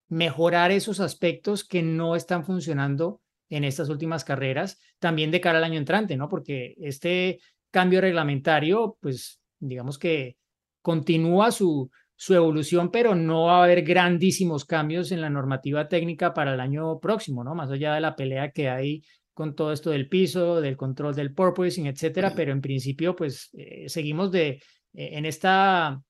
mejorar 0.07 0.71
esos 0.71 1.01
aspectos 1.01 1.65
que 1.65 1.83
no 1.83 2.15
están 2.15 2.45
funcionando 2.45 3.21
en 3.49 3.65
estas 3.65 3.89
últimas 3.89 4.23
carreras, 4.23 4.79
también 5.01 5.33
de 5.33 5.41
cara 5.41 5.59
al 5.59 5.65
año 5.65 5.81
entrante, 5.81 6.17
¿no? 6.17 6.29
Porque 6.29 6.77
este 6.79 7.41
cambio 7.73 8.01
reglamentario, 8.01 8.97
pues 9.01 9.41
digamos 9.59 9.99
que 9.99 10.37
continúa 10.81 11.51
su, 11.51 11.91
su 12.15 12.35
evolución, 12.35 12.93
pero 12.93 13.17
no 13.17 13.47
va 13.47 13.63
a 13.63 13.65
haber 13.65 13.83
grandísimos 13.83 14.65
cambios 14.65 15.11
en 15.11 15.21
la 15.21 15.29
normativa 15.29 15.89
técnica 15.89 16.33
para 16.33 16.55
el 16.55 16.61
año 16.61 17.01
próximo, 17.01 17.43
¿no? 17.43 17.57
Más 17.57 17.69
allá 17.73 17.95
de 17.95 18.01
la 18.01 18.15
pelea 18.15 18.53
que 18.53 18.69
hay 18.69 19.03
con 19.33 19.57
todo 19.57 19.73
esto 19.73 19.91
del 19.91 20.09
piso, 20.09 20.61
del 20.61 20.77
control 20.77 21.17
del 21.17 21.35
porpoising, 21.35 21.87
etcétera, 21.87 22.33
pero 22.37 22.53
en 22.53 22.61
principio, 22.61 23.17
pues 23.17 23.51
eh, 23.55 23.89
seguimos 23.89 24.31
de, 24.31 24.63
en, 24.95 25.27
esta, 25.27 26.01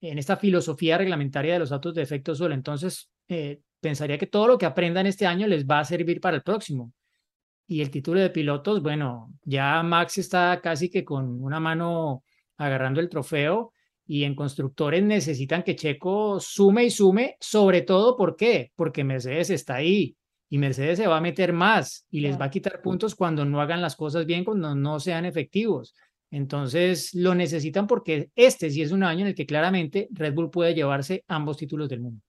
en 0.00 0.18
esta 0.18 0.36
filosofía 0.36 0.98
reglamentaria 0.98 1.54
de 1.54 1.58
los 1.58 1.72
autos 1.72 1.94
de 1.94 2.02
efecto 2.02 2.34
suelo. 2.34 2.54
Entonces, 2.54 3.10
eh, 3.28 3.60
pensaría 3.80 4.18
que 4.18 4.26
todo 4.26 4.46
lo 4.46 4.58
que 4.58 4.66
aprendan 4.66 5.06
este 5.06 5.26
año 5.26 5.46
les 5.46 5.66
va 5.66 5.80
a 5.80 5.84
servir 5.84 6.20
para 6.20 6.36
el 6.36 6.42
próximo. 6.42 6.92
Y 7.66 7.80
el 7.80 7.90
título 7.90 8.20
de 8.20 8.30
pilotos, 8.30 8.82
bueno, 8.82 9.32
ya 9.42 9.82
Max 9.82 10.18
está 10.18 10.60
casi 10.62 10.90
que 10.90 11.04
con 11.04 11.42
una 11.42 11.60
mano 11.60 12.22
agarrando 12.56 13.00
el 13.00 13.08
trofeo 13.08 13.72
y 14.06 14.24
en 14.24 14.34
constructores 14.34 15.02
necesitan 15.02 15.62
que 15.62 15.76
Checo 15.76 16.38
sume 16.40 16.84
y 16.84 16.90
sume, 16.90 17.36
sobre 17.40 17.82
todo, 17.82 18.16
¿por 18.16 18.36
qué? 18.36 18.70
Porque 18.76 19.02
Mercedes 19.02 19.48
está 19.50 19.76
ahí 19.76 20.16
y 20.50 20.58
Mercedes 20.58 20.98
se 20.98 21.06
va 21.06 21.16
a 21.16 21.22
meter 21.22 21.52
más 21.52 22.06
y 22.10 22.20
les 22.20 22.38
va 22.38 22.46
a 22.46 22.50
quitar 22.50 22.82
puntos 22.82 23.14
cuando 23.14 23.44
no 23.44 23.60
hagan 23.62 23.80
las 23.80 23.96
cosas 23.96 24.26
bien, 24.26 24.44
cuando 24.44 24.74
no 24.74 25.00
sean 25.00 25.24
efectivos. 25.24 25.94
Entonces 26.30 27.14
lo 27.14 27.34
necesitan 27.34 27.86
porque 27.86 28.30
este 28.34 28.70
sí 28.70 28.82
es 28.82 28.92
un 28.92 29.02
año 29.04 29.20
en 29.20 29.28
el 29.28 29.34
que 29.34 29.46
claramente 29.46 30.08
Red 30.10 30.34
Bull 30.34 30.50
puede 30.50 30.74
llevarse 30.74 31.24
ambos 31.28 31.56
títulos 31.56 31.88
del 31.88 32.00
mundo. 32.00 32.20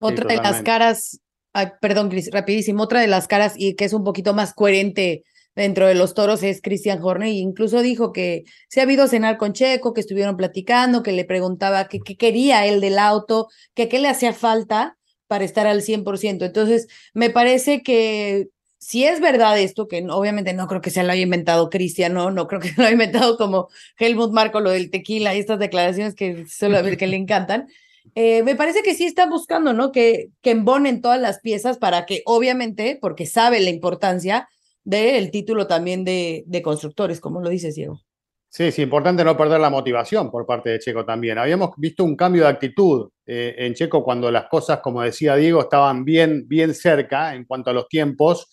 Otra 0.00 0.26
de 0.26 0.36
las 0.36 0.62
caras, 0.62 1.20
ay, 1.52 1.68
perdón, 1.80 2.08
Cris, 2.08 2.30
rapidísimo, 2.30 2.84
otra 2.84 3.00
de 3.00 3.08
las 3.08 3.26
caras 3.26 3.54
y 3.56 3.74
que 3.74 3.84
es 3.84 3.92
un 3.92 4.04
poquito 4.04 4.32
más 4.32 4.54
coherente 4.54 5.24
dentro 5.56 5.88
de 5.88 5.96
los 5.96 6.14
toros 6.14 6.44
es 6.44 6.62
Christian 6.62 7.02
Horner, 7.02 7.30
y 7.30 7.38
incluso 7.38 7.82
dijo 7.82 8.12
que 8.12 8.44
se 8.68 8.78
ha 8.78 8.84
habido 8.84 9.02
a 9.02 9.08
cenar 9.08 9.38
con 9.38 9.52
Checo, 9.52 9.92
que 9.92 10.00
estuvieron 10.00 10.36
platicando, 10.36 11.02
que 11.02 11.10
le 11.10 11.24
preguntaba 11.24 11.88
qué 11.88 11.98
quería 11.98 12.64
él 12.66 12.80
del 12.80 12.96
auto, 12.96 13.48
que 13.74 13.88
qué 13.88 13.98
le 13.98 14.06
hacía 14.06 14.32
falta 14.32 14.96
para 15.26 15.44
estar 15.44 15.66
al 15.66 15.82
100%. 15.82 16.44
Entonces, 16.46 16.86
me 17.12 17.30
parece 17.30 17.82
que 17.82 18.46
si 18.78 19.04
es 19.04 19.20
verdad 19.20 19.58
esto, 19.58 19.88
que 19.88 20.06
obviamente 20.08 20.54
no 20.54 20.66
creo 20.66 20.80
que 20.80 20.90
se 20.90 21.02
lo 21.02 21.12
haya 21.12 21.22
inventado 21.22 21.68
Cristian, 21.68 22.14
no, 22.14 22.30
no 22.30 22.46
creo 22.46 22.60
que 22.60 22.68
se 22.68 22.74
lo 22.80 22.84
haya 22.84 22.92
inventado 22.92 23.36
como 23.36 23.68
Helmut 23.98 24.32
Marco, 24.32 24.60
lo 24.60 24.70
del 24.70 24.90
tequila 24.90 25.34
y 25.34 25.40
estas 25.40 25.58
declaraciones 25.58 26.14
que 26.14 26.46
solo 26.46 26.78
a 26.78 26.82
ver 26.82 26.96
que 26.96 27.06
le 27.06 27.16
encantan. 27.24 27.68
Eh, 28.14 28.42
me 28.42 28.56
parece 28.56 28.82
que 28.82 28.94
sí 28.94 29.04
está 29.04 29.26
buscando, 29.26 29.74
¿no? 29.74 29.92
Que, 29.92 30.30
que 30.40 30.52
embonen 30.52 31.02
todas 31.02 31.20
las 31.20 31.40
piezas 31.40 31.76
para 31.76 32.06
que, 32.06 32.22
obviamente, 32.24 32.98
porque 33.00 33.26
sabe 33.26 33.60
la 33.60 33.70
importancia 33.70 34.48
del 34.84 35.30
título 35.30 35.66
también 35.66 36.04
de, 36.04 36.44
de 36.46 36.62
constructores, 36.62 37.20
como 37.20 37.42
lo 37.42 37.50
dices, 37.50 37.74
Diego. 37.74 38.00
Sí, 38.50 38.64
es 38.64 38.78
importante 38.78 39.24
no 39.24 39.36
perder 39.36 39.60
la 39.60 39.68
motivación 39.68 40.30
por 40.30 40.46
parte 40.46 40.70
de 40.70 40.78
Checo 40.78 41.04
también. 41.04 41.36
Habíamos 41.36 41.70
visto 41.76 42.02
un 42.02 42.16
cambio 42.16 42.44
de 42.44 42.48
actitud 42.48 43.10
eh, 43.26 43.54
en 43.58 43.74
Checo 43.74 44.02
cuando 44.02 44.30
las 44.30 44.46
cosas, 44.46 44.80
como 44.80 45.02
decía 45.02 45.36
Diego, 45.36 45.60
estaban 45.60 46.02
bien, 46.02 46.48
bien 46.48 46.74
cerca 46.74 47.34
en 47.34 47.44
cuanto 47.44 47.68
a 47.68 47.74
los 47.74 47.88
tiempos. 47.88 48.48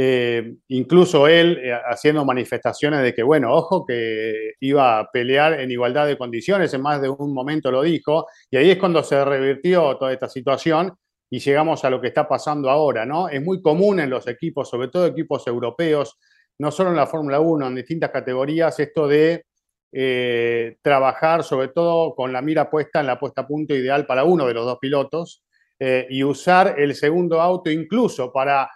Eh, 0.00 0.54
incluso 0.68 1.26
él 1.26 1.58
eh, 1.60 1.72
haciendo 1.90 2.24
manifestaciones 2.24 3.02
de 3.02 3.12
que, 3.12 3.24
bueno, 3.24 3.52
ojo, 3.52 3.84
que 3.84 4.52
iba 4.60 5.00
a 5.00 5.10
pelear 5.10 5.58
en 5.58 5.72
igualdad 5.72 6.06
de 6.06 6.16
condiciones, 6.16 6.72
en 6.72 6.82
más 6.82 7.02
de 7.02 7.08
un 7.08 7.34
momento 7.34 7.72
lo 7.72 7.82
dijo, 7.82 8.28
y 8.48 8.58
ahí 8.58 8.70
es 8.70 8.78
cuando 8.78 9.02
se 9.02 9.24
revirtió 9.24 9.96
toda 9.96 10.12
esta 10.12 10.28
situación 10.28 10.96
y 11.28 11.40
llegamos 11.40 11.84
a 11.84 11.90
lo 11.90 12.00
que 12.00 12.06
está 12.06 12.28
pasando 12.28 12.70
ahora, 12.70 13.04
¿no? 13.04 13.28
Es 13.28 13.42
muy 13.42 13.60
común 13.60 13.98
en 13.98 14.08
los 14.08 14.28
equipos, 14.28 14.70
sobre 14.70 14.86
todo 14.86 15.04
equipos 15.04 15.44
europeos, 15.48 16.16
no 16.60 16.70
solo 16.70 16.90
en 16.90 16.96
la 16.96 17.08
Fórmula 17.08 17.40
1, 17.40 17.66
en 17.66 17.74
distintas 17.74 18.10
categorías, 18.10 18.78
esto 18.78 19.08
de 19.08 19.46
eh, 19.90 20.76
trabajar 20.80 21.42
sobre 21.42 21.68
todo 21.68 22.14
con 22.14 22.32
la 22.32 22.40
mira 22.40 22.70
puesta 22.70 23.00
en 23.00 23.06
la 23.08 23.18
puesta 23.18 23.40
a 23.40 23.48
punto 23.48 23.74
ideal 23.74 24.06
para 24.06 24.22
uno 24.22 24.46
de 24.46 24.54
los 24.54 24.64
dos 24.64 24.78
pilotos 24.80 25.42
y 25.80 26.24
usar 26.24 26.74
el 26.76 26.96
segundo 26.96 27.40
auto 27.40 27.70
incluso 27.70 28.32
para 28.32 28.68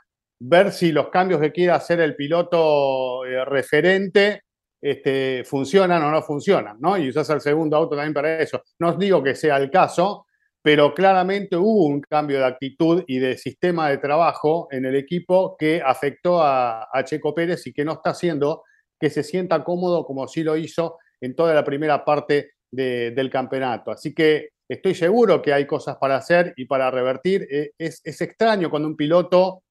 ver 0.45 0.73
si 0.73 0.91
los 0.91 1.09
cambios 1.09 1.41
que 1.41 1.53
quiera 1.53 1.77
hacer 1.77 2.01
el 2.01 2.17
piloto 2.17 3.25
eh, 3.25 3.45
referente 3.45 4.43
este, 4.81 5.45
funcionan 5.45 6.03
o 6.03 6.11
no 6.11 6.21
funcionan, 6.23 6.79
¿no? 6.81 6.99
Y 6.99 7.09
usas 7.09 7.31
el 7.31 7.41
segundo 7.41 7.77
auto 7.77 7.95
también 7.95 8.13
para 8.13 8.41
eso. 8.41 8.63
No 8.81 8.91
os 8.91 8.99
digo 8.99 9.23
que 9.23 9.37
sea 9.37 9.57
el 9.59 9.71
caso, 9.71 10.27
pero 10.61 10.95
claramente 10.95 11.57
hubo 11.57 11.87
un 11.87 12.01
cambio 12.01 12.39
de 12.39 12.47
actitud 12.47 13.05
y 13.07 13.21
de 13.21 13.39
sistema 13.39 13.89
de 13.89 13.99
trabajo 13.99 14.67
en 14.73 14.85
el 14.85 14.97
equipo 14.97 15.57
que 15.57 15.81
afectó 15.81 16.43
a, 16.43 16.89
Checo 17.05 17.33
Pérez 17.35 17.65
y 17.69 17.73
que 17.73 17.85
no 17.85 17.93
está 17.93 18.11
haciendo 18.11 18.65
que 18.99 19.11
se 19.11 19.23
sienta 19.23 19.63
cómodo 19.63 20.05
como 20.05 20.27
sí 20.27 20.43
lo 20.43 20.57
hizo 20.57 20.99
en 21.21 21.37
toda 21.37 21.55
la 21.55 21.65
primera 21.65 22.05
parte 22.05 22.55
de, 22.71 23.13
del 23.13 23.31
campeonato. 23.31 23.93
Así 23.93 24.13
que 24.13 24.51
estoy 24.69 24.97
seguro 24.97 25.41
que 25.41 25.53
hay 25.53 25.67
cosas 25.67 25.97
para 25.99 26.17
hacer 26.17 26.53
y 26.57 26.65
para 26.65 26.90
revertir. 26.90 27.47
Es, 27.79 28.01
es 28.03 28.21
extraño 28.21 28.71
cuando 28.71 28.88
un 28.88 28.97
piloto 28.97 29.63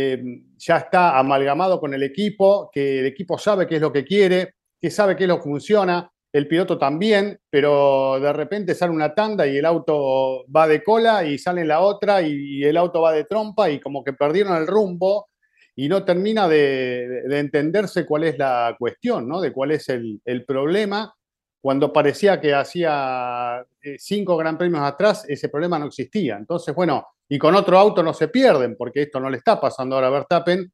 eh, 0.00 0.22
ya 0.56 0.76
está 0.76 1.18
amalgamado 1.18 1.80
con 1.80 1.92
el 1.92 2.04
equipo, 2.04 2.70
que 2.72 3.00
el 3.00 3.06
equipo 3.06 3.36
sabe 3.36 3.66
qué 3.66 3.76
es 3.76 3.80
lo 3.80 3.92
que 3.92 4.04
quiere, 4.04 4.54
que 4.80 4.90
sabe 4.90 5.16
qué 5.16 5.24
es 5.24 5.28
lo 5.28 5.38
que 5.38 5.44
funciona, 5.44 6.08
el 6.32 6.46
piloto 6.46 6.78
también, 6.78 7.40
pero 7.50 8.20
de 8.20 8.32
repente 8.32 8.74
sale 8.74 8.92
una 8.92 9.12
tanda 9.12 9.46
y 9.46 9.56
el 9.56 9.64
auto 9.64 10.44
va 10.54 10.68
de 10.68 10.84
cola 10.84 11.24
y 11.24 11.38
sale 11.38 11.64
la 11.64 11.80
otra 11.80 12.22
y, 12.22 12.62
el 12.62 12.76
auto 12.76 13.00
va 13.00 13.12
de 13.12 13.24
trompa 13.24 13.70
y 13.70 13.80
como 13.80 14.04
que 14.04 14.12
perdieron 14.12 14.56
el 14.56 14.66
rumbo 14.68 15.26
y 15.74 15.88
no 15.88 16.04
termina 16.04 16.46
de, 16.46 17.22
de, 17.26 17.38
entenderse 17.38 18.06
cuál 18.06 18.24
es 18.24 18.38
la 18.38 18.76
cuestión, 18.78 19.26
¿no? 19.28 19.40
De 19.40 19.52
cuál 19.52 19.72
es 19.72 19.88
el, 19.88 20.20
problema. 20.46 21.14
Cuando 21.60 21.92
parecía 21.92 22.40
que 22.40 22.54
hacía 22.54 23.64
eh, 23.80 23.96
cinco 23.98 24.36
gran 24.36 24.56
premios 24.56 24.82
atrás, 24.82 25.24
ese 25.28 25.48
problema 25.48 25.78
no 25.78 25.86
existía. 25.86 26.36
Entonces, 26.36 26.74
bueno, 26.74 27.06
y 27.28 27.38
con 27.38 27.54
otro 27.54 27.78
auto 27.78 28.02
no 28.02 28.14
se 28.14 28.28
pierden, 28.28 28.76
porque 28.76 29.02
esto 29.02 29.20
no 29.20 29.28
le 29.28 29.38
está 29.38 29.60
pasando 29.60 29.96
ahora 29.96 30.08
a 30.08 30.10
Verstappen. 30.10 30.72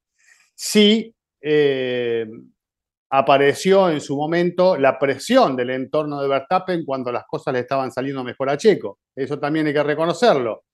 Sí 0.55 1.15
eh, 1.41 2.27
apareció 3.11 3.91
en 3.91 4.01
su 4.01 4.17
momento 4.17 4.77
la 4.77 4.99
presión 4.99 5.57
del 5.57 5.71
entorno 5.71 6.21
de 6.21 6.29
Verstappen 6.29 6.85
cuando 6.85 7.11
las 7.11 7.25
cosas 7.27 7.55
le 7.55 7.61
estaban 7.61 7.91
saliendo 7.91 8.23
mejor 8.23 8.51
a 8.51 8.57
Checo. 8.57 8.99
Eso 9.17 9.39
también 9.39 9.67
hay 9.67 9.73
que 9.73 9.83
reconocerlo. 9.83 10.65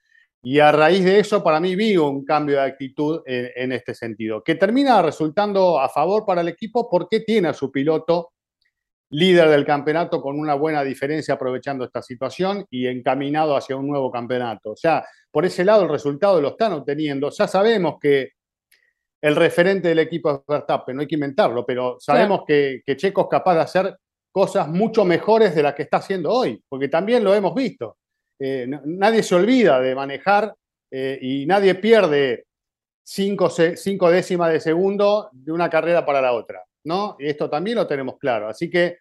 Y 0.43 0.59
a 0.59 0.73
raíz 0.73 1.05
de 1.05 1.21
eso, 1.21 1.43
para 1.43 1.61
mí, 1.61 1.77
vi 1.77 1.97
un 1.99 2.25
cambio 2.25 2.57
de 2.57 2.63
actitud 2.63 3.23
en, 3.27 3.51
en, 3.55 3.73
este 3.73 3.95
sentido, 3.95 4.43
que 4.43 4.55
termina 4.55 5.03
resultando 5.03 5.79
a 5.79 5.89
favor 5.91 6.25
para 6.25 6.41
el 6.41 6.49
equipo 6.49 6.89
porque 6.89 7.21
tiene 7.21 7.49
a 7.49 7.55
su 7.55 7.71
piloto 7.71 8.33
líder 9.11 9.49
del 9.49 9.65
campeonato 9.65 10.21
con 10.21 10.39
una 10.39 10.55
buena 10.55 10.83
diferencia 10.85 11.35
aprovechando 11.35 11.85
esta 11.85 12.03
situación 12.03 12.65
y 12.71 12.87
encaminado 12.87 13.57
hacia 13.57 13.77
un 13.77 13.89
nuevo 13.89 14.11
campeonato. 14.11 14.73
O 14.73 14.77
sea, 14.77 15.05
por 15.31 15.45
ese 15.45 15.65
lado 15.65 15.83
el 15.83 15.89
resultado 15.89 16.41
lo 16.41 16.49
están 16.51 16.73
obteniendo. 16.73 17.31
Ya 17.31 17.49
sabemos 17.49 17.97
que 18.01 18.31
el 19.21 19.37
referente 19.37 19.89
del 19.89 19.99
equipo 19.99 20.31
es 20.31 20.39
Verstappen, 20.47 20.97
no 20.97 21.03
hay 21.03 21.09
que 21.09 21.17
inventarlo, 21.17 21.67
pero 21.67 21.97
sabemos 22.01 22.43
que, 22.47 22.81
que, 22.87 22.97
Checo 22.97 23.23
es 23.23 23.29
capaz 23.29 23.55
de 23.55 23.61
hacer 23.61 23.97
cosas 24.33 24.69
mucho 24.69 25.05
mejores 25.05 25.55
de 25.55 25.63
las 25.63 25.75
que 25.75 25.83
está 25.83 25.99
haciendo 25.99 26.33
hoy, 26.33 26.63
porque 26.69 26.89
también 26.89 27.23
lo 27.23 27.35
hemos 27.35 27.55
visto. 27.55 27.99
Eh, 28.39 28.67
nadie 28.85 29.23
se 29.23 29.35
olvida 29.35 29.81
de 29.81 29.95
manejar 29.95 30.55
eh, 30.91 31.19
y 31.21 31.45
nadie 31.45 31.75
pierde 31.75 32.47
cinco, 33.03 33.51
cinco 33.51 34.11
décimas 34.11 34.53
de 34.53 34.61
segundo 34.61 35.29
de 35.33 35.53
una 35.53 35.69
carrera 35.69 36.07
para 36.07 36.23
la 36.23 36.33
otra. 36.33 36.65
¿No? 36.85 37.17
Y 37.19 37.27
esto 37.29 37.49
también 37.51 37.77
lo 37.77 37.87
tenemos 37.87 38.19
claro. 38.19 38.49
Así 38.49 38.71
que 38.71 38.99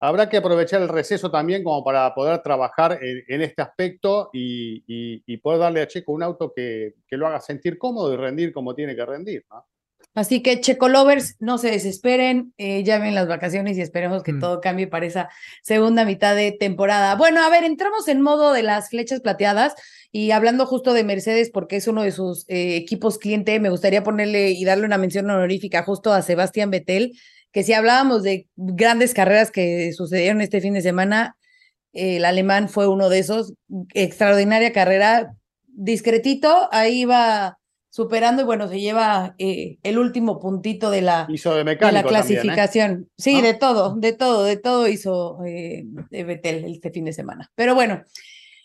habrá 0.00 0.28
que 0.28 0.36
aprovechar 0.36 0.82
el 0.82 0.88
receso 0.88 1.30
también 1.30 1.62
como 1.62 1.84
para 1.84 2.12
poder 2.14 2.42
trabajar 2.42 2.98
en, 3.00 3.42
este 3.42 3.62
aspecto 3.62 4.30
y, 4.32 5.38
poder 5.38 5.60
darle 5.60 5.82
a 5.82 5.86
Checo 5.86 6.12
un 6.12 6.22
auto 6.22 6.52
que, 6.54 6.94
lo 7.10 7.26
haga 7.26 7.40
sentir 7.40 7.78
cómodo 7.78 8.12
y 8.12 8.16
rendir 8.16 8.52
como 8.52 8.74
tiene 8.74 8.96
que 8.96 9.06
rendir. 9.06 9.44
Así 10.14 10.42
que 10.42 10.60
Checo 10.60 10.88
Lovers, 10.88 11.36
no 11.40 11.56
se 11.56 11.70
desesperen, 11.70 12.52
eh, 12.58 12.82
ya 12.82 12.98
ven 12.98 13.14
las 13.14 13.28
vacaciones 13.28 13.78
y 13.78 13.80
esperemos 13.80 14.22
que 14.22 14.32
Mm. 14.32 14.40
todo 14.40 14.60
cambie 14.60 14.86
para 14.86 15.06
esa 15.06 15.30
segunda 15.62 16.04
mitad 16.04 16.36
de 16.36 16.52
temporada. 16.52 17.14
Bueno, 17.14 17.42
a 17.42 17.48
ver, 17.48 17.64
entramos 17.64 18.08
en 18.08 18.20
modo 18.20 18.52
de 18.52 18.62
las 18.62 18.90
flechas 18.90 19.20
plateadas 19.20 19.74
y 20.14 20.30
hablando 20.30 20.66
justo 20.66 20.92
de 20.92 21.04
Mercedes, 21.04 21.50
porque 21.50 21.76
es 21.76 21.88
uno 21.88 22.02
de 22.02 22.12
sus 22.12 22.44
eh, 22.48 22.76
equipos 22.76 23.18
cliente, 23.18 23.58
me 23.60 23.70
gustaría 23.70 24.04
ponerle 24.04 24.50
y 24.50 24.62
darle 24.64 24.84
una 24.84 24.98
mención 24.98 25.28
honorífica 25.30 25.82
justo 25.84 26.12
a 26.12 26.20
Sebastián 26.20 26.70
Vettel, 26.70 27.18
que 27.50 27.62
si 27.62 27.72
hablábamos 27.72 28.22
de 28.22 28.46
grandes 28.56 29.14
carreras 29.14 29.50
que 29.50 29.90
sucedieron 29.94 30.42
este 30.42 30.60
fin 30.60 30.74
de 30.74 30.82
semana, 30.82 31.36
eh, 31.94 32.16
el 32.16 32.26
alemán 32.26 32.68
fue 32.68 32.88
uno 32.88 33.08
de 33.08 33.20
esos, 33.20 33.54
extraordinaria 33.94 34.74
carrera, 34.74 35.34
discretito, 35.66 36.68
ahí 36.72 37.06
va 37.06 37.58
superando 37.88 38.42
y 38.42 38.44
bueno, 38.44 38.68
se 38.68 38.80
lleva 38.80 39.34
eh, 39.38 39.78
el 39.82 39.98
último 39.98 40.38
puntito 40.38 40.90
de 40.90 41.00
la, 41.00 41.26
Hizo 41.30 41.54
de 41.54 41.64
de 41.64 41.74
la 41.74 41.78
también, 41.78 42.04
¿eh? 42.04 42.08
clasificación. 42.08 43.10
Sí, 43.16 43.36
¿No? 43.36 43.42
de 43.42 43.54
todo, 43.54 43.96
de 43.96 44.12
todo, 44.12 44.44
de 44.44 44.56
todo 44.58 44.88
hizo 44.88 45.38
eh, 45.46 45.84
Betel 46.10 46.66
este 46.66 46.90
fin 46.90 47.06
de 47.06 47.14
semana. 47.14 47.50
Pero 47.54 47.74
bueno, 47.74 48.02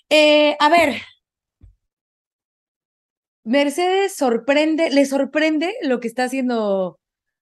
a 0.10 0.70
ver. 0.70 0.96
Mercedes 3.48 4.16
sorprende, 4.16 4.90
¿le 4.92 5.06
sorprende 5.06 5.76
lo 5.82 6.00
que 6.00 6.08
está 6.08 6.26
haciendo 6.26 7.00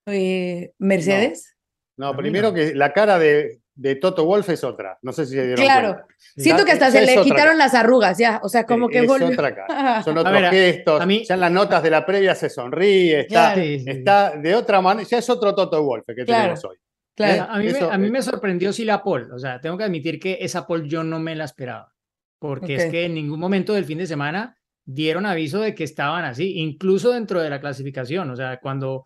eh, 0.07 0.71
Mercedes? 0.79 1.55
No, 1.97 2.15
primero 2.15 2.49
no. 2.49 2.53
que 2.53 2.75
la 2.75 2.93
cara 2.93 3.17
de, 3.17 3.61
de 3.73 3.95
Toto 3.95 4.25
Wolf 4.25 4.49
es 4.49 4.63
otra. 4.63 4.99
No 5.01 5.11
sé 5.13 5.25
si 5.25 5.33
se 5.33 5.45
dieron 5.47 5.63
Claro. 5.65 5.93
cuenta. 5.93 6.07
Siento 6.37 6.65
que 6.65 6.73
hasta 6.73 6.87
esa 6.89 6.99
se 6.99 7.05
le 7.05 7.21
quitaron 7.23 7.53
cara. 7.53 7.55
las 7.55 7.73
arrugas, 7.73 8.17
ya, 8.17 8.39
o 8.43 8.49
sea, 8.49 8.65
como 8.65 8.87
que 8.89 8.99
es 8.99 9.07
volvió. 9.07 9.27
otra 9.29 9.55
cara. 9.55 10.03
Son 10.03 10.17
otros 10.17 10.33
ver, 10.33 10.45
a- 10.45 10.49
gestos. 10.51 11.01
a 11.01 11.05
mí- 11.05 11.23
Ya 11.25 11.33
en 11.35 11.39
las 11.41 11.51
notas 11.51 11.81
de 11.81 11.89
la 11.89 12.05
previa 12.05 12.35
se 12.35 12.49
sonríe. 12.49 13.21
Está, 13.21 13.53
Claro. 13.53 13.61
Está 13.61 14.31
de 14.37 14.55
otra 14.55 14.81
manera. 14.81 15.07
Ya 15.09 15.17
es 15.17 15.29
otro 15.29 15.55
Toto 15.55 15.81
Wolf 15.83 16.03
que 16.05 16.25
Claro. 16.25 16.41
tenemos 16.43 16.65
hoy. 16.65 16.77
Claro. 17.15 17.47
A 17.49 17.57
mí, 17.59 17.67
Eso, 17.67 17.87
me, 17.87 17.93
a 17.93 17.97
mí 17.97 18.07
eh. 18.07 18.11
me 18.11 18.21
sorprendió 18.21 18.73
sí 18.73 18.83
la 18.83 19.01
pole. 19.01 19.31
O 19.33 19.39
sea, 19.39 19.59
tengo 19.61 19.77
que 19.77 19.85
admitir 19.85 20.19
que 20.19 20.37
esa 20.41 20.67
pole 20.67 20.87
yo 20.87 21.03
no 21.03 21.17
me 21.19 21.33
la 21.35 21.45
esperaba. 21.45 21.91
Porque 22.39 22.75
es 22.75 22.85
que 22.91 23.05
en 23.05 23.13
ningún 23.15 23.39
momento 23.39 23.73
del 23.73 23.85
fin 23.85 23.97
de 23.97 24.05
semana 24.05 24.57
dieron 24.85 25.25
aviso 25.25 25.59
de 25.59 25.73
que 25.75 25.83
estaban 25.83 26.23
así, 26.25 26.59
incluso 26.59 27.11
dentro 27.11 27.41
de 27.41 27.49
la 27.49 27.59
clasificación. 27.59 28.29
O 28.29 28.35
sea, 28.35 28.59
cuando 28.59 29.05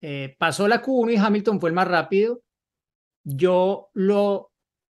eh, 0.00 0.34
pasó 0.38 0.66
la 0.66 0.82
Q1 0.82 1.12
y 1.12 1.16
Hamilton 1.16 1.60
fue 1.60 1.70
el 1.70 1.74
más 1.74 1.88
rápido, 1.88 2.42
yo 3.22 3.90
lo 3.92 4.50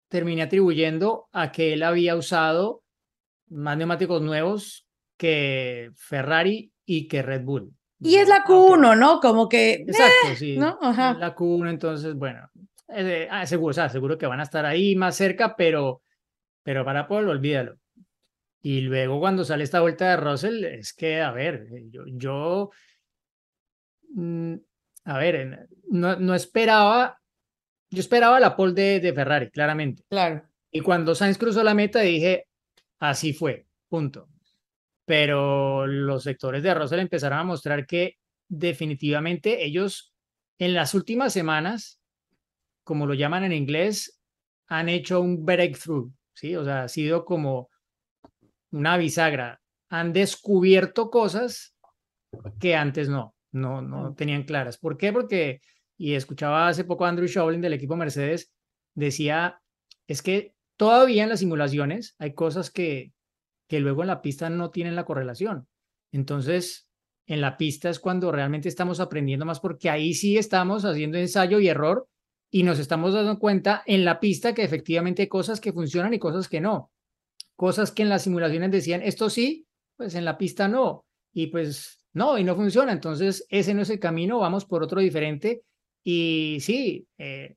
terminé 0.09 0.43
atribuyendo 0.43 1.29
a 1.33 1.53
que 1.53 1.73
él 1.73 1.83
había 1.83 2.17
usado 2.17 2.83
más 3.49 3.77
neumáticos 3.77 4.21
nuevos 4.23 4.87
que 5.17 5.91
Ferrari 5.97 6.73
y 6.85 7.07
que 7.09 7.23
Red 7.23 7.43
Bull. 7.43 7.73
Y 8.01 8.17
es 8.17 8.29
la 8.29 8.37
Ah, 8.37 8.45
ok. 8.47 8.79
Q1, 8.79 8.99
¿no? 8.99 9.21
Como 9.21 9.49
que. 9.49 9.73
eh, 9.73 9.85
Exacto, 9.87 10.35
sí. 10.37 10.57
¿no? 10.57 10.79
Ajá. 10.81 11.13
es 11.13 11.19
La 11.19 11.35
Q1, 11.35 11.69
entonces, 11.71 12.15
bueno, 12.15 12.49
eh, 12.89 13.29
ah, 13.31 13.47
seguro, 13.47 13.71
o 13.71 13.75
sea, 13.75 13.89
seguro 13.89 14.17
que 14.17 14.27
van 14.27 14.41
a 14.41 14.45
estar 14.45 14.65
ahí 14.65 14.97
más 14.97 15.17
cerca, 15.17 15.55
pero, 15.57 16.03
pero 16.63 16.85
para 16.85 17.07
Paul, 17.07 17.29
olvídalo. 17.29 17.77
Y 18.63 18.83
luego 18.83 19.19
cuando 19.21 19.45
sale 19.45 19.65
esta 19.65 19.81
vuelta 19.81 20.11
de 20.11 20.17
Russell, 20.17 20.65
es 20.65 20.93
que, 20.93 21.21
a 21.21 21.33
ver, 21.33 21.67
eh, 21.73 21.87
yo, 21.91 22.03
yo 22.07 22.71
mm, 24.15 24.55
a 25.05 25.19
ver, 25.19 25.69
no, 25.89 26.17
no 26.17 26.35
esperaba, 26.35 27.21
yo 27.91 28.01
esperaba 28.01 28.39
la 28.39 28.57
pole 28.57 28.75
de, 28.75 29.01
de 29.01 29.13
Ferrari, 29.13 29.51
claramente. 29.51 30.05
Claro. 30.09 30.43
Y 30.71 30.81
cuando 30.81 31.15
Sainz 31.15 31.39
cruzó 31.39 31.63
la 31.65 31.75
meta, 31.75 32.01
dije, 32.01 32.47
así 32.99 33.33
fue, 33.33 33.67
punto. 33.89 34.29
Pero 35.05 35.87
los 35.87 36.23
sectores 36.23 36.63
de 36.63 36.75
Russell 36.75 37.01
empezaron 37.01 37.39
a 37.39 37.45
mostrar 37.45 37.87
que 37.87 38.19
definitivamente 38.49 39.65
ellos 39.65 40.15
en 40.59 40.75
las 40.75 40.95
últimas 40.95 41.33
semanas, 41.33 42.01
como 42.85 43.07
lo 43.07 43.15
llaman 43.15 43.45
en 43.45 43.53
inglés, 43.53 44.21
han 44.67 44.89
hecho 44.89 45.21
un 45.21 45.45
breakthrough, 45.45 46.13
¿sí? 46.35 46.55
O 46.55 46.65
sea, 46.65 46.85
ha 46.85 46.89
sido 46.89 47.25
como 47.25 47.70
una 48.71 48.97
bisagra. 48.97 49.61
Han 49.89 50.13
descubierto 50.13 51.11
cosas 51.11 51.75
que 52.59 52.77
antes 52.77 53.09
no, 53.09 53.35
no, 53.53 53.83
no 53.83 54.15
tenían 54.15 54.45
claras. 54.45 54.79
¿Por 54.79 54.97
qué? 54.97 55.13
Porque, 55.13 55.61
y 55.99 56.15
escuchaba 56.15 56.69
hace 56.69 56.85
poco 56.85 57.05
a 57.05 57.09
Andrew 57.09 57.27
Shovlin 57.27 57.61
del 57.61 57.73
equipo 57.73 57.97
Mercedes, 57.97 58.53
decía, 58.95 59.61
es 60.07 60.23
que 60.23 60.55
todavía 60.77 61.25
en 61.25 61.29
las 61.29 61.41
simulaciones 61.41 62.15
hay 62.19 62.35
cosas 62.35 62.71
que, 62.71 63.13
que 63.69 63.81
luego 63.81 64.03
en 64.03 64.09
la 64.09 64.23
pista 64.23 64.51
no 64.51 64.71
tienen 64.71 64.97
la 64.97 65.05
correlación. 65.05 65.69
Entonces, 66.13 66.89
en 67.27 67.41
la 67.41 67.57
pista 67.57 67.91
es 67.91 68.01
cuando 68.01 68.33
realmente 68.33 68.69
estamos 68.69 68.99
aprendiendo 68.99 69.47
más 69.47 69.61
porque 69.61 69.89
ahí 69.89 70.15
sí 70.15 70.37
estamos 70.37 70.85
haciendo 70.85 71.19
ensayo 71.19 71.61
y 71.61 71.69
error 71.69 72.09
y 72.51 72.65
nos 72.65 72.81
estamos 72.81 73.15
dando 73.15 73.39
cuenta 73.39 73.85
en 73.87 74.05
la 74.05 74.19
pista 74.19 74.55
que 74.55 74.65
efectivamente 74.65 75.23
hay 75.23 75.29
cosas 75.29 75.61
que 75.61 75.73
funcionan 75.73 76.13
y 76.15 76.19
cosas 76.19 76.49
que 76.49 76.61
no. 76.61 76.90
Cosas 77.61 77.93
que 77.93 78.01
en 78.05 78.09
las 78.09 78.23
simulaciones 78.23 78.71
decían, 78.71 79.03
esto 79.03 79.29
sí, 79.29 79.67
pues 79.95 80.15
en 80.15 80.25
la 80.25 80.39
pista 80.39 80.67
no. 80.67 81.05
Y 81.35 81.49
pues 81.49 82.07
no, 82.15 82.39
y 82.39 82.43
no 82.43 82.57
funciona. 82.57 82.91
Entonces, 82.91 83.45
ese 83.51 83.75
no 83.75 83.83
es 83.83 83.91
el 83.91 84.01
camino, 84.01 84.39
vamos 84.39 84.65
por 84.65 84.83
otro 84.83 84.99
diferente. 84.99 85.61
Y 86.03 86.57
sí, 86.61 87.07
eh, 87.19 87.57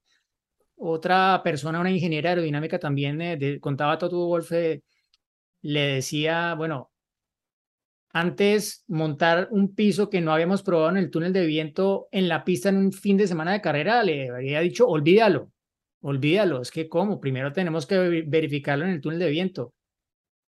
otra 0.76 1.40
persona, 1.42 1.80
una 1.80 1.90
ingeniera 1.90 2.32
aerodinámica 2.32 2.80
también, 2.80 3.22
eh, 3.22 3.38
de- 3.38 3.62
contaba 3.62 3.98
Toto 3.98 4.28
Wolf, 4.28 4.52
eh, 4.52 4.84
le 5.62 5.80
decía, 5.96 6.54
bueno, 6.56 6.92
antes 8.12 8.84
montar 8.88 9.48
un 9.52 9.74
piso 9.74 10.10
que 10.10 10.20
no 10.20 10.34
habíamos 10.34 10.64
probado 10.64 10.90
en 10.90 10.98
el 10.98 11.12
túnel 11.12 11.32
de 11.32 11.46
viento 11.46 12.10
en 12.12 12.28
la 12.28 12.44
pista 12.44 12.68
en 12.68 12.76
un 12.76 12.92
fin 12.92 13.16
de 13.16 13.26
semana 13.28 13.54
de 13.54 13.62
carrera, 13.62 14.04
le 14.04 14.30
había 14.30 14.60
dicho, 14.60 14.86
olvídalo, 14.86 15.50
olvídalo, 16.02 16.62
es 16.62 16.72
que 16.72 16.90
cómo, 16.90 17.22
primero 17.22 17.54
tenemos 17.54 17.86
que 17.86 17.98
ve- 17.98 18.24
verificarlo 18.28 18.84
en 18.84 18.92
el 18.92 19.00
túnel 19.00 19.20
de 19.20 19.30
viento. 19.30 19.74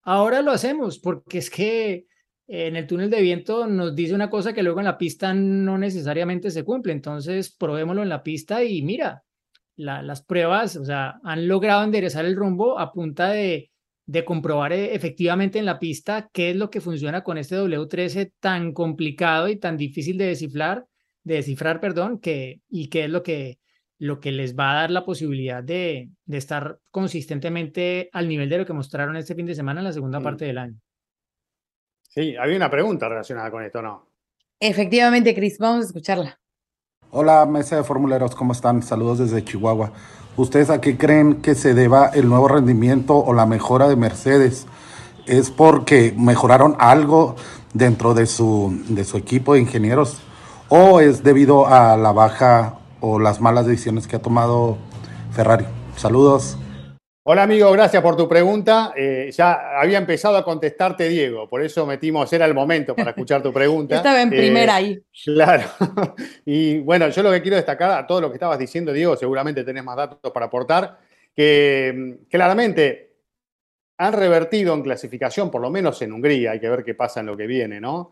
Ahora 0.06 0.42
lo 0.42 0.52
hacemos 0.52 1.00
porque 1.00 1.40
es 1.40 1.50
que 1.50 2.06
en 2.48 2.76
el 2.76 2.86
túnel 2.88 3.10
de 3.10 3.22
viento 3.22 3.66
nos 3.68 3.96
dice 3.96 4.14
una 4.14 4.30
cosa 4.30 4.54
que 4.54 4.62
luego 4.64 4.80
en 4.80 4.86
la 4.86 4.98
pista 5.00 5.34
no 5.34 5.78
necesariamente 5.80 6.52
se 6.52 6.64
cumple, 6.64 6.94
entonces 6.94 7.56
probémoslo 7.56 8.04
en 8.04 8.10
la 8.10 8.22
pista 8.24 8.64
y 8.64 8.84
mira, 8.84 9.24
la- 9.76 10.02
las 10.04 10.24
pruebas, 10.24 10.76
o 10.78 10.86
sea, 10.86 11.16
han 11.24 11.48
logrado 11.48 11.84
enderezar 11.84 12.26
el 12.26 12.36
rumbo 12.36 12.80
a 12.80 12.92
punta 12.94 13.30
de, 13.32 13.72
de 14.06 14.26
comprobar 14.26 14.74
eh, 14.74 14.94
efectivamente 14.96 15.58
en 15.60 15.66
la 15.66 15.80
pista 15.80 16.30
qué 16.32 16.52
es 16.52 16.56
lo 16.56 16.70
que 16.70 16.82
funciona 16.82 17.24
con 17.24 17.38
este 17.40 17.56
W13 17.56 18.32
tan 18.40 18.74
complicado 18.74 19.50
y 19.50 19.58
tan 19.58 19.76
difícil 19.78 20.18
de 20.18 20.28
descifrar, 20.28 20.86
de 21.24 21.36
descifrar, 21.36 21.80
perdón, 21.82 22.20
que, 22.20 22.62
y 22.70 22.90
qué 22.90 23.06
es 23.06 23.10
lo 23.10 23.24
que, 23.24 23.60
lo 24.00 24.20
que 24.20 24.32
les 24.32 24.58
va 24.58 24.72
a 24.72 24.76
dar 24.76 24.92
la 24.92 25.06
posibilidad 25.06 25.64
de, 25.64 26.10
de 26.26 26.38
estar 26.38 26.80
consistentemente 26.92 28.10
al 28.14 28.28
nivel 28.28 28.50
de 28.50 28.58
lo 28.60 28.66
que 28.66 28.74
mostraron 28.74 29.16
este 29.16 29.36
fin 29.36 29.46
de 29.46 29.56
semana 29.56 29.80
en 29.82 29.86
la 29.86 29.94
segunda 29.94 30.20
Mm. 30.20 30.24
parte 30.24 30.46
del 30.46 30.58
año. 30.58 30.76
Sí, 32.10 32.36
había 32.38 32.56
una 32.56 32.70
pregunta 32.70 33.10
relacionada 33.10 33.52
con 33.52 33.64
esto, 33.64 33.82
¿no? 33.82 34.08
Efectivamente, 34.60 35.36
Cris, 35.36 35.58
vamos 35.60 35.84
a 35.86 35.88
escucharla. 35.88 36.40
Hola, 37.12 37.46
mesa 37.46 37.78
de 37.78 37.84
formuleros, 37.84 38.36
¿cómo 38.36 38.54
están? 38.54 38.82
Saludos 38.84 39.20
desde 39.20 39.44
Chihuahua. 39.44 39.92
¿Ustedes 40.38 40.70
a 40.70 40.82
qué 40.82 40.98
creen 40.98 41.42
que 41.42 41.56
se 41.56 41.74
deba 41.74 42.08
el 42.08 42.28
nuevo 42.28 42.48
rendimiento 42.48 43.18
o 43.18 43.34
la 43.34 43.46
mejora 43.46 43.88
de 43.88 43.96
Mercedes? 43.96 44.66
¿Es 45.26 45.50
porque 45.52 46.14
mejoraron 46.18 46.76
algo 46.80 47.36
dentro 47.74 48.14
de 48.14 48.26
su, 48.26 48.82
de 48.90 49.04
su 49.06 49.18
equipo 49.18 49.54
de 49.54 49.62
ingenieros 49.62 50.20
o 50.70 51.00
es 51.00 51.24
debido 51.24 51.68
a 51.68 51.96
la 51.98 52.12
baja 52.12 52.80
o 53.00 53.20
las 53.20 53.42
malas 53.42 53.66
decisiones 53.66 54.08
que 54.08 54.16
ha 54.16 54.22
tomado 54.22 54.78
Ferrari? 55.32 55.66
Saludos. 55.96 56.58
Hola 57.28 57.42
amigo, 57.42 57.72
gracias 57.72 58.04
por 58.04 58.16
tu 58.16 58.30
pregunta. 58.30 58.94
Eh, 58.96 59.32
ya 59.36 59.80
había 59.80 59.98
empezado 59.98 60.38
a 60.38 60.44
contestarte 60.46 61.10
Diego, 61.10 61.50
por 61.50 61.64
eso 61.64 61.86
metimos, 61.88 62.32
era 62.32 62.46
el 62.46 62.54
momento 62.54 62.96
para 62.96 63.10
escuchar 63.10 63.42
tu 63.42 63.52
pregunta. 63.52 63.96
Estaba 63.98 64.22
en 64.22 64.32
Eh, 64.32 64.38
primera 64.38 64.76
ahí. 64.76 65.00
Claro. 65.24 65.64
Y 66.46 66.80
bueno, 66.82 67.10
yo 67.10 67.24
lo 67.24 67.32
que 67.32 67.42
quiero 67.42 67.58
destacar 67.58 67.92
a 67.92 68.06
todo 68.06 68.22
lo 68.22 68.30
que 68.30 68.36
estabas 68.36 68.60
diciendo, 68.60 68.94
Diego, 68.94 69.16
seguramente 69.16 69.64
tenés 69.64 69.84
más 69.84 69.96
datos 69.96 70.32
para 70.32 70.46
aportar, 70.46 71.00
que 71.36 71.94
mm, 71.96 72.30
claramente 72.30 73.16
han 73.98 74.14
revertido 74.14 74.76
en 74.76 74.84
clasificación, 74.84 75.50
por 75.50 75.62
lo 75.62 75.72
menos 75.72 76.00
en 76.04 76.14
Hungría, 76.14 76.52
hay 76.52 76.60
que 76.60 76.70
ver 76.70 76.84
qué 76.84 76.94
pasa 76.94 77.22
en 77.22 77.26
lo 77.26 77.36
que 77.36 77.48
viene, 77.48 77.80
¿no? 77.82 78.12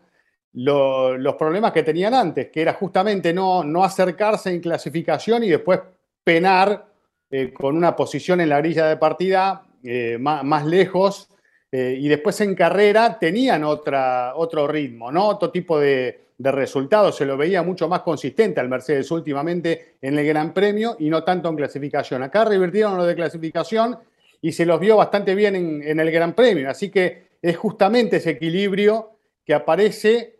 Lo- 0.54 1.16
los 1.18 1.34
problemas 1.34 1.72
que 1.72 1.82
tenían 1.82 2.14
antes, 2.14 2.48
que 2.50 2.62
era 2.62 2.74
justamente 2.74 3.32
no, 3.32 3.64
no 3.64 3.82
acercarse 3.82 4.50
en 4.50 4.60
clasificación 4.60 5.42
y 5.44 5.50
después 5.50 5.80
penar 6.22 6.86
eh, 7.30 7.52
con 7.52 7.76
una 7.76 7.96
posición 7.96 8.40
en 8.40 8.48
la 8.48 8.58
grilla 8.58 8.86
de 8.86 8.96
partida 8.96 9.64
eh, 9.82 10.16
más, 10.20 10.44
más 10.44 10.64
lejos 10.64 11.28
eh, 11.72 11.96
y 11.98 12.06
después 12.08 12.40
en 12.40 12.54
carrera 12.54 13.18
tenían 13.18 13.64
otra, 13.64 14.34
otro 14.36 14.68
ritmo, 14.68 15.10
¿no? 15.10 15.26
Otro 15.26 15.50
tipo 15.50 15.78
de, 15.80 16.20
resultados. 16.38 17.16
Se 17.16 17.24
lo 17.24 17.36
veía 17.36 17.62
mucho 17.62 17.88
más 17.88 18.02
consistente 18.02 18.60
al 18.60 18.68
Mercedes 18.68 19.10
últimamente 19.10 19.96
en 20.02 20.18
el 20.18 20.26
Gran 20.26 20.52
Premio 20.52 20.96
y 20.98 21.08
no 21.08 21.22
tanto 21.24 21.48
en 21.48 21.56
clasificación. 21.56 22.22
Acá 22.22 22.44
revirtieron 22.44 22.96
lo 22.96 23.04
de 23.06 23.14
clasificación 23.14 23.98
y 24.42 24.52
se 24.52 24.66
los 24.66 24.78
vio 24.78 24.96
bastante 24.96 25.34
bien 25.34 25.56
en, 25.56 25.82
en 25.82 26.00
el 26.00 26.10
Gran 26.10 26.34
Premio. 26.34 26.68
Así 26.68 26.90
que 26.90 27.28
es 27.40 27.56
justamente 27.56 28.16
ese 28.16 28.30
equilibrio 28.30 29.10
que 29.44 29.54
aparece 29.54 30.33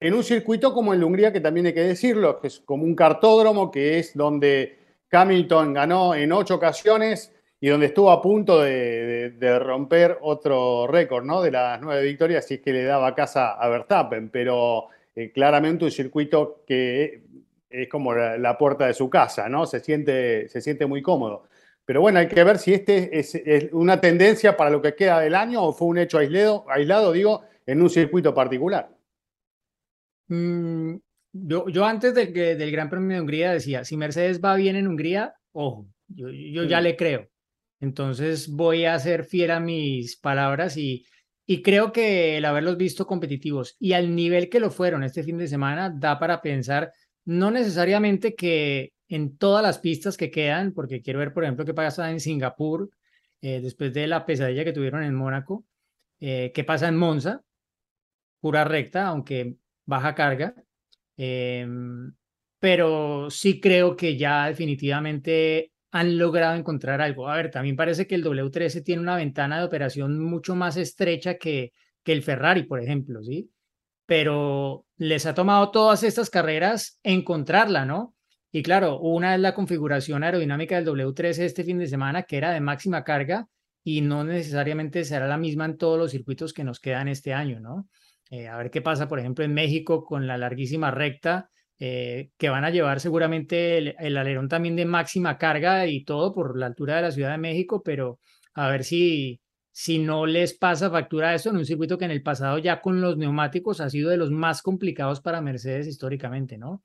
en 0.00 0.14
un 0.14 0.24
circuito 0.24 0.72
como 0.72 0.94
el 0.94 1.00
de 1.00 1.04
Hungría, 1.04 1.32
que 1.32 1.40
también 1.40 1.66
hay 1.66 1.74
que 1.74 1.82
decirlo, 1.82 2.40
que 2.40 2.46
es 2.46 2.60
como 2.60 2.84
un 2.84 2.96
cartódromo, 2.96 3.70
que 3.70 3.98
es 3.98 4.16
donde 4.16 4.78
Hamilton 5.12 5.74
ganó 5.74 6.14
en 6.14 6.32
ocho 6.32 6.54
ocasiones 6.54 7.34
y 7.60 7.68
donde 7.68 7.86
estuvo 7.86 8.10
a 8.10 8.22
punto 8.22 8.62
de, 8.62 9.58
romper 9.62 10.18
otro 10.22 10.86
récord, 10.86 11.24
¿no? 11.24 11.42
De 11.42 11.50
las 11.50 11.80
nueve 11.82 12.02
victorias, 12.02 12.46
si 12.46 12.54
es 12.54 12.60
que 12.60 12.72
le 12.72 12.84
daba 12.84 13.14
casa 13.14 13.52
a 13.52 13.68
Verstappen, 13.68 14.30
pero 14.30 14.86
eh, 15.14 15.30
claramente 15.32 15.84
un 15.84 15.90
circuito 15.90 16.62
que 16.66 17.22
es 17.68 17.88
como 17.88 18.14
la, 18.14 18.38
la 18.38 18.56
puerta 18.56 18.86
de 18.86 18.94
su 18.94 19.10
casa, 19.10 19.50
¿no? 19.50 19.66
Se 19.66 19.80
siente, 19.80 20.48
se 20.48 20.62
siente 20.62 20.86
muy 20.86 21.02
cómodo. 21.02 21.44
Pero 21.84 22.00
bueno, 22.00 22.20
hay 22.20 22.28
que 22.28 22.42
ver 22.42 22.58
si 22.58 22.72
este 22.72 23.18
es, 23.18 23.34
es 23.34 23.68
una 23.72 24.00
tendencia 24.00 24.56
para 24.56 24.70
lo 24.70 24.80
que 24.80 24.94
queda 24.94 25.20
del 25.20 25.34
año 25.34 25.62
o 25.62 25.72
fue 25.74 25.88
un 25.88 25.98
hecho 25.98 26.18
aislado, 26.18 26.64
aislado, 26.70 27.12
digo, 27.12 27.42
en 27.66 27.82
un 27.82 27.90
circuito 27.90 28.32
particular. 28.32 28.88
Mm, 30.30 30.96
yo, 31.32 31.68
yo 31.68 31.84
antes 31.84 32.14
del, 32.14 32.32
que- 32.32 32.54
del 32.56 32.70
Gran 32.70 32.88
Premio 32.88 33.16
de 33.16 33.20
Hungría 33.20 33.52
decía, 33.52 33.84
si 33.84 33.96
Mercedes 33.96 34.40
va 34.40 34.54
bien 34.56 34.76
en 34.76 34.86
Hungría, 34.88 35.34
ojo, 35.52 35.86
yo, 36.08 36.30
yo 36.30 36.64
ya 36.64 36.80
le 36.80 36.96
creo. 36.96 37.28
Entonces 37.80 38.48
voy 38.48 38.84
a 38.84 38.98
ser 38.98 39.24
fiel 39.24 39.50
a 39.50 39.60
mis 39.60 40.16
palabras 40.16 40.76
y, 40.76 41.04
y 41.46 41.62
creo 41.62 41.92
que 41.92 42.36
el 42.36 42.44
haberlos 42.44 42.76
visto 42.76 43.06
competitivos 43.06 43.76
y 43.80 43.92
al 43.94 44.14
nivel 44.14 44.48
que 44.48 44.60
lo 44.60 44.70
fueron 44.70 45.02
este 45.02 45.22
fin 45.24 45.38
de 45.38 45.48
semana 45.48 45.90
da 45.90 46.18
para 46.18 46.40
pensar, 46.42 46.92
no 47.24 47.50
necesariamente 47.50 48.34
que 48.34 48.92
en 49.08 49.36
todas 49.36 49.62
las 49.62 49.78
pistas 49.78 50.16
que 50.16 50.30
quedan, 50.30 50.72
porque 50.72 51.02
quiero 51.02 51.18
ver, 51.18 51.32
por 51.32 51.42
ejemplo, 51.44 51.64
qué 51.64 51.74
pasa 51.74 52.10
en 52.10 52.20
Singapur, 52.20 52.90
eh, 53.40 53.60
después 53.60 53.92
de 53.94 54.06
la 54.06 54.24
pesadilla 54.26 54.64
que 54.64 54.72
tuvieron 54.72 55.02
en 55.02 55.14
Mónaco, 55.14 55.64
eh, 56.20 56.52
qué 56.54 56.62
pasa 56.64 56.86
en 56.88 56.96
Monza, 56.96 57.42
pura 58.40 58.64
recta, 58.64 59.06
aunque 59.08 59.56
baja 59.90 60.14
carga. 60.14 60.54
Em, 61.16 62.14
pero 62.58 63.30
sí 63.30 63.60
creo 63.60 63.96
que 63.96 64.16
ya 64.16 64.46
definitivamente 64.46 65.72
han 65.92 66.18
logrado 66.18 66.56
encontrar 66.56 67.00
algo. 67.00 67.28
A 67.28 67.36
ver, 67.36 67.50
también 67.50 67.76
parece 67.76 68.06
que 68.06 68.14
el 68.14 68.24
W13 68.24 68.84
tiene 68.84 69.02
una 69.02 69.16
ventana 69.16 69.58
de 69.58 69.66
operación 69.66 70.18
mucho 70.18 70.54
más 70.54 70.76
estrecha 70.76 71.36
que, 71.36 71.72
que 72.04 72.12
el 72.12 72.22
Ferrari, 72.22 72.64
por 72.64 72.80
ejemplo, 72.80 73.22
¿sí? 73.22 73.50
Pero 74.06 74.86
les 74.96 75.26
ha 75.26 75.34
tomado 75.34 75.70
todas 75.70 76.02
estas 76.02 76.30
carreras 76.30 76.98
encontrarla, 77.02 77.84
¿no? 77.84 78.14
Y 78.52 78.62
claro, 78.62 78.98
una 79.00 79.34
es 79.34 79.40
la 79.40 79.54
configuración 79.54 80.24
aerodinámica 80.24 80.76
del 80.76 80.86
W13 80.86 81.44
este 81.44 81.64
fin 81.64 81.78
de 81.78 81.86
semana, 81.86 82.24
que 82.24 82.36
era 82.36 82.52
de 82.52 82.60
máxima 82.60 83.04
carga 83.04 83.46
y 83.84 84.00
no 84.00 84.24
necesariamente 84.24 85.04
será 85.04 85.26
la 85.28 85.38
misma 85.38 85.64
en 85.66 85.76
todos 85.76 85.98
los 85.98 86.10
circuitos 86.10 86.52
que 86.52 86.64
nos 86.64 86.80
quedan 86.80 87.08
este 87.08 87.32
año, 87.32 87.60
¿no? 87.60 87.88
Eh, 88.30 88.46
a 88.46 88.56
ver 88.56 88.70
qué 88.70 88.80
pasa, 88.80 89.08
por 89.08 89.18
ejemplo, 89.18 89.44
en 89.44 89.52
México 89.52 90.04
con 90.04 90.26
la 90.26 90.38
larguísima 90.38 90.90
recta, 90.92 91.50
eh, 91.80 92.30
que 92.36 92.48
van 92.48 92.64
a 92.64 92.70
llevar 92.70 93.00
seguramente 93.00 93.78
el, 93.78 94.16
alerón 94.16 94.48
también 94.48 94.76
de 94.76 94.84
máxima 94.84 95.38
carga 95.38 95.86
y 95.86 96.04
todo 96.04 96.32
por 96.32 96.56
la 96.58 96.66
altura 96.66 96.96
de 96.96 97.02
la 97.02 97.10
Ciudad 97.10 97.32
de 97.32 97.38
México, 97.38 97.82
pero 97.82 98.20
a 98.54 98.68
ver 98.68 98.84
si, 98.84 99.40
si 99.72 99.98
no 99.98 100.26
les 100.26 100.56
pasa 100.56 100.90
factura 100.90 101.34
eso 101.34 101.50
en 101.50 101.56
un 101.56 101.64
circuito 101.64 101.98
que 101.98 102.04
en 102.04 102.10
el 102.12 102.22
pasado 102.22 102.58
ya 102.58 102.80
con 102.80 103.00
los 103.00 103.16
neumáticos 103.16 103.80
ha 103.80 103.90
sido 103.90 104.10
de 104.10 104.18
los 104.18 104.30
más 104.30 104.62
complicados 104.62 105.20
para 105.20 105.40
Mercedes 105.40 105.86
históricamente, 105.86 106.58
¿no? 106.58 106.84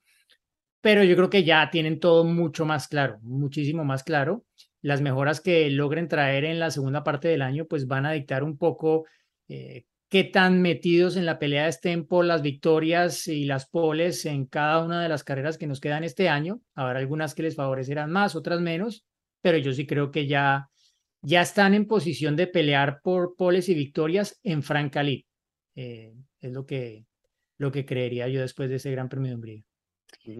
Pero 0.80 1.04
yo 1.04 1.16
creo 1.16 1.30
que 1.30 1.44
ya 1.44 1.68
tienen 1.70 2.00
todo 2.00 2.24
mucho 2.24 2.64
más 2.64 2.88
claro, 2.88 3.18
muchísimo 3.22 3.84
más 3.84 4.02
claro. 4.02 4.44
Las 4.82 5.00
mejoras 5.02 5.40
que 5.40 5.68
logren 5.70 6.08
traer 6.08 6.44
en 6.44 6.58
la 6.58 6.70
segunda 6.70 7.04
parte 7.04 7.28
del 7.28 7.42
año, 7.42 7.66
pues 7.66 7.86
van 7.86 8.06
a 8.06 8.12
dictar 8.12 8.42
un 8.44 8.56
poco 8.56 9.04
eh, 9.48 9.84
qué 10.08 10.24
tan 10.24 10.62
metidos 10.62 11.16
en 11.16 11.26
la 11.26 11.38
pelea 11.38 11.68
estén 11.68 12.06
por 12.06 12.24
las 12.24 12.42
victorias 12.42 13.26
y 13.26 13.44
las 13.44 13.68
poles 13.68 14.24
en 14.24 14.46
cada 14.46 14.84
una 14.84 15.02
de 15.02 15.08
las 15.08 15.24
carreras 15.24 15.58
que 15.58 15.66
nos 15.66 15.80
quedan 15.80 16.04
este 16.04 16.28
año. 16.28 16.60
Habrá 16.74 17.00
algunas 17.00 17.34
que 17.34 17.42
les 17.42 17.56
favorecerán 17.56 18.10
más, 18.10 18.36
otras 18.36 18.60
menos, 18.60 19.04
pero 19.40 19.58
yo 19.58 19.72
sí 19.72 19.86
creo 19.86 20.10
que 20.10 20.26
ya, 20.26 20.68
ya 21.22 21.42
están 21.42 21.74
en 21.74 21.86
posición 21.86 22.36
de 22.36 22.46
pelear 22.46 23.00
por 23.02 23.34
poles 23.36 23.68
y 23.68 23.74
victorias 23.74 24.38
en 24.42 24.62
franca 24.62 25.02
lid. 25.02 25.24
Eh, 25.74 26.14
es 26.40 26.52
lo 26.52 26.66
que, 26.66 27.06
lo 27.58 27.72
que 27.72 27.84
creería 27.84 28.28
yo 28.28 28.40
después 28.40 28.68
de 28.68 28.76
ese 28.76 28.90
Gran 28.92 29.08
Premio 29.08 29.30
de 29.30 29.34
Hungría. 29.34 29.62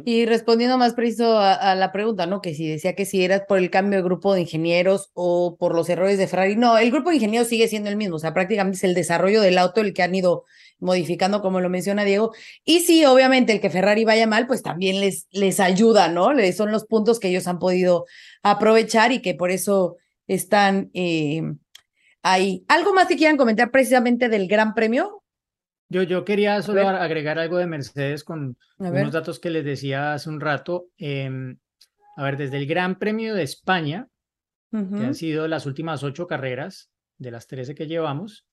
Y 0.04 0.26
respondiendo 0.26 0.78
más 0.78 0.94
preciso 0.94 1.38
a, 1.38 1.74
la 1.76 1.92
pregunta, 1.92 2.26
¿no? 2.26 2.40
Que 2.40 2.54
si 2.54 2.68
decía 2.68 2.96
que 2.96 3.04
si 3.04 3.24
era 3.24 3.46
por 3.46 3.58
el 3.58 3.70
cambio 3.70 3.98
de 3.98 4.02
grupo 4.02 4.34
de 4.34 4.40
ingenieros 4.40 5.10
o 5.14 5.56
por 5.58 5.76
los 5.76 5.88
errores 5.88 6.18
de 6.18 6.26
Ferrari. 6.26 6.56
No, 6.56 6.76
el 6.76 6.90
grupo 6.90 7.10
de 7.10 7.16
ingenieros 7.16 7.46
sigue 7.46 7.68
siendo 7.68 7.88
el 7.88 7.96
mismo. 7.96 8.16
O 8.16 8.18
sea, 8.18 8.34
prácticamente 8.34 8.78
es 8.78 8.84
el 8.84 8.94
desarrollo 8.94 9.40
del 9.40 9.58
auto 9.58 9.80
el 9.80 9.94
que 9.94 10.02
han 10.02 10.14
ido 10.14 10.44
modificando, 10.80 11.40
como 11.40 11.60
lo 11.60 11.70
menciona 11.70 12.04
Diego. 12.04 12.32
Y 12.64 12.80
sí, 12.80 13.04
obviamente, 13.04 13.52
el 13.52 13.60
que 13.60 13.70
Ferrari 13.70 14.04
vaya 14.04 14.26
mal, 14.26 14.48
pues 14.48 14.62
también 14.62 15.00
les, 15.00 15.28
les 15.30 15.60
ayuda, 15.60 16.08
¿no? 16.08 16.30
Son 16.52 16.72
los 16.72 16.84
puntos 16.86 17.20
que 17.20 17.28
ellos 17.28 17.46
han 17.46 17.60
podido 17.60 18.06
aprovechar 18.42 19.12
y 19.12 19.22
que 19.22 19.34
por 19.34 19.52
eso 19.52 19.96
están 20.26 20.90
eh, 20.94 21.42
ahí. 22.22 22.64
¿Algo 22.68 22.92
más 22.92 23.06
que 23.06 23.16
quieran 23.16 23.36
comentar 23.36 23.70
precisamente 23.70 24.28
del 24.28 24.48
Gran 24.48 24.74
Premio? 24.74 25.22
Yo, 25.88 26.02
yo 26.02 26.24
quería 26.24 26.60
solo 26.62 26.88
agregar 26.88 27.38
algo 27.38 27.58
de 27.58 27.66
Mercedes 27.66 28.24
con 28.24 28.56
unos 28.78 29.12
datos 29.12 29.38
que 29.38 29.50
les 29.50 29.64
decía 29.64 30.14
hace 30.14 30.28
un 30.28 30.40
rato. 30.40 30.88
Em, 30.98 31.58
a 32.16 32.24
ver, 32.24 32.36
desde 32.36 32.56
el 32.56 32.66
Gran 32.66 32.98
Premio 32.98 33.34
de 33.34 33.42
España, 33.42 34.08
que 34.70 34.78
han 34.78 35.14
sido 35.14 35.48
las 35.48 35.64
últimas 35.64 36.02
ocho 36.02 36.26
carreras 36.26 36.90
de 37.18 37.30
las 37.30 37.46
13 37.46 37.74
que 37.74 37.86
llevamos, 37.86 38.46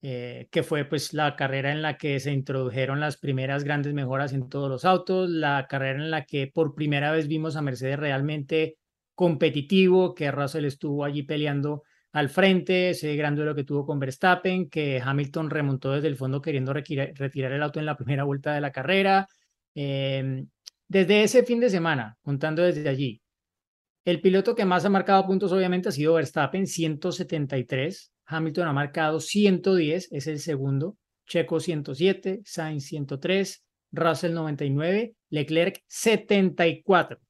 eh, 0.00 0.48
que 0.50 0.62
fue 0.62 0.84
pues 0.84 1.12
la 1.12 1.36
carrera 1.36 1.72
en 1.72 1.82
la 1.82 1.98
que 1.98 2.18
se 2.20 2.32
introdujeron 2.32 3.00
las 3.00 3.16
primeras 3.16 3.64
grandes 3.64 3.94
mejoras 3.94 4.32
en 4.32 4.48
todos 4.48 4.68
los 4.68 4.84
autos, 4.84 5.28
la 5.28 5.66
carrera 5.68 6.02
en 6.02 6.10
la 6.10 6.24
que 6.24 6.46
por 6.46 6.74
primera 6.74 7.12
vez 7.12 7.28
vimos 7.28 7.56
a 7.56 7.62
Mercedes 7.62 7.98
realmente 7.98 8.78
competitivo, 9.14 10.14
que 10.14 10.30
Russell 10.30 10.64
estuvo 10.64 11.04
allí 11.04 11.24
peleando 11.24 11.82
al 12.12 12.28
frente, 12.30 12.90
ese 12.90 13.14
gran 13.16 13.36
duelo 13.36 13.54
que 13.54 13.64
tuvo 13.64 13.84
con 13.84 13.98
Verstappen, 13.98 14.68
que 14.68 15.00
Hamilton 15.02 15.50
remontó 15.50 15.92
desde 15.92 16.08
el 16.08 16.16
fondo 16.16 16.40
queriendo 16.40 16.72
retirar 16.72 17.52
el 17.52 17.62
auto 17.62 17.78
en 17.78 17.86
la 17.86 17.96
primera 17.96 18.24
vuelta 18.24 18.54
de 18.54 18.60
la 18.60 18.72
carrera. 18.72 19.26
Em, 19.74 20.48
desde 20.88 21.22
ese 21.22 21.44
fin 21.44 21.60
de 21.60 21.68
semana, 21.70 22.16
contando 22.22 22.62
desde 22.62 22.88
allí, 22.88 23.20
el 24.04 24.20
piloto 24.22 24.54
que 24.54 24.64
más 24.64 24.84
ha 24.86 24.90
marcado 24.90 25.26
puntos 25.26 25.52
obviamente 25.52 25.90
ha 25.90 25.92
sido 25.92 26.14
Verstappen, 26.14 26.66
173. 26.66 28.10
Hamilton 28.24 28.68
ha 28.68 28.72
marcado 28.72 29.20
110, 29.20 30.08
es 30.10 30.26
el 30.26 30.38
segundo. 30.38 30.96
Checo 31.26 31.60
107, 31.60 32.40
Sainz 32.44 32.84
103, 32.84 33.62
Russell 33.92 34.32
99, 34.32 35.14
Leclerc 35.28 35.82
74. 35.86 37.20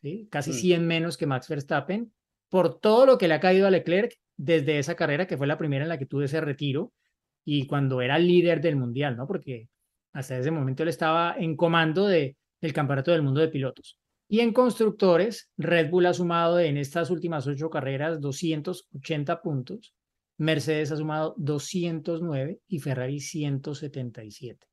¿sí? 0.00 0.28
Casi 0.30 0.50
Mm. 0.50 0.54
100 0.54 0.86
menos 0.86 1.16
que 1.16 1.26
Max 1.26 1.48
Verstappen 1.48 2.12
por 2.50 2.78
todo 2.80 3.06
lo 3.06 3.16
que 3.16 3.28
le 3.28 3.34
ha 3.34 3.40
caído 3.40 3.66
a 3.66 3.70
Leclerc 3.70 4.12
desde 4.36 4.78
esa 4.78 4.96
carrera 4.96 5.26
que 5.26 5.38
fue 5.38 5.46
la 5.46 5.56
primera 5.56 5.84
en 5.84 5.88
la 5.88 5.98
que 5.98 6.06
tuve 6.06 6.26
ese 6.26 6.40
retiro 6.40 6.92
y 7.44 7.66
cuando 7.66 8.02
era 8.02 8.18
líder 8.18 8.60
del 8.60 8.76
mundial, 8.76 9.16
¿no? 9.16 9.26
Porque 9.26 9.68
hasta 10.12 10.38
ese 10.38 10.50
momento 10.50 10.82
él 10.82 10.88
estaba 10.88 11.36
en 11.38 11.56
comando 11.56 12.06
de, 12.06 12.36
del 12.60 12.72
Campeonato 12.72 13.12
del 13.12 13.22
Mundo 13.22 13.40
de 13.40 13.48
Pilotos. 13.48 13.98
Y 14.28 14.40
en 14.40 14.52
constructores, 14.52 15.50
Red 15.56 15.90
Bull 15.90 16.06
ha 16.06 16.14
sumado 16.14 16.60
en 16.60 16.76
estas 16.76 17.10
últimas 17.10 17.46
ocho 17.46 17.70
carreras 17.70 18.20
280 18.20 19.42
puntos, 19.42 19.94
Mercedes 20.38 20.92
ha 20.92 20.96
sumado 20.96 21.34
209 21.36 22.60
y 22.66 22.78
Ferrari 22.78 23.20
177. 23.20 24.66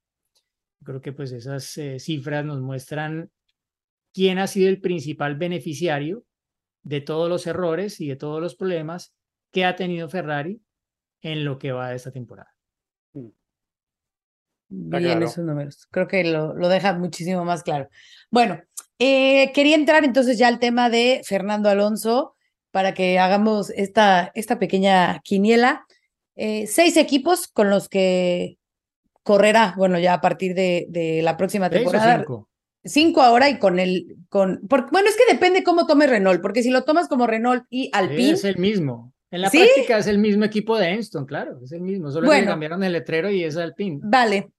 Creo 0.84 1.02
que 1.02 1.12
pues 1.12 1.32
esas 1.32 1.78
eh, 1.78 2.00
cifras 2.00 2.46
nos 2.46 2.62
muestran 2.62 3.30
quién 4.14 4.38
ha 4.38 4.48
sido 4.48 4.70
el 4.70 4.80
principal 4.80 5.36
beneficiario 5.36 6.24
de 6.88 7.02
todos 7.02 7.28
los 7.28 7.46
errores 7.48 8.00
y 8.00 8.08
de 8.08 8.16
todos 8.16 8.42
los 8.42 8.56
problemas 8.56 9.14
que 9.52 9.66
ha 9.66 9.76
tenido 9.76 10.08
Ferrari 10.08 10.62
en 11.22 11.44
lo 11.44 11.60
que 11.60 11.74
va 11.74 11.90
de 11.90 11.98
esta 11.98 12.12
temporada. 12.12 12.56
Bien 14.70 15.24
esos 15.24 15.44
números. 15.44 15.88
Creo 15.92 16.08
que 16.08 16.24
lo, 16.24 16.54
lo 16.54 16.70
deja 16.70 16.94
muchísimo 16.94 17.44
más 17.44 17.64
claro. 17.64 17.90
Bueno, 18.32 18.62
eh, 19.00 19.52
quería 19.54 19.76
entrar 19.76 20.06
entonces 20.06 20.38
ya 20.38 20.48
al 20.48 20.60
tema 20.60 20.90
de 20.90 21.22
Fernando 21.26 21.70
Alonso 21.70 22.36
para 22.72 22.94
que 22.94 23.20
hagamos 23.20 23.70
esta, 23.72 24.32
esta 24.34 24.60
pequeña 24.60 25.20
quiniela. 25.24 25.86
Eh, 26.36 26.68
seis 26.68 26.96
equipos 26.98 27.48
con 27.48 27.70
los 27.70 27.90
que 27.90 28.58
correrá, 29.24 29.74
bueno, 29.78 30.00
ya 30.00 30.14
a 30.14 30.22
partir 30.22 30.54
de, 30.54 30.86
de 30.90 31.22
la 31.22 31.36
próxima 31.36 31.70
temporada. 31.70 32.20
Cinco? 32.20 32.50
Cinco 32.84 33.22
ahora 33.22 33.50
y 33.50 33.60
con 33.60 33.80
el, 33.80 34.16
con, 34.30 34.68
por, 34.68 34.90
bueno, 34.92 35.10
es 35.10 35.18
que 35.18 35.32
depende 35.32 35.64
cómo 35.64 35.86
tomes 35.88 36.10
Renault, 36.10 36.42
porque 36.42 36.64
si 36.64 36.70
lo 36.70 36.84
tomas 36.84 37.08
como 37.08 37.28
Renault 37.28 37.66
y 37.70 37.90
Alpine. 37.94 38.32
Es 38.32 38.44
el 38.44 38.58
mismo. 38.58 39.14
En 39.30 39.42
la 39.42 39.50
¿Sí? 39.50 39.58
práctica 39.60 39.98
es 39.98 40.08
el 40.08 40.20
mismo 40.20 40.46
equipo 40.46 40.78
de 40.78 40.88
Enston, 40.90 41.26
claro, 41.26 41.60
es 41.62 41.72
el 41.74 41.82
mismo. 41.82 42.12
Solo 42.12 42.28
Bueno. 42.28 42.42
le 42.42 42.48
cambiaron 42.48 42.84
el 42.84 42.94
letrero 42.94 43.30
y 43.30 43.44
es 43.44 43.58
Alpine. 43.58 44.00
Vale. 44.04 44.52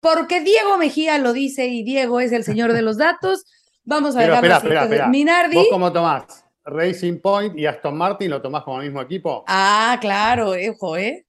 Porque 0.00 0.42
Diego 0.42 0.76
Mejía 0.78 1.18
lo 1.18 1.32
dice 1.32 1.66
y 1.66 1.82
Diego 1.82 2.20
es 2.20 2.32
el 2.32 2.44
señor 2.44 2.72
de 2.72 2.82
los 2.82 2.96
datos. 2.98 3.44
Vamos 3.84 4.16
a 4.16 4.20
Pero 4.20 4.34
dejarlo 4.34 4.54
espera, 4.54 4.74
espera, 4.74 4.82
espera. 4.84 5.08
Minardi. 5.08 5.54
¿Vos 5.56 5.68
cómo 5.70 5.92
tomás? 5.92 6.44
Racing 6.64 7.20
Point 7.20 7.58
y 7.58 7.66
Aston 7.66 7.96
Martin 7.96 8.30
lo 8.30 8.42
tomás 8.42 8.62
como 8.64 8.80
el 8.80 8.86
mismo 8.86 9.00
equipo. 9.00 9.44
Ah, 9.48 9.96
claro, 10.00 10.52
ojo, 10.70 10.96
¿eh? 10.96 11.26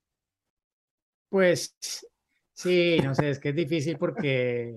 Pues 1.29 1.73
sí, 2.53 2.99
no 3.01 3.15
sé, 3.15 3.29
es 3.29 3.39
que 3.39 3.49
es 3.49 3.55
difícil 3.55 3.97
porque 3.97 4.75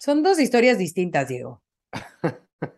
Son 0.00 0.22
dos 0.22 0.40
historias 0.40 0.78
distintas, 0.78 1.28
Diego. 1.28 1.62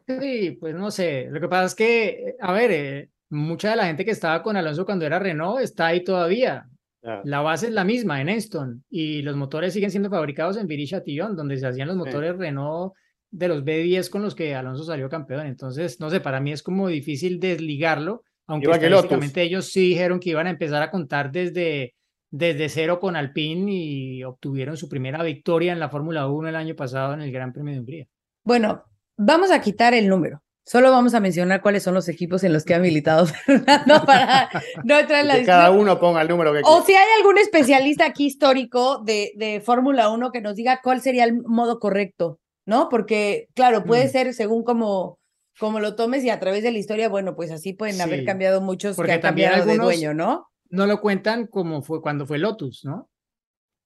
Sí, 0.06 0.56
pues 0.60 0.74
no 0.74 0.90
sé. 0.90 1.28
Lo 1.30 1.40
que 1.40 1.48
pasa 1.48 1.66
es 1.66 1.74
que, 1.74 2.08
eh, 2.08 2.36
a 2.40 2.52
ver, 2.52 2.70
eh, 2.72 3.10
mucha 3.30 3.70
de 3.70 3.76
la 3.76 3.86
gente 3.86 4.04
que 4.04 4.10
estaba 4.10 4.42
con 4.42 4.56
Alonso 4.56 4.84
cuando 4.84 5.06
era 5.06 5.18
Renault 5.18 5.60
está 5.60 5.86
ahí 5.86 6.02
todavía. 6.02 6.66
Ah, 7.04 7.20
La 7.24 7.40
base 7.40 7.66
es 7.66 7.72
la 7.72 7.84
misma 7.84 8.20
en 8.20 8.28
Enston 8.28 8.84
y 8.90 9.22
los 9.22 9.36
motores 9.36 9.72
siguen 9.72 9.90
siendo 9.90 10.10
fabricados 10.10 10.56
en 10.56 10.66
Viry-Châtillon, 10.68 11.36
donde 11.36 11.58
se 11.58 11.66
hacían 11.66 11.88
los 11.88 11.96
Sí. 11.96 12.04
motores 12.04 12.36
Renault 12.36 12.92
de 13.30 13.48
los 13.48 13.64
B10 13.64 14.10
con 14.10 14.22
los 14.22 14.34
que 14.34 14.54
Alonso 14.54 14.84
salió 14.84 15.08
campeón. 15.08 15.46
Entonces, 15.46 15.98
no 16.00 16.10
sé, 16.10 16.20
para 16.20 16.40
mí 16.40 16.52
es 16.52 16.62
como 16.62 16.88
difícil 16.88 17.38
desligarlo, 17.40 18.24
aunque 18.46 18.70
estadísticamente 18.70 19.42
ellos 19.42 19.66
sí 19.66 19.80
dijeron 19.90 20.20
que 20.20 20.30
iban 20.30 20.46
a 20.48 20.50
empezar 20.50 20.82
a 20.82 20.90
contar 20.90 21.32
desde, 21.32 21.94
desde 22.34 22.68
cero 22.70 22.98
con 22.98 23.14
Alpine 23.14 23.70
y 23.72 24.24
obtuvieron 24.24 24.76
su 24.76 24.88
primera 24.88 25.22
victoria 25.22 25.72
en 25.72 25.78
la 25.78 25.90
Fórmula 25.90 26.26
1 26.26 26.48
el 26.48 26.56
año 26.56 26.74
pasado 26.74 27.12
en 27.12 27.20
el 27.20 27.30
Gran 27.30 27.52
Premio 27.52 27.74
de 27.74 27.80
Hungría. 27.80 28.06
Bueno, 28.42 28.82
vamos 29.18 29.50
a 29.50 29.60
quitar 29.60 29.92
el 29.94 30.08
número. 30.08 30.42
Solo 30.64 30.90
vamos 30.90 31.12
a 31.14 31.20
mencionar 31.20 31.60
cuáles 31.60 31.82
son 31.82 31.92
los 31.94 32.08
equipos 32.08 32.42
en 32.44 32.52
los 32.52 32.64
que 32.64 32.74
ha 32.74 32.78
militado 32.78 33.26
Fernando 33.46 34.04
para 34.06 34.48
no 34.84 34.98
entrar 34.98 35.20
en 35.20 35.28
la 35.28 35.34
que 35.38 35.44
cada 35.44 35.70
uno 35.72 36.00
ponga 36.00 36.22
el 36.22 36.28
número 36.28 36.52
que 36.52 36.60
O 36.60 36.62
quiera. 36.62 36.84
si 36.86 36.94
hay 36.94 37.06
algún 37.18 37.36
especialista 37.38 38.06
aquí 38.06 38.26
histórico 38.26 39.02
de, 39.04 39.32
de 39.36 39.60
Fórmula 39.60 40.08
1 40.08 40.30
que 40.32 40.40
nos 40.40 40.54
diga 40.56 40.80
cuál 40.82 41.00
sería 41.02 41.24
el 41.24 41.42
modo 41.42 41.78
correcto, 41.80 42.38
¿no? 42.64 42.88
Porque, 42.88 43.48
claro, 43.54 43.84
puede 43.84 44.06
Mm. 44.06 44.10
ser 44.10 44.34
según 44.34 44.62
como, 44.64 45.18
como 45.58 45.80
lo 45.80 45.96
tomes 45.96 46.24
y 46.24 46.30
a 46.30 46.38
través 46.40 46.62
de 46.62 46.70
la 46.70 46.78
historia, 46.78 47.08
bueno, 47.08 47.34
pues 47.34 47.50
así 47.50 47.72
pueden 47.74 48.00
haber 48.00 48.24
cambiado 48.24 48.60
muchos 48.62 48.94
porque 48.96 49.10
que 49.10 49.14
han 49.16 49.20
también 49.20 49.50
cambiado 49.50 49.66
de 49.66 49.72
algunos- 49.72 49.92
dueño, 49.94 50.14
¿no? 50.14 50.46
No 50.72 50.86
lo 50.86 51.00
cuentan 51.00 51.46
como 51.46 51.82
fue 51.82 52.02
cuando 52.02 52.26
fue 52.26 52.38
Lotus, 52.38 52.84
¿no? 52.84 53.08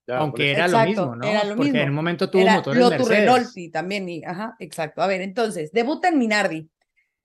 Ya, 0.08 0.18
Aunque 0.18 0.52
era 0.52 0.68
lo 0.68 0.78
mismo, 0.84 1.16
¿no? 1.16 1.26
era 1.26 1.42
lo 1.44 1.56
Porque 1.56 1.64
mismo. 1.72 1.80
en 1.82 1.88
un 1.90 1.94
momento 1.96 2.30
tuvo 2.30 2.42
Era 2.42 2.54
motores 2.54 2.80
Lotus 2.80 2.98
Mercedes. 3.08 3.18
Renault 3.24 3.56
y 3.56 3.70
también, 3.70 4.08
y, 4.08 4.22
ajá, 4.24 4.54
exacto. 4.60 5.02
A 5.02 5.06
ver, 5.08 5.20
entonces, 5.20 5.72
debuta 5.72 6.08
en 6.08 6.18
Minardi, 6.18 6.70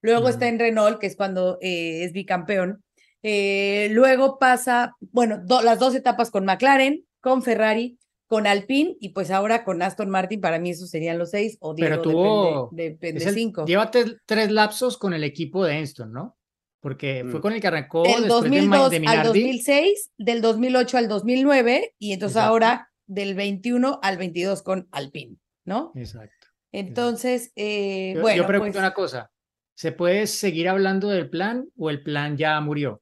luego 0.01 0.29
está 0.29 0.47
en 0.47 0.57
Renault, 0.59 0.99
que 0.99 1.05
es 1.07 1.15
cuando 1.15 1.57
eh, 1.61 2.03
es 2.03 2.11
bicampeón, 2.11 2.83
Eh, 3.23 3.89
luego 3.91 4.39
pasa, 4.39 4.95
bueno, 5.11 5.39
do- 5.45 5.61
las 5.61 5.77
dos 5.77 5.93
etapas 5.93 6.31
con 6.31 6.43
McLaren, 6.43 7.05
con 7.19 7.43
Ferrari, 7.43 7.99
con 8.25 8.47
Alpine 8.47 8.95
y 8.99 9.09
pues 9.09 9.29
ahora 9.29 9.63
con 9.63 9.79
Aston 9.83 10.09
Martin, 10.09 10.41
para 10.41 10.57
mí 10.57 10.71
esos 10.71 10.89
serían 10.89 11.19
los 11.19 11.29
seis, 11.29 11.55
o 11.59 11.75
Pero 11.75 11.97
Diego, 11.97 12.01
tuvo- 12.01 12.69
depende, 12.71 12.89
depende 12.95 13.21
Es 13.21 13.27
el- 13.27 13.35
cinco. 13.35 13.65
Lleva 13.67 13.91
tres, 13.91 14.15
tres 14.25 14.49
lapsos 14.51 14.97
con 14.97 15.13
el 15.13 15.23
equipo 15.23 15.63
de 15.63 15.77
Enston, 15.77 16.11
¿no? 16.11 16.35
Porque 16.81 17.23
fue 17.29 17.39
Mm. 17.39 17.41
con 17.41 17.53
el 17.53 17.61
que 17.61 17.67
arrancó 17.67 18.03
Del 18.03 18.23
después 18.23 18.43
de, 18.51 18.61
Ma- 18.63 18.77
2002 18.77 18.89
de 18.89 18.95
al 18.97 19.01
Minardi. 19.01 19.27
2006, 19.27 20.11
del 20.17 20.41
2008 20.41 20.97
al 20.97 21.07
2009 21.07 21.95
y 21.99 22.11
entonces 22.13 22.35
Exacto. 22.37 22.49
ahora 22.51 22.91
del 23.07 23.35
21 23.35 23.99
al 24.01 24.17
22 24.17 24.63
con 24.63 24.87
Alpine, 24.91 25.37
¿no? 25.65 25.91
Exacto. 25.95 26.47
Entonces, 26.73 27.51
eh, 27.55 28.13
Yo, 28.15 28.21
bueno, 28.21 28.37
yo 28.43 28.47
pregunto 28.47 28.73
pues, 28.73 28.79
una 28.81 28.93
cosa. 28.93 29.31
¿Se 29.75 29.91
puede 29.91 30.25
seguir 30.27 30.69
hablando 30.69 31.09
del 31.09 31.29
plan 31.29 31.67
o 31.77 31.89
el 31.89 32.01
plan 32.03 32.35
ya 32.37 32.59
murió? 32.61 33.01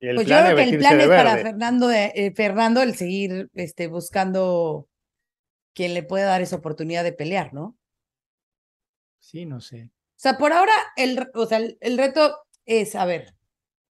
El 0.00 0.14
pues 0.16 0.26
yo 0.28 0.36
creo 0.36 0.56
que 0.56 0.62
el 0.62 0.78
plan 0.78 1.00
es 1.00 1.08
para. 1.08 1.36
Fernando, 1.38 1.88
de- 1.88 2.12
eh, 2.14 2.32
Fernando 2.34 2.82
el 2.82 2.94
seguir 2.94 3.50
este, 3.54 3.86
buscando 3.88 4.88
quien 5.74 5.92
le 5.94 6.02
pueda 6.02 6.26
dar 6.26 6.40
esa 6.42 6.56
oportunidad 6.56 7.02
de 7.04 7.12
pelear, 7.12 7.52
¿no? 7.52 7.64
O 7.64 7.76
Sí, 9.20 9.44
no 9.46 9.60
sé. 9.60 9.90
sea, 10.16 10.38
por 10.38 10.52
ahora, 10.52 10.72
el, 10.96 11.28
o 11.34 11.46
sea, 11.46 11.58
el, 11.58 11.78
el 11.80 11.96
reto 11.98 12.36
es, 12.66 12.94
a 12.94 13.04
ver, 13.04 13.34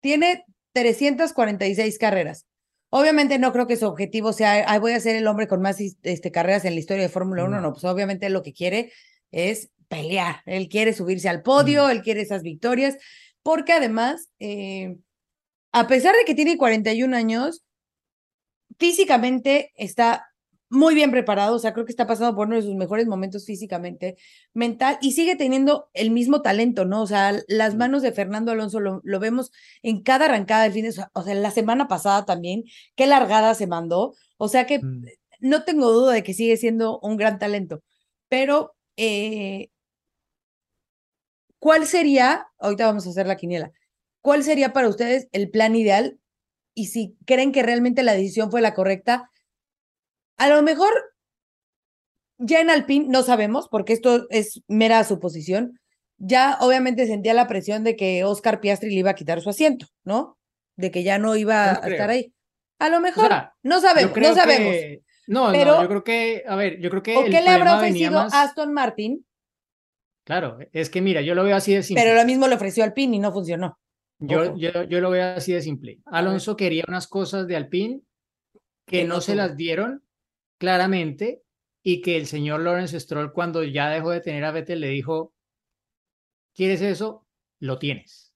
tiene 0.02 0.46
346 0.74 1.98
carreras. 1.98 2.46
Obviamente 2.92 3.40
no 3.40 3.52
creo 3.52 3.68
que 3.68 3.78
su 3.78 3.88
objetivo 3.88 4.34
sea, 4.34 4.64
"Ay, 4.68 4.80
voy 4.80 4.94
a 4.94 5.00
ser 5.00 5.16
el 5.16 5.28
hombre 5.28 5.48
con 5.48 5.62
más 5.62 5.80
este, 5.80 6.32
carreras 6.32 6.66
en 6.66 6.74
la 6.76 6.80
historia 6.80 7.04
de 7.04 7.10
Fórmula 7.10 7.44
1. 7.44 7.58
No. 7.58 7.62
No, 7.62 7.74
pues 7.74 7.84
obviamente 7.86 8.30
lo 8.30 8.44
que 8.44 8.54
quiere 8.54 8.92
es 9.32 9.72
pelear. 9.88 10.38
Él 10.46 10.70
quiere 10.70 10.94
subirse 10.94 11.30
al 11.30 11.42
podio, 11.44 11.90
él 11.90 12.02
quiere 12.02 12.22
esas 12.22 12.44
victorias, 12.44 12.98
porque 13.44 13.74
además, 13.74 14.30
eh, 14.40 14.98
a 15.74 15.88
pesar 15.88 16.16
de 16.16 16.26
que 16.26 16.36
tiene 16.36 16.58
41 16.58 17.14
años, 17.14 17.64
físicamente 18.78 19.72
está 19.76 20.26
muy 20.70 20.96
bien 20.96 21.12
preparado, 21.12 21.56
o 21.56 21.60
sea, 21.60 21.74
creo 21.74 21.86
que 21.86 21.92
está 21.92 22.08
pasando 22.08 22.36
por 22.36 22.48
uno 22.48 22.56
de 22.58 22.64
sus 22.64 22.76
mejores 22.76 23.08
momentos 23.08 23.46
físicamente, 23.46 24.18
mental, 24.54 24.98
y 25.02 25.12
sigue 25.14 25.36
teniendo 25.36 25.90
el 25.94 26.12
mismo 26.12 26.42
talento, 26.42 26.86
¿no? 26.86 27.02
O 27.04 27.08
sea, 27.08 27.34
las 27.48 27.76
manos 27.76 28.02
de 28.02 28.12
Fernando 28.12 28.52
Alonso 28.52 28.80
lo, 28.80 29.02
lo 29.04 29.20
vemos 29.20 29.52
en 29.84 30.02
cada 30.04 30.26
arrancada 30.26 30.64
del 30.64 30.74
fin 30.74 30.86
de 30.86 30.92
semana, 30.94 31.12
o 31.14 31.24
sea, 31.24 31.36
la 31.36 31.52
semana 31.52 31.88
pasada 31.88 32.26
también, 32.26 32.64
qué 32.96 33.06
largada 33.08 33.54
se 33.56 33.68
mandó, 33.68 34.16
o 34.38 34.48
sea 34.48 34.66
que 34.66 34.80
Mm. 34.80 35.06
no 35.40 35.64
tengo 35.66 35.92
duda 35.92 36.14
de 36.14 36.24
que 36.24 36.34
sigue 36.34 36.58
siendo 36.58 37.00
un 37.00 37.18
gran 37.18 37.40
talento, 37.40 37.84
pero 38.30 38.76
eh, 38.98 39.70
¿cuál 41.60 41.86
sería, 41.88 42.48
ahorita 42.60 42.86
vamos 42.86 43.08
a 43.08 43.10
hacer 43.10 43.28
la 43.28 43.38
quiniela, 43.38 43.72
cuál 44.22 44.44
sería 44.44 44.74
para 44.74 44.90
ustedes 44.90 45.28
el 45.32 45.50
plan 45.50 45.76
ideal 45.76 46.20
y 46.74 46.88
si 46.88 47.18
creen 47.26 47.52
que 47.52 47.64
realmente 47.64 48.04
la 48.04 48.14
decisión 48.14 48.52
fue 48.52 48.62
la 48.62 48.74
correcta? 48.74 49.30
A 50.38 50.50
lo 50.50 50.62
mejor 50.64 50.92
ya 52.38 52.60
en 52.60 52.70
Alpine 52.70 53.08
no 53.10 53.24
sabemos, 53.24 53.68
porque 53.70 53.94
esto 53.94 54.28
es 54.30 54.62
mera 54.68 55.04
suposición. 55.04 55.80
Ya 56.18 56.58
obviamente 56.62 57.08
sentía 57.08 57.34
la 57.34 57.48
presión 57.48 57.84
de 57.84 57.96
que 57.96 58.24
Oscar 58.24 58.60
Piastri 58.60 58.90
le 58.90 58.96
iba 59.00 59.12
a 59.12 59.16
quitar 59.16 59.42
su 59.42 59.50
asiento, 59.50 59.88
¿no? 60.04 60.38
De 60.76 60.92
que 60.92 61.04
ya 61.04 61.18
no 61.18 61.36
iba 61.36 61.72
a 61.72 61.74
estar 61.88 62.10
ahí. 62.10 62.34
A 62.80 62.90
lo 62.90 63.00
mejor, 63.00 63.28
sea, 63.28 63.54
no 63.64 63.80
sabemos, 63.80 64.16
no 64.18 64.34
sabemos. 64.36 64.72
que- 64.74 65.02
No, 65.28 65.52
Pero- 65.52 65.78
no, 65.78 65.82
yo 65.82 65.88
creo 65.90 66.04
que, 66.04 66.44
a 66.48 66.56
ver, 66.56 66.80
yo 66.80 66.90
creo 66.92 67.02
que 67.02 67.18
¿O 67.18 67.26
el 67.26 67.32
qué 67.32 67.42
le 67.42 67.50
habrá 67.50 67.78
ofrecido 67.78 68.12
más- 68.12 68.34
Aston 68.34 68.74
Martin? 68.74 69.26
Claro, 70.24 70.60
es 70.72 70.90
que 70.92 71.02
mira, 71.02 71.22
yo 71.22 71.34
lo 71.34 71.44
veo 71.44 71.56
así 71.56 71.74
de 71.74 71.82
simple. 71.82 72.04
Pero 72.04 72.16
lo 72.16 72.26
mismo 72.26 72.48
le 72.48 72.56
ofreció 72.56 72.84
Alpine 72.84 73.16
y 73.16 73.20
no 73.20 73.32
funcionó. 73.32 73.80
Yo, 74.20 74.56
yo, 74.56 74.84
yo 74.84 75.02
lo 75.02 75.10
veo 75.10 75.36
así 75.36 75.52
de 75.52 75.62
simple. 75.62 76.00
Alonso 76.06 76.56
quería 76.56 76.84
unas 76.88 77.08
cosas 77.08 77.48
de 77.48 77.56
Alpine 77.56 78.02
que 78.86 79.04
no 79.04 79.20
se 79.20 79.34
las 79.36 79.58
dieron 79.58 80.04
claramente 80.58 81.42
y 81.84 82.02
que 82.02 82.18
el 82.18 82.26
señor 82.28 82.62
Lawrence 82.62 83.00
Stroll 83.00 83.32
cuando 83.34 83.64
ya 83.64 83.90
dejó 83.90 84.12
de 84.12 84.22
tener 84.22 84.44
a 84.46 84.52
Vettel 84.52 84.80
le 84.82 84.90
dijo, 84.90 85.34
¿quieres 86.56 86.82
eso? 86.82 87.26
Lo 87.60 87.78
tienes. 87.80 88.34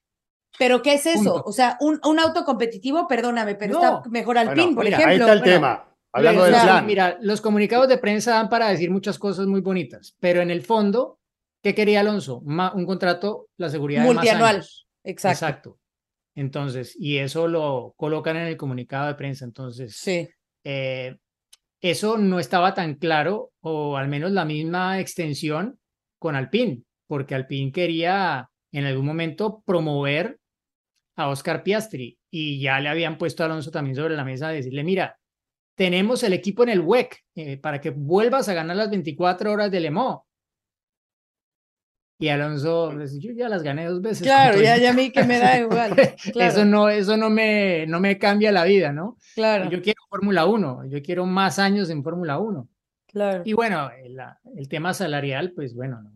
¿Pero 0.57 0.82
qué 0.82 0.95
es 0.95 1.05
eso? 1.05 1.34
Punto. 1.34 1.43
O 1.45 1.51
sea, 1.51 1.78
un, 1.80 1.99
un 2.05 2.20
auto 2.20 2.43
competitivo, 2.43 3.07
perdóname, 3.07 3.55
pero 3.55 3.74
No. 3.80 3.97
está 3.97 4.09
mejor 4.09 4.38
Alpine, 4.38 4.61
Bueno, 4.67 4.76
por 4.76 4.84
mira, 4.86 4.97
ejemplo. 4.97 5.11
ahí 5.13 5.20
está 5.20 5.34
el 5.34 5.39
Bueno, 5.39 5.53
tema. 5.53 5.86
Hablando 6.11 6.43
del 6.43 6.53
plan. 6.53 6.86
Mira, 6.86 7.17
los 7.22 7.39
comunicados 7.39 7.88
de 7.88 7.97
prensa 7.99 8.32
dan 8.32 8.49
para 8.49 8.67
decir 8.70 8.89
muchas 8.89 9.20
cosas 9.20 9.45
muy 9.45 9.61
bonitas, 9.61 10.15
pero 10.20 10.41
en 10.41 10.49
el 10.49 10.63
fondo, 10.63 11.20
¿qué 11.61 11.76
quería 11.76 11.99
Alonso? 11.99 12.41
Ma- 12.45 12.74
un 12.74 12.86
contrato, 12.86 13.47
la 13.57 13.70
seguridad 13.70 14.01
de 14.01 14.07
más 14.07 14.15
Multianual. 14.15 14.55
años. 14.55 14.88
Exacto. 15.03 15.45
Exacto. 15.45 15.80
Entonces, 16.36 16.95
y 16.99 17.17
eso 17.20 17.47
lo 17.47 17.93
colocan 17.95 18.38
en 18.38 18.47
el 18.47 18.57
comunicado 18.57 19.07
de 19.07 19.15
prensa. 19.15 19.45
Entonces, 19.45 19.95
Sí. 19.97 20.28
eh, 20.63 21.15
eso 21.82 22.17
no 22.17 22.39
estaba 22.39 22.73
tan 22.73 22.95
claro, 22.95 23.51
o 23.61 23.97
al 23.97 24.07
menos 24.07 24.32
la 24.32 24.45
misma 24.45 24.99
extensión 24.99 25.80
con 26.17 26.36
Alpine, 26.36 26.84
porque 27.07 27.36
Alpine 27.36 27.71
quería 27.71 28.49
en 28.71 28.86
algún 28.86 29.05
momento 29.05 29.63
promover 29.65 30.39
a 31.15 31.30
Oscar 31.30 31.63
Piastri 31.63 32.17
y 32.30 32.61
ya 32.61 32.80
le 32.80 32.89
habían 32.89 33.17
puesto 33.17 33.43
a 33.43 33.47
Alonso 33.47 33.71
también 33.71 33.95
sobre 33.95 34.15
la 34.15 34.23
mesa 34.23 34.49
de 34.49 34.57
decirle, 34.57 34.84
mira, 34.84 35.17
tenemos 35.75 36.23
el 36.23 36.34
equipo 36.34 36.63
en 36.63 36.69
el 36.69 36.82
WEC 36.82 37.23
eh, 37.36 37.57
para 37.57 37.80
que 37.80 37.89
vuelvas 37.91 38.49
a 38.49 38.53
ganar 38.53 38.75
las 38.75 38.89
24 38.89 39.51
horas 39.51 39.71
de 39.71 39.80
Le 39.80 39.91
Mans. 39.91 40.19
Y 42.22 42.28
Alonso, 42.28 42.91
pues, 42.93 43.17
yo 43.17 43.32
ya 43.32 43.47
las 43.47 43.63
gané 43.63 43.86
dos 43.86 44.01
veces. 44.01 44.24
Claro, 44.24 44.59
ya, 44.61 44.76
ya 44.76 44.89
a 44.89 44.93
mí 44.93 45.09
que 45.09 45.24
me 45.24 45.39
da 45.39 45.57
igual. 45.61 45.95
Claro. 46.34 46.51
Eso 46.51 46.65
no, 46.65 46.89
eso 46.89 47.15
no 47.15 47.30
me, 47.30 47.88
no 47.88 48.01
me 48.01 48.20
cambia 48.20 48.51
la 48.51 48.65
vida, 48.65 48.91
¿no? 48.91 49.17
Claro. 49.36 49.70
Yo 49.70 49.82
quiero 49.82 50.01
Fórmula 50.09 50.45
1, 50.45 50.89
yo 50.89 51.01
quiero 51.01 51.26
más 51.26 51.59
años 51.59 51.89
en 51.89 52.03
Fórmula 52.03 52.38
1. 52.38 52.67
Claro. 53.07 53.43
Y 53.45 53.53
bueno, 53.53 53.89
el, 54.03 54.20
el, 54.57 54.67
tema 54.67 54.93
salarial, 54.93 55.53
pues 55.55 55.74
bueno, 55.74 56.11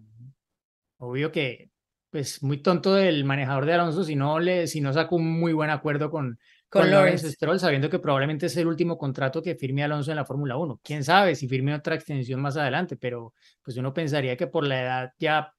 obvio 0.98 1.32
que 1.32 1.70
pues 2.10 2.44
muy 2.44 2.58
tonto 2.58 2.94
del 2.94 3.24
manejador 3.24 3.66
de 3.66 3.74
Alonso 3.74 4.04
si 4.04 4.16
no 4.16 4.40
le 4.40 4.68
si 4.68 4.82
no 4.82 4.94
saca 4.94 5.16
un 5.16 5.40
muy 5.40 5.52
buen 5.52 5.72
acuerdo 5.72 6.12
con, 6.12 6.38
con, 6.70 6.84
con 6.84 6.92
Lawrence 6.92 7.32
Stroll, 7.32 7.60
sabiendo 7.60 7.90
que 7.90 7.98
probablemente 7.98 8.46
es 8.46 8.58
el 8.58 8.68
último 8.68 8.98
contrato 8.98 9.42
que 9.42 9.56
firme 9.56 9.84
Alonso 9.84 10.12
en 10.12 10.18
la 10.18 10.26
Fórmula 10.26 10.58
1. 10.58 10.82
Quién 10.84 11.04
sabe 11.04 11.34
si 11.34 11.48
firme 11.48 11.74
otra 11.74 11.96
extensión 11.96 12.42
más 12.42 12.58
adelante, 12.58 12.98
pero 12.98 13.34
pues 13.64 13.78
uno 13.78 13.94
pensaría 13.94 14.36
que 14.38 14.48
por 14.48 14.68
la 14.68 14.82
edad 14.82 15.14
ya 15.18 15.53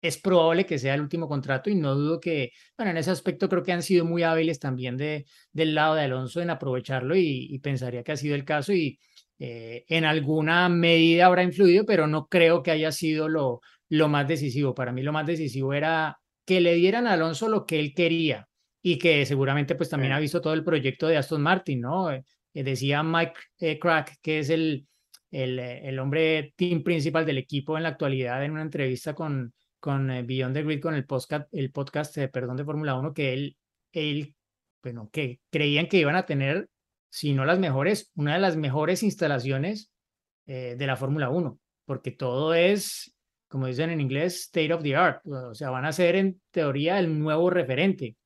es 0.00 0.18
probable 0.18 0.66
que 0.66 0.78
sea 0.78 0.94
el 0.94 1.00
último 1.00 1.28
contrato 1.28 1.70
y 1.70 1.74
no 1.74 1.94
dudo 1.94 2.20
que, 2.20 2.52
bueno, 2.76 2.90
en 2.90 2.98
ese 2.98 3.10
aspecto 3.10 3.48
creo 3.48 3.62
que 3.62 3.72
han 3.72 3.82
sido 3.82 4.04
muy 4.04 4.22
hábiles 4.22 4.58
también 4.58 4.96
de, 4.96 5.26
del 5.52 5.74
lado 5.74 5.94
de 5.94 6.02
Alonso 6.02 6.40
en 6.40 6.50
aprovecharlo 6.50 7.16
y, 7.16 7.48
y 7.50 7.58
pensaría 7.58 8.02
que 8.02 8.12
ha 8.12 8.16
sido 8.16 8.34
el 8.34 8.44
caso 8.44 8.72
y 8.72 8.98
eh, 9.38 9.84
en 9.88 10.04
alguna 10.04 10.68
medida 10.68 11.26
habrá 11.26 11.42
influido, 11.42 11.84
pero 11.86 12.06
no 12.06 12.26
creo 12.26 12.62
que 12.62 12.72
haya 12.72 12.90
sido 12.92 13.28
lo, 13.28 13.60
lo 13.88 14.08
más 14.08 14.26
decisivo. 14.26 14.74
Para 14.74 14.92
mí 14.92 15.02
lo 15.02 15.12
más 15.12 15.26
decisivo 15.26 15.72
era 15.74 16.18
que 16.44 16.60
le 16.60 16.74
dieran 16.74 17.06
a 17.06 17.12
Alonso 17.12 17.48
lo 17.48 17.66
que 17.66 17.78
él 17.78 17.94
quería 17.94 18.48
y 18.82 18.98
que 18.98 19.26
seguramente 19.26 19.74
pues 19.74 19.88
también 19.88 20.12
ha 20.12 20.20
visto 20.20 20.40
todo 20.40 20.54
el 20.54 20.64
proyecto 20.64 21.08
de 21.08 21.16
Aston 21.18 21.42
Martin, 21.42 21.80
¿no? 21.80 22.10
Eh, 22.12 22.24
decía 22.52 23.02
Mike 23.02 23.34
eh, 23.60 23.78
Crack, 23.78 24.16
que 24.22 24.40
es 24.40 24.50
el, 24.50 24.86
el, 25.30 25.58
el, 25.58 25.98
hombre 25.98 26.54
team 26.56 26.82
principal 26.82 27.26
del 27.26 27.38
equipo 27.38 27.76
en 27.76 27.84
la 27.84 27.90
actualidad 27.90 28.44
en 28.44 28.52
una 28.52 28.62
entrevista 28.62 29.14
con, 29.14 29.52
con 29.80 30.10
eh, 30.10 30.22
Beyond 30.22 30.54
the 30.54 30.62
Grid, 30.62 30.80
con 30.80 30.94
el 30.94 31.04
podcast, 31.06 31.48
el 31.52 31.70
podcast 31.70 32.16
eh, 32.18 32.28
perdón, 32.28 32.56
de 32.56 32.64
Fórmula 32.64 32.94
1, 32.94 33.14
que 33.14 33.32
él, 33.32 33.56
él, 33.92 34.34
bueno, 34.82 35.08
que 35.12 35.40
creían 35.50 35.88
que 35.88 35.98
iban 35.98 36.16
a 36.16 36.26
tener, 36.26 36.68
si 37.10 37.32
no 37.32 37.44
las 37.44 37.58
mejores, 37.58 38.10
una 38.14 38.34
de 38.34 38.40
las 38.40 38.56
mejores 38.56 39.02
instalaciones 39.02 39.90
eh, 40.46 40.76
de 40.76 40.86
la 40.86 40.96
Fórmula 40.96 41.30
1, 41.30 41.58
porque 41.84 42.10
todo 42.10 42.54
es, 42.54 43.14
como 43.48 43.66
dicen 43.66 43.90
en 43.90 44.00
inglés, 44.00 44.40
state 44.42 44.72
of 44.72 44.82
the 44.82 44.96
art, 44.96 45.24
o 45.26 45.54
sea, 45.54 45.70
van 45.70 45.84
a 45.84 45.92
ser 45.92 46.16
en 46.16 46.40
teoría 46.50 46.98
el 46.98 47.18
nuevo 47.18 47.50
referente. 47.50 48.16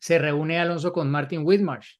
Se 0.00 0.18
reúne 0.18 0.58
Alonso 0.58 0.92
con 0.92 1.10
Martin 1.10 1.42
Whitmarsh, 1.44 1.96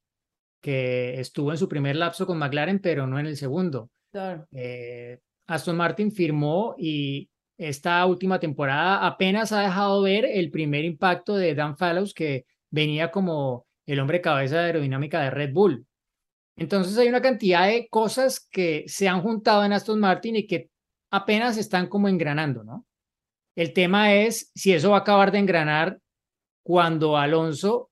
que 0.61 1.19
estuvo 1.21 1.51
en 1.51 1.59
su 1.59 1.69
primer 1.69 1.97
lapso 1.97 2.27
con 2.27 2.39
McLaren, 2.39 2.81
pero 2.81 3.07
no 3.07 3.19
en 3.19 3.27
el 3.27 3.37
segundo. 3.37 3.91
Claro. 4.11 4.47
Eh, 4.53 5.19
Aston 5.47 5.77
Martin 5.77 6.13
firmó 6.13 6.75
y 6.79 7.29
esta 7.69 8.05
última 8.07 8.41
temporada 8.41 9.07
apenas 9.07 9.53
ha 9.53 9.61
dejado 9.61 10.03
ver 10.03 10.25
el 10.25 10.51
primer 10.51 10.85
impacto 10.85 11.37
de 11.37 11.55
Dan 11.55 11.77
Fallows, 11.77 12.15
que 12.15 12.45
venía 12.71 13.11
como 13.11 13.67
el 13.87 14.01
hombre 14.01 14.21
cabeza 14.21 14.59
de 14.59 14.67
aerodinámica 14.67 15.21
de 15.21 15.31
Red 15.31 15.53
Bull. 15.53 15.87
Entonces 16.57 16.97
hay 16.99 17.09
una 17.09 17.23
cantidad 17.23 17.67
de 17.67 17.89
cosas 17.89 18.41
que 18.51 18.85
se 18.87 19.09
han 19.09 19.23
juntado 19.23 19.65
en 19.65 19.73
Aston 19.73 20.01
Martin 20.01 20.37
y 20.37 20.47
que 20.47 20.71
apenas 21.11 21.57
están 21.57 21.89
como 21.89 22.09
engranando, 22.09 22.65
¿no? 22.65 22.87
El 23.55 23.73
tema 23.73 24.15
es 24.15 24.51
si 24.55 24.73
eso 24.73 24.91
va 24.91 24.99
a 24.99 25.01
acabar 25.01 25.31
de 25.31 25.39
engranar 25.39 25.99
cuando 26.63 27.17
Alonso 27.17 27.91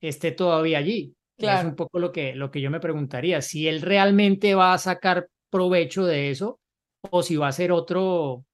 esté 0.00 0.32
todavía 0.32 0.78
allí. 0.78 1.14
Claro. 1.38 1.60
Es 1.60 1.64
un 1.66 1.76
poco 1.76 1.98
lo 1.98 2.12
que, 2.12 2.34
lo 2.34 2.50
que 2.50 2.60
yo 2.60 2.70
me 2.70 2.80
preguntaría, 2.80 3.42
si 3.42 3.68
él 3.68 3.82
realmente 3.82 4.54
va 4.54 4.72
a 4.72 4.78
sacar 4.78 5.28
provecho 5.50 6.04
de 6.04 6.30
eso 6.30 6.60
o 7.10 7.22
si 7.22 7.36
va 7.36 7.48
a 7.48 7.52
ser 7.52 7.72
otro, 7.72 8.44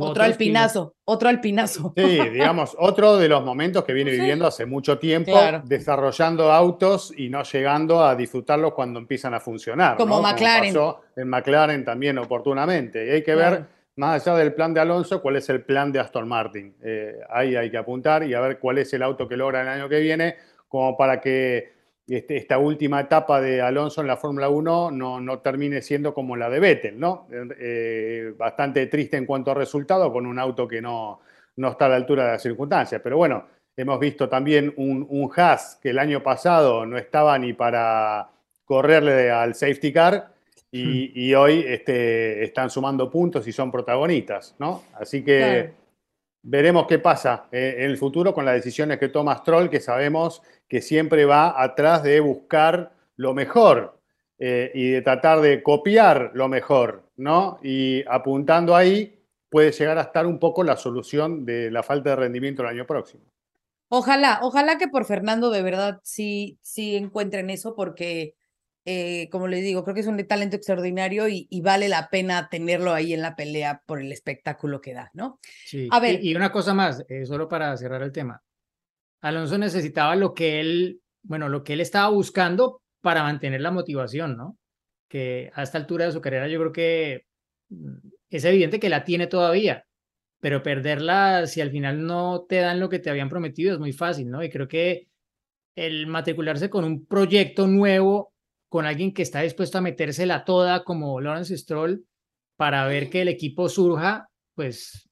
otro 0.00 0.22
alpinazo, 0.22 0.94
otro 1.04 1.28
alpinazo. 1.28 1.92
Sí, 1.96 2.18
digamos, 2.30 2.74
otro 2.78 3.16
de 3.18 3.28
los 3.28 3.44
momentos 3.44 3.84
que 3.84 3.92
viene 3.92 4.10
viviendo 4.10 4.46
hace 4.46 4.64
mucho 4.66 4.98
tiempo, 4.98 5.32
Claro. 5.32 5.62
desarrollando 5.64 6.50
autos 6.52 7.12
y 7.16 7.28
no 7.28 7.42
llegando 7.42 8.04
a 8.04 8.14
disfrutarlos 8.14 8.72
cuando 8.74 8.98
empiezan 8.98 9.34
a 9.34 9.40
funcionar. 9.40 9.96
Como 9.96 10.16
¿no? 10.16 10.22
McLaren. 10.22 10.72
pasó 10.74 11.00
en 11.16 11.28
McLaren 11.28 11.84
también 11.84 12.18
oportunamente. 12.18 13.06
Y 13.06 13.10
hay 13.10 13.22
que 13.22 13.34
Claro. 13.34 13.56
ver, 13.56 13.64
más 13.96 14.26
allá 14.26 14.38
del 14.38 14.54
plan 14.54 14.72
de 14.72 14.80
Alonso, 14.80 15.20
cuál 15.20 15.36
es 15.36 15.48
el 15.50 15.62
plan 15.64 15.92
de 15.92 16.00
Aston 16.00 16.26
Martin. 16.26 16.74
Eh, 16.82 17.16
ahí 17.28 17.54
hay 17.56 17.70
que 17.70 17.76
apuntar 17.76 18.24
y 18.24 18.32
a 18.34 18.40
ver 18.40 18.58
cuál 18.58 18.78
es 18.78 18.92
el 18.94 19.02
auto 19.02 19.28
que 19.28 19.36
logra 19.36 19.60
el 19.62 19.68
año 19.68 19.88
que 19.88 20.00
viene, 20.00 20.36
como 20.68 20.96
para 20.96 21.20
que 21.20 21.72
este- 22.06 22.36
esta 22.36 22.58
última 22.58 23.00
etapa 23.00 23.40
de 23.40 23.60
Alonso 23.60 24.00
en 24.00 24.06
la 24.08 24.16
Fórmula 24.16 24.48
1 24.48 24.90
no, 24.90 25.20
no 25.20 25.38
termine 25.38 25.80
siendo 25.82 26.12
como 26.14 26.36
la 26.36 26.50
de 26.50 26.60
Vettel, 26.60 26.98
¿no? 26.98 27.26
Eh, 27.58 28.34
bastante 28.36 28.86
triste 28.86 29.16
en 29.16 29.26
cuanto 29.26 29.50
a 29.50 29.54
resultado, 29.54 30.12
con 30.12 30.26
un 30.26 30.38
auto 30.38 30.66
que 30.66 30.80
no, 30.82 31.20
no 31.56 31.68
está 31.68 31.86
a 31.86 31.90
la 31.90 31.96
altura 31.96 32.24
de 32.26 32.32
las 32.32 32.42
circunstancias. 32.42 33.00
Pero 33.02 33.16
bueno, 33.16 33.44
hemos 33.76 33.98
visto 34.00 34.28
también 34.28 34.72
un, 34.76 35.06
un 35.08 35.30
Haas 35.36 35.78
que 35.82 35.90
el 35.90 35.98
año 35.98 36.22
pasado 36.22 36.84
no 36.86 36.98
estaba 36.98 37.38
ni 37.38 37.52
para 37.52 38.28
correrle 38.64 39.30
al 39.30 39.54
safety 39.54 39.92
car 39.92 40.28
y, 40.70 41.12
y 41.28 41.34
hoy 41.34 41.64
este, 41.66 42.42
están 42.44 42.70
sumando 42.70 43.10
puntos 43.10 43.46
y 43.46 43.52
son 43.52 43.70
protagonistas, 43.70 44.54
¿no? 44.58 44.82
Así 44.94 45.22
que 45.22 45.38
Claro. 45.38 45.81
Veremos 46.42 46.86
qué 46.86 46.98
pasa 46.98 47.46
eh, 47.52 47.76
en 47.78 47.90
el 47.90 47.96
futuro 47.96 48.34
con 48.34 48.44
las 48.44 48.54
decisiones 48.54 48.98
que 48.98 49.08
toma 49.08 49.38
Stroll, 49.38 49.70
que 49.70 49.80
sabemos 49.80 50.42
que 50.68 50.80
siempre 50.80 51.24
va 51.24 51.60
atrás 51.62 52.02
de 52.02 52.20
buscar 52.20 52.92
lo 53.16 53.34
mejor 53.34 53.98
eh, 54.38 54.70
y 54.74 54.90
de 54.90 55.02
tratar 55.02 55.40
de 55.40 55.62
copiar 55.62 56.32
lo 56.34 56.48
mejor, 56.48 57.08
¿no? 57.16 57.58
Y 57.62 58.02
apuntando 58.08 58.74
ahí 58.74 59.18
puede 59.48 59.70
llegar 59.70 59.98
a 59.98 60.02
estar 60.02 60.26
un 60.26 60.38
poco 60.38 60.64
la 60.64 60.76
solución 60.76 61.44
de 61.44 61.70
la 61.70 61.82
falta 61.82 62.10
de 62.10 62.16
rendimiento 62.16 62.62
el 62.62 62.68
año 62.68 62.86
próximo. 62.86 63.22
Ojalá, 63.88 64.38
ojalá 64.40 64.78
que 64.78 64.88
por 64.88 65.04
Fernando 65.04 65.50
de 65.50 65.62
verdad 65.62 66.00
sí, 66.02 66.58
sí 66.62 66.96
encuentren 66.96 67.50
eso, 67.50 67.74
porque, 67.74 68.34
eh, 68.84 69.28
como 69.30 69.46
les 69.46 69.62
digo, 69.62 69.84
creo 69.84 69.94
que 69.94 70.00
es 70.00 70.06
un 70.06 70.24
talento 70.26 70.56
extraordinario 70.56 71.28
y, 71.28 71.46
y 71.50 71.60
vale 71.60 71.88
la 71.88 72.08
pena 72.10 72.48
tenerlo 72.48 72.92
ahí 72.92 73.12
en 73.12 73.22
la 73.22 73.36
pelea 73.36 73.82
por 73.86 74.00
el 74.00 74.10
espectáculo 74.10 74.80
que 74.80 74.94
da, 74.94 75.10
¿no? 75.14 75.38
Sí. 75.64 75.88
A 75.90 76.00
ver. 76.00 76.22
Y, 76.22 76.30
y 76.30 76.34
una 76.34 76.50
cosa 76.50 76.74
más, 76.74 77.04
eh, 77.08 77.24
solo 77.26 77.48
para 77.48 77.76
cerrar 77.76 78.02
el 78.02 78.12
tema. 78.12 78.42
Alonso 79.20 79.56
necesitaba 79.56 80.16
lo 80.16 80.34
que 80.34 80.60
él, 80.60 81.00
bueno, 81.22 81.48
lo 81.48 81.62
que 81.62 81.74
él 81.74 81.80
estaba 81.80 82.08
buscando 82.08 82.82
para 83.00 83.22
mantener 83.22 83.60
la 83.60 83.70
motivación, 83.70 84.36
¿no? 84.36 84.58
Que 85.08 85.50
a 85.54 85.62
esta 85.62 85.78
altura 85.78 86.06
de 86.06 86.12
su 86.12 86.20
carrera 86.20 86.48
yo 86.48 86.58
creo 86.58 86.72
que 86.72 87.26
mm, 87.68 88.08
es 88.30 88.44
evidente 88.44 88.80
que 88.80 88.88
la 88.88 89.04
tiene 89.04 89.28
todavía, 89.28 89.86
pero 90.40 90.62
perderla 90.64 91.46
si 91.46 91.60
al 91.60 91.70
final 91.70 92.04
no 92.04 92.46
te 92.48 92.56
dan 92.56 92.80
lo 92.80 92.88
que 92.88 92.98
te 92.98 93.10
habían 93.10 93.28
prometido 93.28 93.72
es 93.72 93.78
muy 93.78 93.92
fácil, 93.92 94.28
¿no? 94.28 94.42
Y 94.42 94.50
creo 94.50 94.66
que 94.66 95.06
el 95.76 96.08
matricularse 96.08 96.68
con 96.68 96.84
un 96.84 97.06
proyecto 97.06 97.66
nuevo, 97.68 98.31
con 98.72 98.86
alguien 98.86 99.12
que 99.12 99.20
está 99.20 99.42
dispuesto 99.42 99.76
a 99.76 99.82
metérsela 99.82 100.46
toda 100.46 100.82
como 100.82 101.20
Lawrence 101.20 101.58
Stroll 101.58 102.06
para 102.56 102.86
ver 102.86 103.10
que 103.10 103.20
el 103.20 103.28
equipo 103.28 103.68
surja, 103.68 104.30
pues 104.54 105.10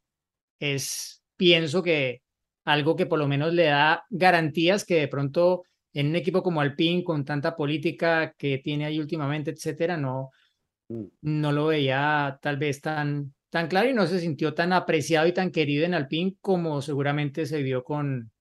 es, 0.59 1.23
pienso 1.37 1.83
que 1.83 2.23
algo 2.65 2.97
que 2.97 3.05
por 3.05 3.19
lo 3.19 3.29
menos 3.29 3.53
le 3.53 3.65
da 3.65 4.03
garantías 4.09 4.87
que 4.87 4.95
de 4.95 5.09
pronto 5.09 5.65
en 5.93 6.07
un 6.07 6.17
equipo 6.17 6.43
como 6.43 6.63
Alpine, 6.63 7.05
con 7.05 7.23
tanta 7.27 7.55
política 7.55 8.33
que 8.39 8.63
tiene 8.65 8.87
ahí 8.87 8.99
últimamente, 8.99 9.51
etcétera, 9.51 9.99
no, 9.99 10.31
no 11.21 11.53
lo 11.53 11.67
veía 11.67 12.39
tal 12.41 12.57
vez 12.57 12.81
tan, 12.81 13.35
tan 13.51 13.69
claro 13.69 13.91
y 13.91 13.93
no 13.93 14.07
se 14.07 14.21
sintió 14.21 14.55
tan 14.55 14.73
apreciado 14.73 15.27
y 15.27 15.35
tan 15.35 15.51
querido 15.51 15.85
en 15.85 15.93
Alpine 15.93 16.35
como 16.41 16.81
seguramente 16.81 17.45
se 17.45 17.63
vio 17.63 17.85
con, 17.85 18.33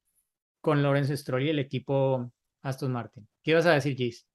con 0.62 0.82
Lawrence 0.82 1.18
Stroll 1.18 1.44
y 1.44 1.50
el 1.50 1.60
equipo 1.60 2.32
Aston 2.62 2.94
Martin. 2.94 3.28
¿Qué 3.44 3.52
ibas 3.52 3.66
a 3.66 3.74
decir, 3.74 3.98
Gis? 3.98 4.29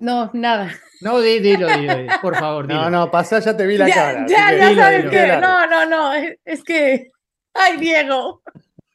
No, 0.00 0.30
nada. 0.32 0.72
No, 1.00 1.20
di- 1.20 1.40
dilo, 1.40 1.66
dilo, 1.68 1.96
dilo, 1.96 2.12
por 2.20 2.36
favor, 2.36 2.66
dilo. 2.66 2.82
No, 2.82 2.90
no, 2.90 3.10
pasá, 3.10 3.40
ya 3.40 3.56
te 3.56 3.66
vi 3.66 3.76
la 3.76 3.88
ya, 3.88 3.94
cara. 3.94 4.26
ya, 4.28 4.50
ya 4.56 4.68
dilo, 4.68 4.82
sabes 4.82 4.98
dilo. 4.98 5.10
que, 5.10 5.26
no, 5.40 5.66
no, 5.66 5.86
no, 5.86 6.12
es, 6.14 6.38
es 6.44 6.62
que, 6.64 7.10
ay, 7.54 7.76
Diego. 7.78 8.42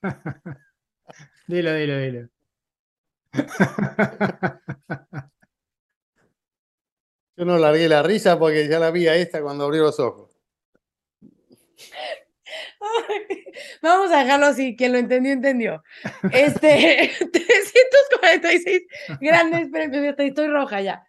Dilo, 1.47 1.73
dilo, 1.73 1.97
dilo. 1.97 2.29
Yo 7.35 7.45
no 7.45 7.57
largué 7.57 7.89
la 7.89 8.01
risa 8.03 8.37
porque 8.39 8.67
ya 8.67 8.79
la 8.79 8.91
vi 8.91 9.07
a 9.07 9.15
esta 9.15 9.41
cuando 9.41 9.65
abrió 9.65 9.83
los 9.83 9.99
ojos. 9.99 10.31
Vamos 13.81 14.11
a 14.11 14.19
dejarlo 14.19 14.47
así, 14.47 14.75
quien 14.75 14.91
lo 14.91 14.97
entendió, 14.97 15.31
entendió. 15.33 15.83
Este, 16.31 17.11
346 17.31 18.81
grandes 19.21 19.69
premios, 19.69 20.15
estoy 20.17 20.47
roja 20.47 20.81
ya. 20.81 21.03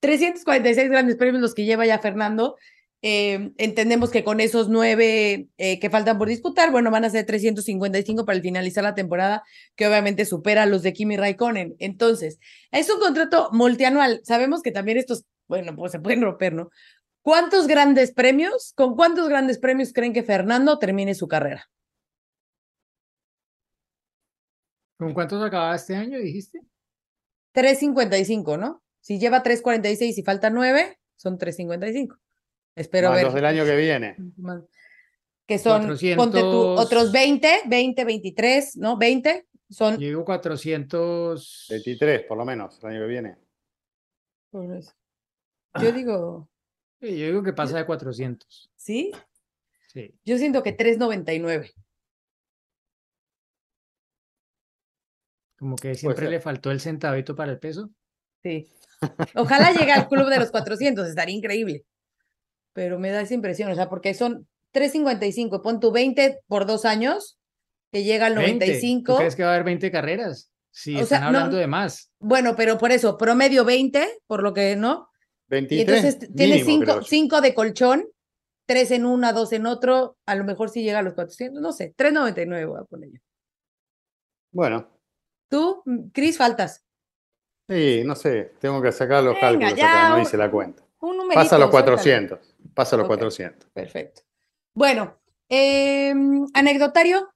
346 0.00 0.90
grandes 0.90 1.16
premios 1.16 1.42
los 1.42 1.54
que 1.54 1.64
lleva 1.64 1.86
ya 1.86 1.98
Fernando. 1.98 2.56
Eh, 3.00 3.52
entendemos 3.58 4.10
que 4.10 4.24
con 4.24 4.40
esos 4.40 4.68
nueve 4.68 5.46
eh, 5.56 5.78
que 5.78 5.88
faltan 5.88 6.18
por 6.18 6.28
disputar, 6.28 6.72
bueno, 6.72 6.90
van 6.90 7.04
a 7.04 7.10
ser 7.10 7.26
355 7.26 8.24
para 8.24 8.36
el 8.36 8.42
finalizar 8.42 8.82
la 8.82 8.94
temporada, 8.96 9.44
que 9.76 9.86
obviamente 9.86 10.24
supera 10.24 10.64
a 10.64 10.66
los 10.66 10.82
de 10.82 10.92
Kimi 10.92 11.16
Raikkonen. 11.16 11.76
Entonces, 11.78 12.40
es 12.72 12.90
un 12.90 12.98
contrato 12.98 13.50
multianual. 13.52 14.20
Sabemos 14.24 14.62
que 14.62 14.72
también 14.72 14.98
estos, 14.98 15.24
bueno, 15.46 15.76
pues 15.76 15.92
se 15.92 16.00
pueden 16.00 16.22
romper, 16.22 16.52
¿no? 16.54 16.70
¿Cuántos 17.22 17.66
grandes 17.66 18.12
premios, 18.12 18.72
con 18.74 18.96
cuántos 18.96 19.28
grandes 19.28 19.58
premios 19.58 19.92
creen 19.92 20.12
que 20.12 20.22
Fernando 20.22 20.78
termine 20.78 21.14
su 21.14 21.28
carrera? 21.28 21.68
¿Con 24.98 25.14
cuántos 25.14 25.42
acababa 25.42 25.76
este 25.76 25.94
año, 25.94 26.18
dijiste? 26.18 26.60
355, 27.52 28.56
¿no? 28.56 28.82
Si 29.00 29.18
lleva 29.18 29.42
346 29.42 30.18
y 30.18 30.22
falta 30.22 30.50
9, 30.50 30.98
son 31.16 31.38
355. 31.38 32.16
Espero 32.74 33.08
Más 33.08 33.16
ver. 33.16 33.24
los 33.26 33.34
del 33.34 33.44
año 33.44 33.64
que 33.64 33.76
viene. 33.76 34.16
más. 34.36 34.62
Que 35.46 35.58
son, 35.58 35.82
ponte 36.16 36.40
tú, 36.40 36.74
400. 36.76 36.80
otros 36.84 37.12
20, 37.12 37.62
20, 37.66 38.04
23, 38.04 38.76
¿no? 38.76 38.98
20 38.98 39.46
son. 39.70 39.94
Yo 39.94 40.06
digo 40.08 40.24
400. 40.24 41.66
23, 41.70 42.22
por 42.26 42.36
lo 42.36 42.44
menos, 42.44 42.78
el 42.82 42.90
año 42.90 43.00
que 43.00 43.06
viene. 43.06 43.36
por 44.50 44.70
eso. 44.76 44.92
Yo 45.80 45.92
digo, 45.92 46.48
Sí, 47.00 47.18
yo 47.18 47.26
digo 47.26 47.42
que 47.42 47.52
pasa 47.52 47.78
de 47.78 47.86
400. 47.86 48.70
¿sí? 48.76 49.12
Sí. 49.92 50.14
Yo 50.24 50.36
siento 50.38 50.62
que 50.62 50.72
399. 50.72 51.70
Como 55.58 55.76
que 55.76 55.94
siempre 55.94 56.28
le 56.30 56.40
faltó 56.40 56.70
el 56.70 56.80
centavito 56.80 57.34
para 57.34 57.50
el 57.52 57.58
peso. 57.58 57.90
Sí. 58.42 58.70
Ojalá 59.34 59.72
llegue 59.72 59.92
al 59.92 60.08
club 60.08 60.28
de 60.28 60.38
los 60.38 60.50
400, 60.50 61.08
estaría 61.08 61.34
increíble. 61.34 61.84
Pero 62.72 62.98
me 62.98 63.10
da 63.10 63.22
esa 63.22 63.34
impresión, 63.34 63.70
o 63.70 63.74
sea, 63.74 63.88
porque 63.88 64.14
son 64.14 64.46
355, 64.72 65.62
pon 65.62 65.80
tu 65.80 65.90
20 65.90 66.40
por 66.46 66.66
dos 66.66 66.84
años, 66.84 67.38
que 67.90 68.04
llega 68.04 68.26
al 68.26 68.36
20. 68.36 68.66
95. 68.66 69.12
¿Tú 69.14 69.18
crees 69.18 69.34
que 69.36 69.42
va 69.42 69.50
a 69.50 69.52
haber 69.54 69.64
20 69.64 69.90
carreras? 69.90 70.52
Sí, 70.70 70.94
O 70.96 71.00
están 71.00 71.08
sea, 71.08 71.20
no- 71.20 71.38
hablando 71.38 71.56
de 71.56 71.66
más. 71.66 72.12
Bueno, 72.20 72.54
pero 72.54 72.78
por 72.78 72.92
eso, 72.92 73.16
promedio 73.18 73.64
20, 73.64 74.06
por 74.28 74.42
lo 74.44 74.54
que, 74.54 74.76
¿no? 74.76 75.08
Y 75.48 75.54
23. 75.54 75.88
entonces 75.88 76.18
t- 76.18 76.28
tiene 76.34 76.56
mínimo, 76.62 76.84
creo 76.84 76.94
5 76.94 77.00
yo. 77.00 77.06
cinco 77.06 77.40
de 77.40 77.54
colchón, 77.54 78.06
tres 78.66 78.90
en 78.90 79.06
una, 79.06 79.32
dos 79.32 79.52
en 79.52 79.66
otro, 79.66 80.16
a 80.26 80.34
lo 80.34 80.44
mejor 80.44 80.68
sí 80.70 80.82
llega 80.82 80.98
a 80.98 81.02
los 81.02 81.14
400, 81.14 81.60
no 81.62 81.72
sé, 81.72 81.94
399 81.96 82.66
voy 82.66 82.80
a 82.80 82.84
poner 82.84 83.10
yo. 83.12 83.20
Bueno, 84.52 84.88
Tú, 85.50 85.82
Cris, 86.12 86.36
faltas. 86.36 86.84
sí, 87.66 88.02
no 88.04 88.14
sé, 88.14 88.52
tengo 88.60 88.82
que 88.82 88.92
sacar 88.92 89.22
los 89.24 89.32
Venga, 89.34 89.46
cálculos 89.48 89.74
ya, 89.76 89.86
acá, 90.06 90.08
no 90.10 90.20
hice 90.20 90.36
la 90.36 90.50
cuenta. 90.50 90.82
Un 91.00 91.16
numerito. 91.16 91.34
Pasa 91.40 91.56
los 91.58 91.70
suéltalo. 91.70 91.96
400, 91.96 92.56
pasa 92.74 92.96
los 92.98 93.04
Ok. 93.04 93.08
400. 93.08 93.70
Perfecto. 93.70 94.22
Bueno, 94.74 95.18
em, 95.48 96.46
anecdotario. 96.54 97.30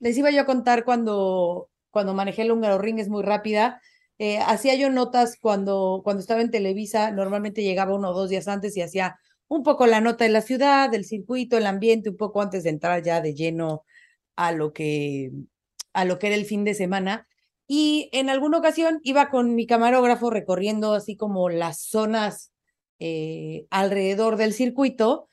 Les 0.00 0.18
iba 0.18 0.30
yo 0.32 0.40
a 0.40 0.46
contar 0.46 0.84
cuando, 0.84 1.70
cuando 1.92 2.12
manejé 2.14 2.42
el 2.42 2.50
húngaro 2.50 2.78
ring, 2.78 2.98
es 2.98 3.08
muy 3.08 3.22
rápida. 3.22 3.80
Eh, 4.18 4.38
hacía 4.38 4.74
yo 4.76 4.90
notas 4.90 5.36
cuando, 5.40 6.02
cuando 6.04 6.20
estaba 6.20 6.42
en 6.42 6.50
Televisa, 6.50 7.10
normalmente 7.10 7.62
llegaba 7.62 7.94
uno 7.94 8.10
o 8.10 8.14
dos 8.14 8.30
días 8.30 8.48
antes 8.48 8.76
y 8.76 8.82
hacía 8.82 9.16
un 9.48 9.62
poco 9.62 9.86
la 9.86 10.00
nota 10.00 10.24
de 10.24 10.30
la 10.30 10.40
ciudad, 10.40 10.90
del 10.90 11.04
circuito, 11.04 11.58
el 11.58 11.66
ambiente, 11.66 12.10
un 12.10 12.16
poco 12.16 12.40
antes 12.40 12.64
de 12.64 12.70
entrar 12.70 13.02
ya 13.02 13.20
de 13.20 13.34
lleno 13.34 13.84
a 14.36 14.52
lo 14.52 14.72
que, 14.72 15.30
a 15.92 16.04
lo 16.04 16.18
que 16.18 16.28
era 16.28 16.36
el 16.36 16.46
fin 16.46 16.64
de 16.64 16.74
semana. 16.74 17.26
Y 17.66 18.08
en 18.12 18.30
alguna 18.30 18.58
ocasión 18.58 19.00
iba 19.02 19.30
con 19.30 19.54
mi 19.54 19.66
camarógrafo 19.66 20.30
recorriendo 20.30 20.94
así 20.94 21.16
como 21.16 21.48
las 21.48 21.80
zonas 21.80 22.52
eh, 22.98 23.66
alrededor 23.70 24.36
del 24.36 24.52
circuito 24.52 25.28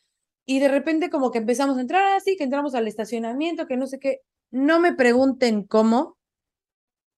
y 0.45 0.59
de 0.59 0.67
repente 0.67 1.09
como 1.09 1.31
que 1.31 1.37
empezamos 1.37 1.77
a 1.77 1.81
entrar 1.81 2.17
así, 2.17 2.35
que 2.35 2.43
entramos 2.43 2.75
al 2.75 2.87
estacionamiento, 2.87 3.67
que 3.67 3.77
no 3.77 3.87
sé 3.87 3.99
qué. 3.99 4.21
No 4.51 4.79
me 4.79 4.93
pregunten 4.93 5.63
cómo 5.63 6.17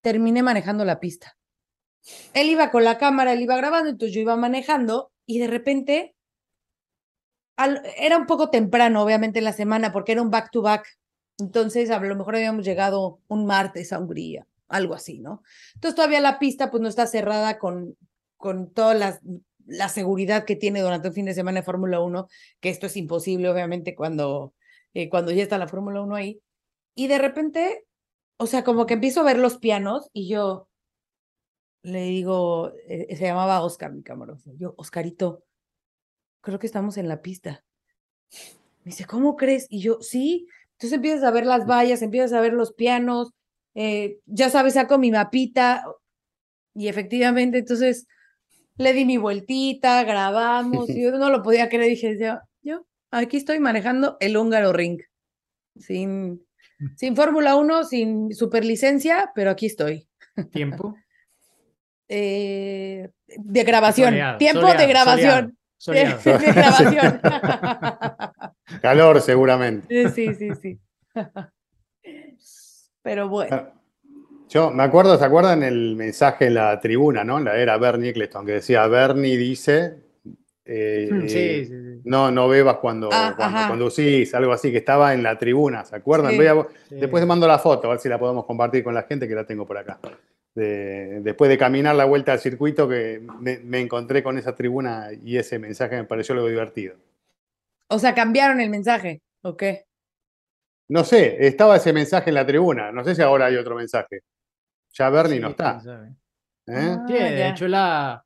terminé 0.02 0.44
manejando 0.44 0.84
la 0.86 1.00
pista. 1.00 1.38
Él 2.34 2.50
iba 2.50 2.72
con 2.72 2.84
la 2.84 2.98
cámara, 2.98 3.34
él 3.34 3.42
iba 3.42 3.56
grabando, 3.56 3.90
entonces 3.90 4.14
yo 4.16 4.22
iba 4.22 4.36
manejando 4.36 5.12
y 5.26 5.40
de 5.40 5.48
repente 5.48 6.16
era 7.98 8.18
un 8.18 8.26
poco 8.26 8.50
temprano, 8.50 9.04
obviamente, 9.04 9.40
en 9.40 9.46
la 9.46 9.54
semana, 9.54 9.92
porque 9.92 10.14
era 10.14 10.22
un 10.22 10.32
back 10.32 10.52
to 10.52 10.62
back. 10.62 10.88
Entonces, 11.38 11.90
a 11.90 12.00
lo 12.00 12.16
mejor 12.16 12.36
habíamos 12.36 12.66
llegado 12.66 13.20
un 13.28 13.46
martes 13.46 13.94
a 13.94 14.00
Hungría, 14.00 14.48
algo 14.68 14.94
así, 14.94 15.20
¿no? 15.20 15.44
Entonces, 15.76 15.96
todavía 15.96 16.22
la 16.22 16.40
pista 16.40 16.72
pues 16.72 16.82
no 16.82 16.90
está 16.90 17.08
cerrada 17.08 17.60
con, 17.60 17.98
con 18.38 18.72
toda 18.72 18.94
la, 18.94 19.20
la 19.66 19.90
seguridad 19.90 20.46
que 20.46 20.56
tiene 20.56 20.82
durante 20.82 21.10
un 21.10 21.14
fin 21.14 21.26
de 21.26 21.34
semana 21.34 21.60
de 21.60 21.66
Fórmula 21.66 22.00
1, 22.00 22.28
que 22.60 22.70
esto 22.70 22.88
es 22.88 22.98
imposible, 22.98 23.50
obviamente, 23.50 23.96
cuando, 23.96 24.54
eh, 24.94 25.10
cuando 25.10 25.32
ya 25.32 25.44
está 25.44 25.58
la 25.58 25.68
Fórmula 25.68 26.02
1 26.02 26.16
ahí. 26.16 26.42
Y 26.96 27.08
de 27.08 27.18
repente, 27.18 27.86
o 28.38 28.48
sea, 28.48 28.64
como 28.64 28.86
que 28.86 28.96
empiezo 28.96 29.22
a 29.22 29.26
ver 29.26 29.38
los 29.38 29.58
pianos 29.58 30.10
y 30.14 30.28
yo 30.28 30.68
le 31.84 32.04
digo, 32.04 32.72
eh, 32.88 33.16
se 33.16 33.26
llamaba 33.26 33.62
Oscar, 33.62 33.92
mi 33.92 34.04
camarógrafo. 34.04 34.52
Yo, 34.58 34.74
Oscarito, 34.78 35.44
creo 36.42 36.60
que 36.60 36.68
estamos 36.68 36.98
en 36.98 37.08
la 37.08 37.22
pista. 37.22 37.64
Me 38.84 38.92
dice, 38.92 39.06
¿cómo 39.06 39.36
crees? 39.36 39.68
Y 39.70 39.82
yo, 39.82 40.02
sí. 40.02 40.48
Entonces 40.74 40.94
empiezas 40.94 41.24
a 41.24 41.32
ver 41.32 41.46
las 41.46 41.68
vallas, 41.68 42.02
empiezas 42.02 42.34
a 42.34 42.42
ver 42.42 42.54
los 42.54 42.74
pianos, 42.74 43.34
eh, 43.76 44.20
ya 44.26 44.50
sabes, 44.50 44.74
saco 44.74 44.98
mi 44.98 45.12
mapita 45.12 45.86
y 46.74 46.88
efectivamente, 46.88 47.60
entonces 47.60 48.08
le 48.78 48.94
di 48.94 49.06
mi 49.06 49.18
vueltita, 49.18 50.04
grabamos, 50.04 50.90
y 50.90 51.04
yo 51.04 51.12
no 51.12 51.30
lo 51.30 51.44
podía 51.44 51.70
creer, 51.70 51.90
dije, 51.90 52.18
yo, 52.20 52.40
yo 52.64 52.86
aquí 53.12 53.38
estoy 53.38 53.60
manejando 53.60 54.18
el 54.20 54.36
húngaro 54.38 54.74
ring, 54.74 55.02
sin, 55.76 56.46
sin 56.96 57.16
Fórmula 57.16 57.56
1, 57.56 57.84
sin 57.84 58.34
superlicencia, 58.34 59.32
pero 59.36 59.52
aquí 59.52 59.68
estoy. 59.68 60.08
Tiempo. 60.52 60.96
Eh, 62.14 63.10
de 63.38 63.64
grabación, 63.64 64.10
Soleado, 64.10 64.38
tiempo 64.38 64.60
soleado, 64.62 64.82
de 64.82 64.88
grabación. 64.88 65.58
soleado. 65.78 66.20
De, 66.26 66.38
de 66.40 66.52
grabación. 66.52 67.22
Calor, 68.82 69.22
seguramente. 69.22 70.10
sí, 70.10 70.34
sí, 70.36 70.50
sí. 70.62 70.80
Pero 73.02 73.30
bueno. 73.30 73.56
Ah, 73.56 73.74
Yo 74.50 74.72
me 74.72 74.84
acuerdo, 74.84 75.18
¿se 75.18 75.24
acuerdan 75.24 75.64
el 75.64 75.96
mensaje 75.96 76.48
en 76.48 76.56
la 76.56 76.80
tribuna, 76.82 77.24
no? 77.24 77.38
En 77.38 77.46
la 77.46 77.56
era 77.58 77.78
Bernie 77.78 78.10
Eccleston, 78.10 78.46
que 78.46 78.52
decía, 78.54 78.86
Bernie 78.88 79.38
dice, 79.38 79.96
eh, 80.66 81.10
Mm, 81.12 81.28
Sí, 81.28 81.38
eh, 81.40 81.66
sí, 81.66 81.74
sí. 81.74 82.02
no, 82.04 82.30
no 82.30 82.48
bebas 82.50 82.76
cuando, 82.78 83.10
Ah, 83.12 83.34
cuando 83.38 83.68
conducís, 83.70 84.34
algo 84.36 84.52
así, 84.52 84.70
que 84.70 84.78
estaba 84.80 85.14
en 85.14 85.24
la 85.24 85.38
tribuna, 85.38 85.86
¿se 85.86 85.96
acuerdan? 85.96 86.32
Sí. 86.32 86.38
Voy 86.38 86.48
a- 86.48 86.68
Sí. 86.90 86.96
Después 86.98 87.22
te 87.24 87.26
mando 87.26 87.48
la 87.48 87.58
foto, 87.58 87.88
a 87.88 87.92
ver 87.92 88.00
si 88.00 88.10
la 88.10 88.20
podemos 88.20 88.46
compartir 88.46 88.84
con 88.84 88.94
la 88.94 89.04
gente, 89.04 89.28
que 89.30 89.34
la 89.36 89.46
tengo 89.46 89.66
por 89.66 89.78
acá. 89.78 89.98
De- 90.54 91.22
después 91.22 91.50
de 91.50 91.58
caminar 91.58 91.96
la 91.96 92.06
vuelta 92.06 92.34
al 92.34 92.40
circuito, 92.40 92.88
que 92.90 93.22
me, 93.40 93.60
me 93.60 93.80
encontré 93.80 94.22
con 94.22 94.38
esa 94.38 94.54
tribuna 94.56 95.08
y 95.24 95.38
ese 95.38 95.60
mensaje 95.60 95.96
me 95.96 96.04
pareció 96.04 96.34
algo 96.36 96.48
divertido. 96.48 96.98
O 97.88 98.00
sea, 98.00 98.14
cambiaron 98.14 98.60
el 98.62 98.70
mensaje, 98.70 99.22
¿o 99.44 99.56
qué? 99.56 99.86
No 100.90 101.04
sé, 101.06 101.46
estaba 101.48 101.78
ese 101.78 101.94
mensaje 101.94 102.30
en 102.32 102.36
la 102.36 102.46
tribuna, 102.46 102.92
no 102.92 103.04
sé 103.06 103.16
si 103.16 103.22
ahora 103.22 103.46
hay 103.46 103.56
otro 103.56 103.76
mensaje. 103.76 104.22
Ya 104.94 105.10
Bernie 105.10 105.40
no 105.40 105.48
Sí, 105.48 105.52
está. 105.52 105.82
¿eh? 105.86 106.16
Sí, 106.68 106.74
Ah, 106.74 107.06
de 107.08 107.38
ya. 107.38 107.50
hecho 107.50 107.68
la, 107.70 108.26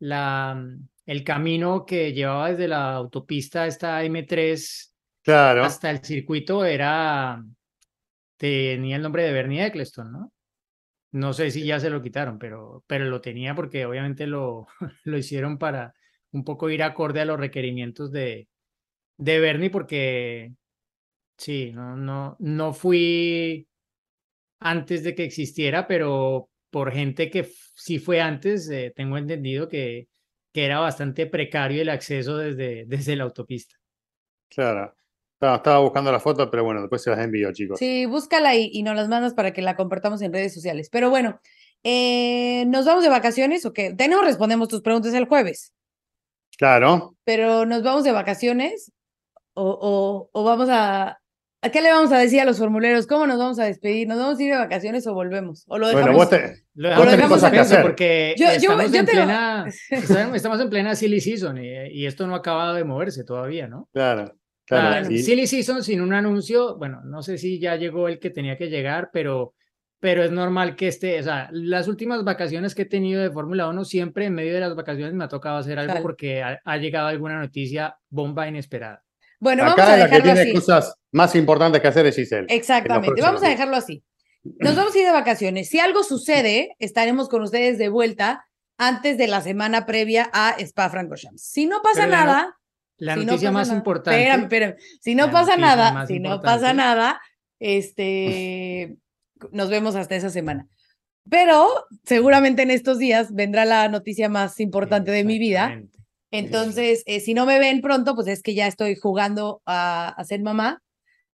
la, 0.00 0.66
el 1.06 1.24
camino 1.24 1.86
que 1.86 2.12
llevaba 2.12 2.50
desde 2.50 2.66
la 2.66 2.94
autopista 2.94 3.66
esta 3.68 4.02
M3 4.02 4.92
Claro. 5.22 5.62
hasta 5.64 5.90
el 5.90 6.02
circuito 6.04 6.64
era, 6.64 7.40
tenía 8.36 8.96
el 8.96 9.02
nombre 9.02 9.22
de 9.24 9.32
Bernie 9.32 9.64
Eccleston, 9.66 10.10
¿no? 10.10 10.32
No 11.12 11.32
sé 11.32 11.50
si 11.50 11.64
ya 11.64 11.80
se 11.80 11.90
lo 11.90 12.02
quitaron, 12.02 12.38
pero, 12.38 12.84
pero 12.86 13.04
lo 13.06 13.20
tenía 13.20 13.54
porque 13.54 13.84
obviamente 13.86 14.26
lo, 14.26 14.66
lo 15.04 15.18
hicieron 15.18 15.58
para 15.58 15.94
un 16.32 16.44
poco 16.44 16.70
ir 16.70 16.82
acorde 16.82 17.20
a 17.20 17.24
los 17.24 17.40
requerimientos 17.40 18.12
de, 18.12 18.48
de 19.16 19.40
Bernie, 19.40 19.70
porque 19.70 20.52
sí, 21.38 21.72
no, 21.72 21.96
no, 21.96 22.36
no 22.40 22.72
fui 22.74 23.68
antes 24.60 25.04
de 25.04 25.14
que 25.14 25.24
existiera, 25.24 25.86
pero 25.86 26.50
por 26.70 26.92
gente 26.92 27.30
que 27.30 27.50
sí 27.74 27.98
fue 27.98 28.20
antes, 28.20 28.68
eh, 28.70 28.92
tengo 28.94 29.18
entendido 29.18 29.68
que, 29.68 30.08
que 30.52 30.64
era 30.66 30.80
bastante 30.80 31.26
precario 31.26 31.82
el 31.82 31.88
acceso 31.90 32.36
desde, 32.36 32.84
desde 32.88 33.16
la 33.16 33.24
autopista. 33.24 33.76
Claro. 34.48 34.94
Estaba, 35.40 35.56
estaba 35.56 35.78
buscando 35.78 36.12
la 36.12 36.20
foto, 36.20 36.50
pero 36.50 36.64
bueno, 36.64 36.82
después 36.82 37.02
se 37.02 37.08
las 37.08 37.18
envío, 37.20 37.50
chicos. 37.52 37.78
Sí, 37.78 38.04
búscala 38.04 38.54
y, 38.56 38.68
y 38.74 38.82
nos 38.82 38.94
las 38.94 39.08
mandas 39.08 39.32
para 39.32 39.54
que 39.54 39.62
la 39.62 39.74
compartamos 39.74 40.20
en 40.20 40.34
redes 40.34 40.52
sociales. 40.52 40.90
Pero 40.92 41.08
bueno, 41.08 41.40
eh, 41.82 42.66
¿nos 42.66 42.84
vamos 42.84 43.02
de 43.02 43.08
vacaciones 43.08 43.64
o 43.64 43.72
qué? 43.72 43.90
De 43.94 44.06
no 44.06 44.20
respondemos 44.22 44.68
tus 44.68 44.82
preguntas 44.82 45.14
el 45.14 45.24
jueves, 45.24 45.72
Claro. 46.58 47.16
pero 47.24 47.64
¿nos 47.64 47.82
vamos 47.82 48.04
de 48.04 48.12
vacaciones 48.12 48.92
o, 49.54 49.64
o, 49.80 50.28
o 50.38 50.44
vamos 50.44 50.68
a, 50.70 51.16
¿A 51.62 51.68
qué 51.70 51.80
le 51.82 51.90
vamos 51.90 52.12
a 52.12 52.18
decir 52.18 52.40
a 52.40 52.44
los 52.44 52.58
formuleros? 52.58 53.06
¿Cómo 53.06 53.26
nos 53.26 53.38
vamos 53.38 53.58
a 53.58 53.64
despedir? 53.64 54.08
¿Nos 54.08 54.18
vamos 54.18 54.38
a 54.38 54.42
ir 54.42 54.50
de 54.52 54.58
vacaciones 54.58 55.06
o 55.06 55.14
volvemos? 55.14 55.64
¿O 55.68 55.78
lo 55.78 55.88
dejamos? 55.88 56.06
Bueno, 56.06 56.18
vos, 56.18 56.30
te- 56.30 56.64
Lo 56.74 56.88
vos 56.96 57.10
dejamos 57.10 57.22
en 57.22 57.28
cosas 57.28 57.50
que 57.50 57.58
suspenso 57.58 57.74
hacer. 57.74 57.82
porque 57.82 58.34
Yo- 58.38 58.46
estamos, 58.48 58.92
yo 58.92 58.98
en 59.00 59.06
te- 59.06 59.12
plena, 59.12 59.66
estamos, 59.90 60.36
estamos 60.36 60.60
en 60.60 60.68
plena 60.70 60.94
silly 60.94 61.20
season 61.20 61.56
y, 61.64 61.68
y 61.92 62.04
esto 62.06 62.26
no 62.26 62.34
ha 62.34 62.38
acabado 62.38 62.74
de 62.74 62.84
moverse 62.84 63.24
todavía, 63.24 63.68
¿no? 63.68 63.88
Claro, 63.92 64.34
Claro, 64.78 65.10
y- 65.10 65.22
silly 65.22 65.46
season 65.46 65.82
sin 65.84 66.00
un 66.00 66.12
anuncio, 66.14 66.76
bueno, 66.78 67.00
no 67.04 67.22
sé 67.22 67.38
si 67.38 67.58
ya 67.58 67.76
llegó 67.76 68.08
el 68.08 68.18
que 68.18 68.30
tenía 68.30 68.56
que 68.56 68.68
llegar, 68.70 69.10
pero, 69.12 69.54
pero 69.98 70.22
es 70.24 70.30
normal 70.30 70.76
que 70.76 70.88
esté, 70.88 71.18
o 71.20 71.22
sea, 71.22 71.48
las 71.52 71.88
últimas 71.88 72.24
vacaciones 72.24 72.74
que 72.74 72.82
he 72.82 72.86
tenido 72.86 73.20
de 73.22 73.30
Fórmula 73.30 73.68
1, 73.68 73.84
siempre 73.84 74.26
en 74.26 74.34
medio 74.34 74.54
de 74.54 74.60
las 74.60 74.74
vacaciones 74.74 75.12
me 75.14 75.24
ha 75.24 75.28
tocado 75.28 75.58
hacer 75.58 75.78
algo 75.78 75.92
Claro. 75.92 76.02
porque 76.02 76.42
ha, 76.42 76.58
ha 76.64 76.76
llegado 76.78 77.08
alguna 77.08 77.38
noticia 77.38 77.96
bomba 78.08 78.48
inesperada. 78.48 79.02
Bueno, 79.40 79.62
vamos 79.64 79.78
Acá 79.80 79.94
a 79.94 79.96
la 79.96 80.04
que 80.04 80.10
dejarlo 80.16 80.24
tiene 80.24 80.40
así. 80.42 80.52
cosas 80.52 80.94
más 81.12 81.34
importantes 81.34 81.80
que 81.80 81.88
hacer 81.88 82.06
es 82.06 82.14
Giselle. 82.16 82.46
Exactamente, 82.48 83.20
vamos 83.22 83.42
a 83.42 83.48
dejarlo 83.48 83.76
así. 83.76 84.02
Nos 84.58 84.76
vamos 84.76 84.94
a 84.94 84.98
ir 84.98 85.04
de 85.06 85.12
vacaciones. 85.12 85.68
Si 85.68 85.80
algo 85.80 86.02
sucede, 86.04 86.74
estaremos 86.78 87.28
con 87.28 87.42
ustedes 87.42 87.76
de 87.78 87.88
vuelta 87.88 88.44
antes 88.78 89.18
de 89.18 89.26
la 89.28 89.40
semana 89.42 89.84
previa 89.84 90.30
a 90.32 90.56
Spa 90.58 90.88
Francorchamps. 90.88 91.42
Si 91.42 91.66
no 91.66 91.82
pasa 91.82 92.02
Pero 92.04 92.12
nada, 92.12 92.56
La 93.00 93.14
si 93.14 93.20
no 93.20 93.26
noticia 93.32 93.48
pasa 93.48 93.52
más 93.52 93.68
nada- 93.68 93.78
importante. 93.78 94.18
Espérame, 94.20 94.42
espérame. 94.42 94.74
Si 95.00 95.14
no 95.14 95.30
pasa 95.32 95.56
nada, 95.56 96.06
si 96.06 96.20
no 96.20 96.40
pasa 96.40 96.72
nada, 96.72 97.20
este, 97.58 98.96
nos 99.52 99.68
vemos 99.70 99.96
hasta 99.96 100.14
esa 100.16 100.30
semana. 100.30 100.68
Pero 101.28 101.66
seguramente 102.04 102.62
en 102.62 102.70
estos 102.70 102.98
días 102.98 103.34
vendrá 103.34 103.64
la 103.64 103.88
noticia 103.88 104.28
más 104.28 104.58
importante 104.60 105.10
de 105.10 105.24
mi 105.24 105.38
vida. 105.38 105.80
Entonces, 106.30 107.02
eh, 107.06 107.20
si 107.20 107.34
no 107.34 107.44
me 107.46 107.58
ven 107.58 107.80
pronto, 107.80 108.14
pues 108.14 108.28
es 108.28 108.42
que 108.42 108.54
ya 108.54 108.66
estoy 108.66 108.94
jugando 108.96 109.62
a, 109.66 110.08
a 110.08 110.24
ser 110.24 110.40
mamá. 110.42 110.82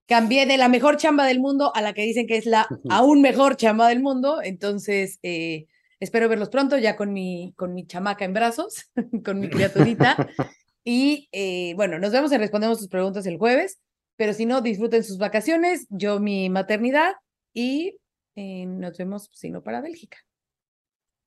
Cambié 0.07 0.45
de 0.47 0.57
la 0.57 0.69
mejor 0.69 0.97
chamba 0.97 1.25
del 1.25 1.39
mundo 1.39 1.73
a 1.75 1.83
la 1.83 1.93
que 1.93 2.03
dicen 2.03 2.27
que 2.27 2.37
es 2.37 2.47
la 2.47 2.67
aún 2.91 3.21
mejor 3.23 3.57
chamba 3.57 3.89
del 3.89 4.01
mundo. 4.01 4.41
Entonces, 4.43 5.19
eh, 5.23 5.67
espero 6.01 6.29
verlos 6.29 6.49
pronto 6.51 6.77
ya 6.79 6.97
con 6.97 7.13
mi, 7.13 7.53
con 7.57 7.75
mi 7.75 7.87
chamaca 7.87 8.25
en 8.25 8.33
brazos, 8.35 8.91
con 9.25 9.41
mi 9.41 9.49
criaturita. 9.49 10.17
Y 10.85 11.29
eh, 11.33 11.75
bueno, 11.75 11.99
nos 11.99 12.13
vemos 12.13 12.33
y 12.33 12.39
respondemos 12.39 12.79
sus 12.79 12.89
preguntas 12.89 13.27
el 13.27 13.39
jueves, 13.39 13.81
pero 14.17 14.33
si 14.33 14.47
no, 14.47 14.61
disfruten 14.61 15.05
sus 15.05 15.19
vacaciones, 15.19 15.87
yo 15.91 16.21
mi 16.21 16.51
maternidad 16.51 17.15
y 17.53 17.99
eh, 18.37 18.67
nos 18.67 18.97
vemos, 18.97 19.31
si 19.33 19.51
no, 19.51 19.63
para 19.63 19.81
Bélgica. 19.81 20.19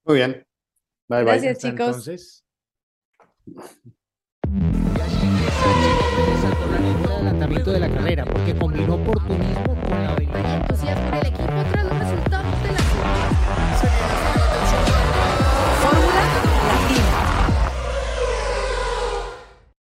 Muy 0.06 0.18
bien. 0.18 0.45
Bye, 1.08 1.24
Gracias, 1.24 1.60
chicos. 1.60 1.88
Entonces... 1.88 2.43
El 7.54 7.64
de 7.64 7.80
la 7.80 7.89
carrera, 7.89 8.26
porque 8.26 8.56
combinó 8.56 8.95
oportunismo 8.95 9.76
con 9.82 10.04
la. 10.04 10.14